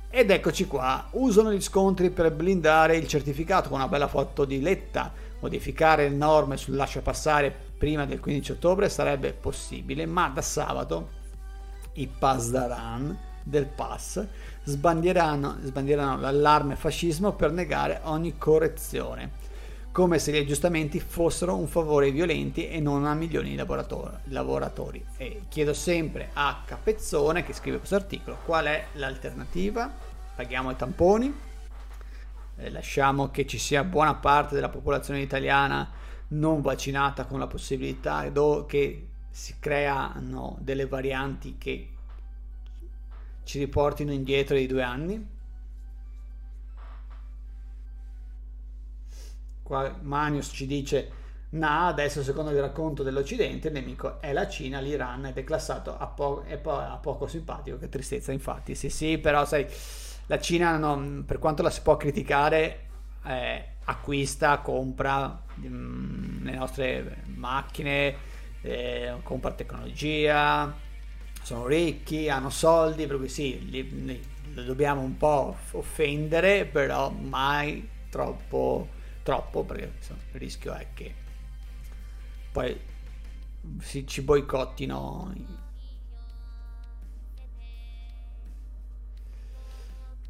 Ed 0.10 0.32
eccoci 0.32 0.66
qua, 0.66 1.10
usano 1.12 1.52
gli 1.52 1.62
scontri 1.62 2.10
per 2.10 2.32
blindare 2.32 2.96
il 2.96 3.08
certificato 3.08 3.68
con 3.68 3.80
una 3.80 3.89
bella 3.89 4.08
foto 4.08 4.46
di 4.46 4.62
Letta, 4.62 5.12
modificare 5.41 6.08
le 6.08 6.16
norme 6.16 6.56
sul 6.56 6.76
lascia 6.76 7.02
passare 7.02 7.54
prima 7.78 8.06
del 8.06 8.22
15 8.22 8.54
ottobre 8.54 8.88
sarebbe 8.88 9.34
possibile, 9.34 10.06
ma 10.06 10.30
da 10.30 10.41
sabato 10.41 11.10
i 11.96 12.08
Pasdaran 12.08 13.18
del 13.43 13.66
PAS 13.66 14.26
sbandieranno, 14.66 15.57
sbandieranno 15.63 16.20
l'allarme 16.20 16.76
fascismo 16.76 17.34
per 17.34 17.51
negare 17.51 18.01
ogni 18.03 18.38
correzione 18.38 19.43
come 19.95 20.20
se 20.20 20.34
gli 20.34 20.38
aggiustamenti 20.38 20.99
fossero 20.99 21.55
un 21.55 21.68
favore 21.68 22.07
ai 22.07 22.11
violenti 22.11 22.68
e 22.68 22.82
non 22.82 23.05
a 23.05 23.13
milioni 23.13 23.51
di 23.51 23.55
lavoratori. 24.26 25.05
E 25.16 25.43
chiedo 25.47 25.74
sempre 25.74 26.32
a 26.34 26.63
Capezzone, 26.66 27.45
che 27.45 27.53
scrive 27.53 27.78
questo 27.78 27.95
articolo, 27.95 28.39
qual 28.43 28.66
è 28.66 28.88
l'alternativa? 28.95 29.89
Paghiamo 30.36 30.72
i 30.72 30.76
tamponi, 30.76 31.34
eh, 32.57 32.70
lasciamo 32.72 33.32
che 33.32 33.47
ci 33.47 33.57
sia 33.57 33.86
buona 33.86 34.16
parte 34.16 34.55
della 34.55 34.68
popolazione 34.68 35.22
italiana 35.22 35.89
non 36.28 36.59
vaccinata 36.59 37.24
con 37.24 37.39
la 37.39 37.47
possibilità 37.47 38.30
che 38.66 39.07
si 39.30 39.55
creano 39.59 40.57
delle 40.59 40.88
varianti 40.88 41.55
che 41.57 41.95
ci 43.46 43.60
riportino 43.60 44.12
indietro 44.12 44.58
di 44.58 44.68
due 44.68 44.84
anni? 44.84 45.34
Qua 49.64 49.96
Manius 50.02 50.50
ci 50.52 50.68
dice, 50.68 51.12
no, 51.52 51.88
adesso 51.88 52.22
secondo 52.22 52.52
il 52.52 52.60
racconto 52.60 53.02
dell'Occidente 53.04 53.68
il 53.68 53.74
nemico 53.74 54.20
è 54.20 54.34
la 54.34 54.48
Cina, 54.48 54.80
l'Iran 54.80 55.32
è 55.34 55.43
classato 55.43 55.98
a, 55.98 56.08
po- 56.08 56.43
è 56.46 56.58
po- 56.58 56.78
a 56.78 56.98
poco 56.98 57.28
simpatico, 57.28 57.78
che 57.78 57.89
tristezza 57.89 58.32
infatti. 58.32 58.76
Sì, 58.76 58.89
sì, 58.89 59.18
però 59.18 59.46
sai, 59.46 59.66
la 60.26 60.39
Cina 60.39 60.78
non, 60.78 61.24
per 61.26 61.39
quanto 61.39 61.62
la 61.62 61.70
si 61.70 61.82
può 61.82 61.98
criticare, 61.98 62.88
eh, 63.26 63.70
acquista, 63.86 64.60
compra 64.60 65.41
mh, 65.56 65.68
mm, 65.68 66.46
le 66.46 66.56
nostre 66.56 67.24
macchine, 67.36 68.16
eh, 68.62 69.16
compra 69.24 69.52
tecnologia, 69.52 70.74
sono 71.46 71.68
ricchi, 71.68 72.28
hanno 72.28 72.50
soldi, 72.50 73.06
per 73.06 73.18
cui 73.18 73.30
sì, 73.30 73.70
li, 73.70 74.04
li, 74.04 74.28
li 74.52 74.66
dobbiamo 74.66 75.02
un 75.02 75.16
po' 75.16 75.56
offendere, 75.74 76.66
però 76.66 77.12
mai 77.12 77.88
troppo 78.10 78.88
troppo 79.22 79.64
perché 79.64 79.93
insomma, 79.96 80.22
il 80.34 80.39
rischio 80.39 80.74
è 80.74 80.88
che 80.93 81.14
poi 82.52 82.80
si, 83.80 84.08
ci 84.08 84.22
boicottino 84.22 85.34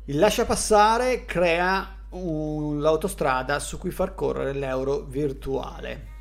il 0.06 0.18
lascia 0.18 0.46
passare 0.46 1.24
crea 1.24 1.96
un, 2.10 2.82
l'autostrada 2.82 3.60
su 3.60 3.78
cui 3.78 3.92
far 3.92 4.16
correre 4.16 4.52
l'euro 4.52 5.00
virtuale. 5.00 6.14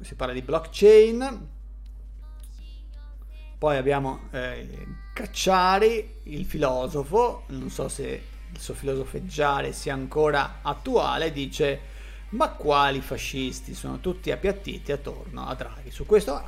Si 0.00 0.14
parla 0.14 0.32
di 0.32 0.42
blockchain 0.42 1.53
poi 3.64 3.78
abbiamo 3.78 4.28
eh, 4.32 4.68
Cacciari 5.14 6.20
il 6.24 6.44
filosofo 6.44 7.44
non 7.46 7.70
so 7.70 7.88
se 7.88 8.22
il 8.52 8.60
suo 8.60 8.74
filosofeggiare 8.74 9.72
sia 9.72 9.94
ancora 9.94 10.58
attuale, 10.60 11.32
dice 11.32 11.80
ma 12.30 12.50
quali 12.50 13.00
fascisti 13.00 13.72
sono 13.72 14.00
tutti 14.00 14.30
appiattiti 14.30 14.92
attorno 14.92 15.46
a 15.46 15.54
Draghi. 15.54 15.90
Su 15.90 16.04
questo 16.04 16.42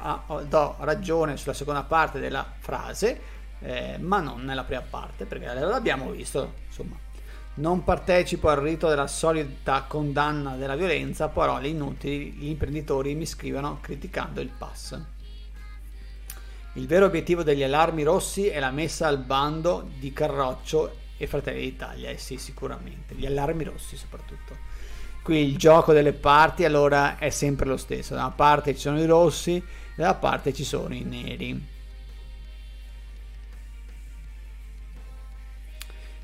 do 0.47 0.77
ragione 0.81 1.39
sulla 1.39 1.55
seconda 1.55 1.85
parte 1.85 2.19
della 2.19 2.47
frase, 2.59 3.19
eh, 3.61 3.97
ma 3.99 4.21
non 4.21 4.45
nella 4.45 4.65
prima 4.65 4.83
parte, 4.83 5.25
perché 5.25 5.47
l'abbiamo 5.55 6.11
visto, 6.11 6.53
insomma. 6.67 6.99
Non 7.55 7.83
partecipo 7.83 8.51
al 8.51 8.59
rito 8.59 8.89
della 8.89 9.07
solita 9.07 9.87
condanna 9.89 10.57
della 10.57 10.77
violenza, 10.77 11.29
parole 11.29 11.69
inutili, 11.69 12.33
gli 12.33 12.49
imprenditori 12.49 13.15
mi 13.15 13.25
scrivono 13.25 13.79
criticando 13.81 14.43
il 14.43 14.51
pass. 14.51 15.15
Il 16.77 16.87
vero 16.87 17.07
obiettivo 17.07 17.43
degli 17.43 17.63
allarmi 17.63 18.03
rossi 18.03 18.49
è 18.49 18.61
la 18.61 18.71
messa 18.71 19.07
al 19.07 19.17
bando 19.17 19.89
di 19.99 20.13
Carroccio 20.13 21.05
e 21.17 21.27
Fratelli 21.27 21.61
d'Italia, 21.61 22.11
eh 22.11 22.19
sì, 22.19 22.37
sicuramente, 22.37 23.15
gli 23.15 23.25
allarmi 23.25 23.65
rossi 23.65 23.97
soprattutto. 23.97 24.55
Qui 25.23 25.39
il 25.39 25.57
gioco 25.57 25.95
delle 25.95 26.13
parti 26.13 26.67
allora 26.67 27.17
è 27.17 27.31
sempre 27.31 27.65
lo 27.65 27.79
stesso, 27.79 28.13
da 28.13 28.21
una 28.21 28.31
parte 28.31 28.75
ci 28.75 28.81
sono 28.81 29.01
i 29.01 29.07
rossi, 29.07 29.63
dalla 29.95 30.17
parte 30.17 30.53
ci 30.53 30.65
sono 30.65 30.93
i 30.93 31.03
neri. 31.03 31.67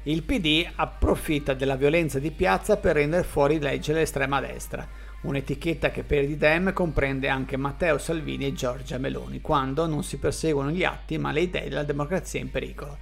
Il 0.03 0.23
PD 0.23 0.69
approfitta 0.75 1.55
della 1.55 1.77
violenza 1.77 2.19
di 2.19 2.31
piazza 2.31 2.77
per 2.77 2.97
rendere 2.97 3.25
fuori 3.25 3.59
legge 3.59 3.95
l'estrema 3.95 4.39
destra, 4.39 4.87
un'etichetta 5.23 5.91
che 5.91 6.03
per 6.03 6.25
i 6.25 6.37
Dem 6.37 6.73
comprende 6.73 7.29
anche 7.29 7.57
Matteo 7.57 7.99
Salvini 7.99 8.47
e 8.47 8.53
Giorgia 8.53 8.99
Meloni, 8.99 9.41
quando 9.41 9.87
non 9.87 10.05
si 10.05 10.19
perseguono 10.19 10.71
gli 10.71 10.85
atti 10.85 11.19
ma 11.19 11.33
le 11.33 11.41
idee 11.41 11.69
della 11.69 11.85
democrazia 11.85 12.41
in 12.41 12.51
pericolo 12.51 12.99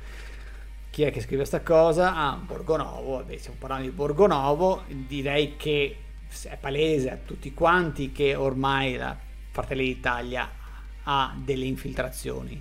chi 0.90 1.04
è 1.04 1.12
che 1.12 1.20
scrive 1.20 1.36
questa 1.36 1.62
cosa? 1.62 2.14
Ah, 2.14 2.34
Borgonovo, 2.34 3.18
vabbè, 3.18 3.36
stiamo 3.36 3.56
parlando 3.58 3.88
di 3.88 3.94
Borgonovo, 3.94 4.82
direi 4.88 5.56
che 5.56 5.96
è 6.44 6.56
palese 6.56 7.10
a 7.10 7.16
tutti 7.16 7.54
quanti 7.54 8.10
che 8.10 8.34
ormai 8.34 8.96
la 8.96 9.16
Fratelli 9.50 9.84
d'Italia 9.84 10.50
ha 11.04 11.34
delle 11.42 11.64
infiltrazioni. 11.64 12.60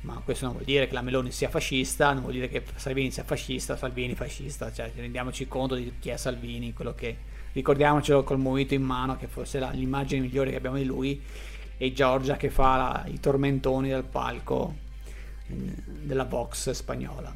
Ma 0.00 0.20
questo 0.24 0.46
non 0.46 0.54
vuol 0.54 0.64
dire 0.64 0.86
che 0.86 0.94
la 0.94 1.02
Meloni 1.02 1.30
sia 1.30 1.50
fascista, 1.50 2.12
non 2.12 2.22
vuol 2.22 2.34
dire 2.34 2.48
che 2.48 2.64
Salvini 2.76 3.10
sia 3.10 3.24
fascista, 3.24 3.76
Salvini 3.76 4.14
fascista, 4.14 4.72
cioè 4.72 4.90
rendiamoci 4.94 5.46
conto 5.46 5.74
di 5.74 5.92
chi 5.98 6.08
è 6.08 6.16
Salvini, 6.16 6.72
quello 6.72 6.94
che 6.94 7.16
ricordiamocelo 7.58 8.22
col 8.22 8.38
movito 8.38 8.74
in 8.74 8.82
mano, 8.82 9.16
che 9.16 9.26
forse 9.26 9.58
è 9.58 9.74
l'immagine 9.74 10.20
migliore 10.20 10.50
che 10.50 10.56
abbiamo 10.56 10.76
di 10.76 10.84
lui, 10.84 11.20
e 11.76 11.92
Giorgia 11.92 12.36
che 12.36 12.50
fa 12.50 12.76
la, 12.76 13.04
i 13.06 13.20
tormentoni 13.20 13.88
del 13.88 14.04
palco 14.04 14.74
della 15.46 16.24
Vox 16.24 16.70
spagnola. 16.70 17.34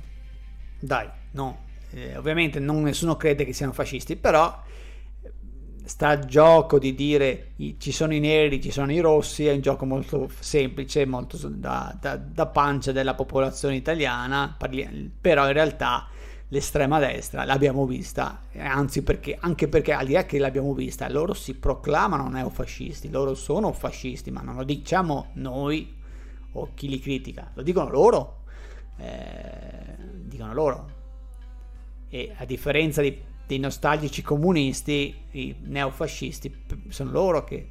Dai, 0.79 1.09
no, 1.33 1.65
eh, 1.91 2.17
ovviamente 2.17 2.59
non 2.59 2.83
nessuno 2.83 3.17
crede 3.17 3.45
che 3.45 3.53
siano 3.53 3.73
fascisti, 3.73 4.17
però 4.17 4.63
sta 5.85 6.09
a 6.09 6.19
gioco 6.19 6.79
di 6.79 6.95
dire 6.95 7.53
ci 7.79 7.91
sono 7.91 8.15
i 8.15 8.21
neri, 8.21 8.61
ci 8.61 8.71
sono 8.71 8.93
i 8.93 9.01
rossi, 9.01 9.47
è 9.47 9.53
un 9.53 9.61
gioco 9.61 9.85
molto 9.85 10.31
semplice, 10.39 11.05
molto 11.07 11.37
da, 11.49 11.97
da, 12.01 12.17
da 12.17 12.47
pancia 12.47 12.93
della 12.93 13.15
popolazione 13.15 13.77
italiana, 13.77 14.57
però 15.21 15.47
in 15.47 15.53
realtà 15.53 16.09
l'estrema 16.53 16.99
destra 16.99 17.45
l'abbiamo 17.45 17.87
vista, 17.87 18.43
anzi 18.59 19.03
perché, 19.03 19.39
anche 19.41 19.69
perché 19.69 19.95
al 19.95 20.05
di 20.05 20.13
là 20.13 20.27
che 20.27 20.39
l'abbiamo 20.39 20.75
vista, 20.75 21.09
loro 21.09 21.33
si 21.33 21.55
proclamano 21.55 22.29
neofascisti, 22.29 23.09
loro 23.09 23.35
sono 23.35 23.73
fascisti, 23.73 24.31
ma 24.31 24.43
non 24.43 24.57
lo 24.57 24.63
diciamo 24.63 25.31
noi 25.35 25.97
o 26.53 26.69
chi 26.75 26.89
li 26.89 27.01
critica, 27.01 27.51
lo 27.55 27.63
dicono 27.63 27.89
loro. 27.89 28.41
Eh, 28.99 29.97
dicono 30.25 30.53
loro. 30.53 30.91
E 32.11 32.35
a 32.37 32.45
differenza 32.45 33.01
di, 33.01 33.19
dei 33.47 33.59
nostalgici 33.59 34.21
comunisti, 34.21 35.23
i 35.31 35.57
neofascisti 35.59 36.65
sono 36.89 37.11
loro 37.11 37.45
che 37.45 37.71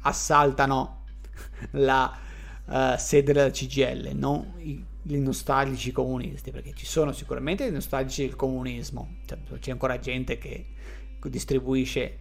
assaltano 0.00 1.04
la 1.72 2.10
uh, 2.64 2.96
sede 2.96 3.34
della 3.34 3.50
CGL, 3.50 4.12
non 4.14 4.54
i 4.60 4.92
gli 5.06 5.16
nostalgici 5.18 5.92
comunisti, 5.92 6.50
perché 6.50 6.72
ci 6.74 6.86
sono 6.86 7.12
sicuramente 7.12 7.66
i 7.66 7.70
nostalgici 7.70 8.26
del 8.26 8.36
comunismo, 8.36 9.16
cioè, 9.26 9.38
c'è 9.58 9.70
ancora 9.70 9.98
gente 9.98 10.38
che 10.38 10.66
distribuisce 11.24 12.18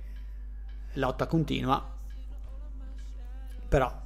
lotta 0.94 1.26
continua, 1.28 1.92
però 3.68 4.02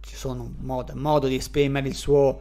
ci 0.00 0.14
sono 0.16 0.42
un 0.42 0.54
modo, 0.58 0.92
modo 0.94 1.26
di 1.26 1.36
esprimere 1.36 1.88
il 1.88 1.94
suo 1.94 2.40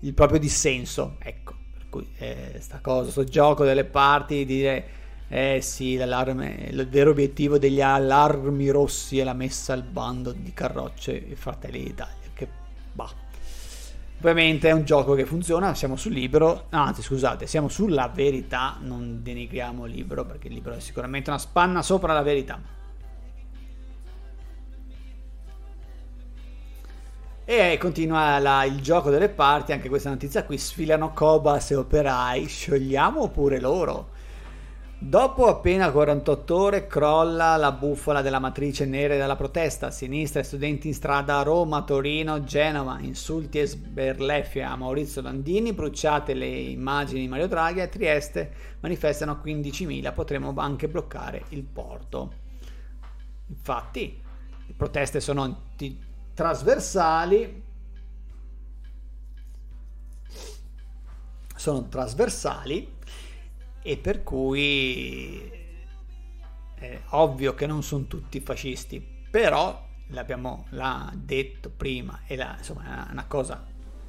il 0.00 0.12
proprio 0.12 0.38
dissenso, 0.38 1.16
ecco, 1.18 1.54
per 1.72 1.88
cui 1.88 2.08
eh, 2.18 2.58
sta 2.60 2.80
cosa, 2.80 3.02
questo 3.02 3.24
gioco 3.24 3.64
delle 3.64 3.84
parti, 3.84 4.44
dire 4.44 4.88
eh 5.28 5.60
sì, 5.60 5.92
il 5.94 6.86
vero 6.88 7.10
obiettivo 7.10 7.58
degli 7.58 7.80
allarmi 7.80 8.68
rossi 8.68 9.18
è 9.18 9.24
la 9.24 9.32
messa 9.32 9.72
al 9.72 9.82
bando 9.82 10.30
di 10.30 10.52
Carrocce 10.52 11.28
e 11.28 11.34
Fratelli 11.34 11.82
d'Italia, 11.82 12.28
che 12.34 12.48
bah. 12.92 13.24
Ovviamente 14.18 14.68
è 14.68 14.72
un 14.72 14.84
gioco 14.84 15.14
che 15.14 15.26
funziona, 15.26 15.74
siamo 15.74 15.94
sul 15.96 16.12
libro, 16.12 16.66
anzi 16.70 17.02
scusate, 17.02 17.46
siamo 17.46 17.68
sulla 17.68 18.08
verità, 18.08 18.78
non 18.80 19.22
denigriamo 19.22 19.86
il 19.86 19.92
libro 19.92 20.24
perché 20.24 20.48
il 20.48 20.54
libro 20.54 20.72
è 20.72 20.80
sicuramente 20.80 21.30
una 21.30 21.38
spanna 21.38 21.82
sopra 21.82 22.14
la 22.14 22.22
verità. 22.22 22.60
E 27.44 27.78
continua 27.78 28.40
la, 28.40 28.64
il 28.64 28.80
gioco 28.80 29.10
delle 29.10 29.28
parti, 29.28 29.70
anche 29.72 29.88
questa 29.88 30.10
notizia 30.10 30.42
qui, 30.44 30.58
sfilano 30.58 31.12
Cobas 31.12 31.70
e 31.70 31.76
operai, 31.76 32.46
sciogliamo 32.46 33.28
pure 33.28 33.60
loro. 33.60 34.14
Dopo 34.98 35.46
appena 35.46 35.90
48 35.90 36.56
ore 36.56 36.86
crolla 36.86 37.56
la 37.56 37.70
bufala 37.70 38.22
della 38.22 38.38
matrice 38.38 38.86
nera 38.86 39.14
della 39.14 39.36
protesta, 39.36 39.90
sinistra 39.90 40.42
studenti 40.42 40.88
in 40.88 40.94
strada 40.94 41.38
a 41.38 41.42
Roma, 41.42 41.82
Torino, 41.82 42.42
Genova, 42.44 42.98
insulti 43.00 43.58
e 43.58 43.66
sberleffe 43.66 44.62
a 44.62 44.74
Maurizio 44.74 45.20
Landini, 45.20 45.74
bruciate 45.74 46.32
le 46.32 46.46
immagini 46.46 47.20
di 47.20 47.28
Mario 47.28 47.46
Draghi, 47.46 47.82
a 47.82 47.88
Trieste 47.88 48.50
manifestano 48.80 49.38
15.000, 49.44 50.14
potremmo 50.14 50.54
anche 50.56 50.88
bloccare 50.88 51.44
il 51.50 51.62
porto. 51.62 52.32
Infatti, 53.48 54.18
le 54.66 54.74
proteste 54.74 55.20
sono 55.20 55.64
trasversali 56.32 57.64
sono 61.54 61.88
trasversali 61.88 62.94
e 63.86 63.96
per 63.96 64.24
cui 64.24 65.48
è 66.74 67.00
ovvio 67.10 67.54
che 67.54 67.66
non 67.66 67.84
sono 67.84 68.06
tutti 68.06 68.40
fascisti 68.40 69.00
però 69.30 69.86
l'abbiamo 70.08 70.66
l'ha 70.70 71.12
detto 71.14 71.70
prima 71.70 72.22
e 72.26 72.34
la, 72.34 72.56
insomma 72.58 73.06
è 73.06 73.12
una 73.12 73.26
cosa 73.26 73.64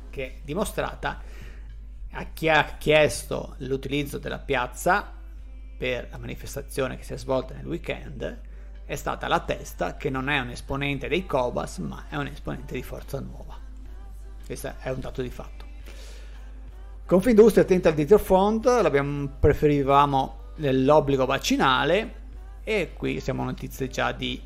che 0.09 0.25
è 0.25 0.39
dimostrata 0.43 1.21
a 2.09 2.23
chi 2.33 2.49
ha 2.49 2.63
chiesto 2.79 3.53
l'utilizzo 3.59 4.17
della 4.17 4.39
piazza 4.39 5.13
per 5.77 6.07
la 6.09 6.17
manifestazione 6.17 6.97
che 6.97 7.03
si 7.03 7.13
è 7.13 7.17
svolta 7.19 7.53
nel 7.53 7.67
weekend 7.67 8.41
è 8.83 8.95
stata 8.95 9.27
la 9.27 9.41
testa 9.41 9.95
che 9.95 10.09
non 10.09 10.27
è 10.27 10.39
un 10.39 10.49
esponente 10.49 11.07
dei 11.07 11.27
Cobas 11.27 11.77
ma 11.77 12.05
è 12.09 12.15
un 12.15 12.25
esponente 12.25 12.73
di 12.73 12.81
Forza 12.81 13.19
Nuova. 13.19 13.59
Questo 14.43 14.73
è 14.79 14.89
un 14.89 15.01
dato 15.01 15.21
di 15.21 15.29
fatto. 15.29 15.66
Confindustria 17.07 17.63
attenta 17.63 17.87
al 17.87 17.95
Dieter 17.95 18.19
Font, 18.19 18.65
l'abbiamo 18.65 19.29
preferivamo 19.39 20.51
nell'obbligo 20.57 21.25
vaccinale 21.25 22.15
e 22.65 22.91
qui 22.97 23.21
siamo 23.21 23.45
notizie 23.45 23.87
già 23.87 24.11
di, 24.11 24.41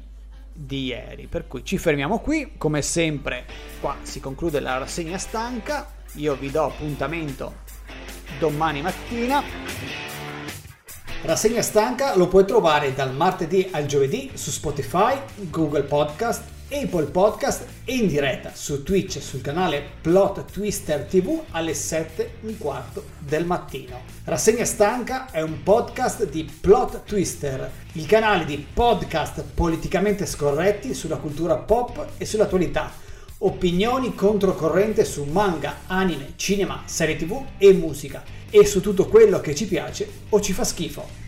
di 0.54 0.86
ieri. 0.86 1.26
Per 1.26 1.48
cui 1.48 1.66
ci 1.66 1.80
fermiamo 1.80 2.20
qui, 2.20 2.52
come 2.60 2.84
sempre 2.84 3.46
qua 3.80 3.96
si 4.04 4.20
conclude 4.20 4.60
la 4.60 4.78
rassegna 4.78 5.18
stanca, 5.18 5.92
io 6.18 6.36
vi 6.36 6.52
do 6.52 6.66
appuntamento 6.66 7.52
domani 8.38 8.84
mattina. 8.84 9.42
Rassegna 11.24 11.64
stanca 11.64 12.16
lo 12.16 12.28
puoi 12.28 12.46
trovare 12.46 12.94
dal 12.94 13.16
martedì 13.16 13.70
al 13.72 13.88
giovedì 13.88 14.30
su 14.36 14.52
Spotify, 14.52 15.20
Google 15.50 15.82
Podcast, 15.82 16.44
Apple 16.74 17.08
Podcast 17.08 17.66
e 17.84 17.96
in 17.98 18.08
diretta 18.08 18.52
su 18.56 18.82
Twitch 18.82 19.22
sul 19.22 19.42
canale 19.42 19.84
Plot 20.00 20.50
Twister 20.50 21.04
TV 21.04 21.42
alle 21.52 21.74
7 21.74 22.24
e 22.24 22.48
un 22.48 22.58
quarto 22.58 23.04
del 23.20 23.46
mattino. 23.46 24.00
Rassegna 24.24 24.64
stanca 24.64 25.30
è 25.32 25.42
un 25.42 25.64
podcast 25.64 26.30
di 26.30 26.50
Plot 26.62 27.04
Twister, 27.04 27.70
il 27.94 28.06
canale 28.06 28.46
di 28.46 28.66
podcast 28.74 29.44
politicamente 29.54 30.26
scorretti 30.26 30.94
sulla 30.94 31.18
cultura 31.18 31.58
pop 31.58 32.12
e 32.18 32.26
sull'attualità. 32.26 32.90
Opinioni 33.40 34.16
controcorrente 34.16 35.04
su 35.04 35.26
manga, 35.26 35.80
anime, 35.88 36.34
cinema, 36.38 36.84
serie 36.86 37.18
tv 37.18 37.44
e 37.58 37.74
musica 37.74 38.24
e 38.50 38.66
su 38.66 38.80
tutto 38.80 39.08
quello 39.08 39.42
che 39.42 39.54
ci 39.56 39.66
piace 39.68 40.10
o 40.30 40.40
ci 40.40 40.54
fa 40.54 40.64
schifo. 40.64 41.21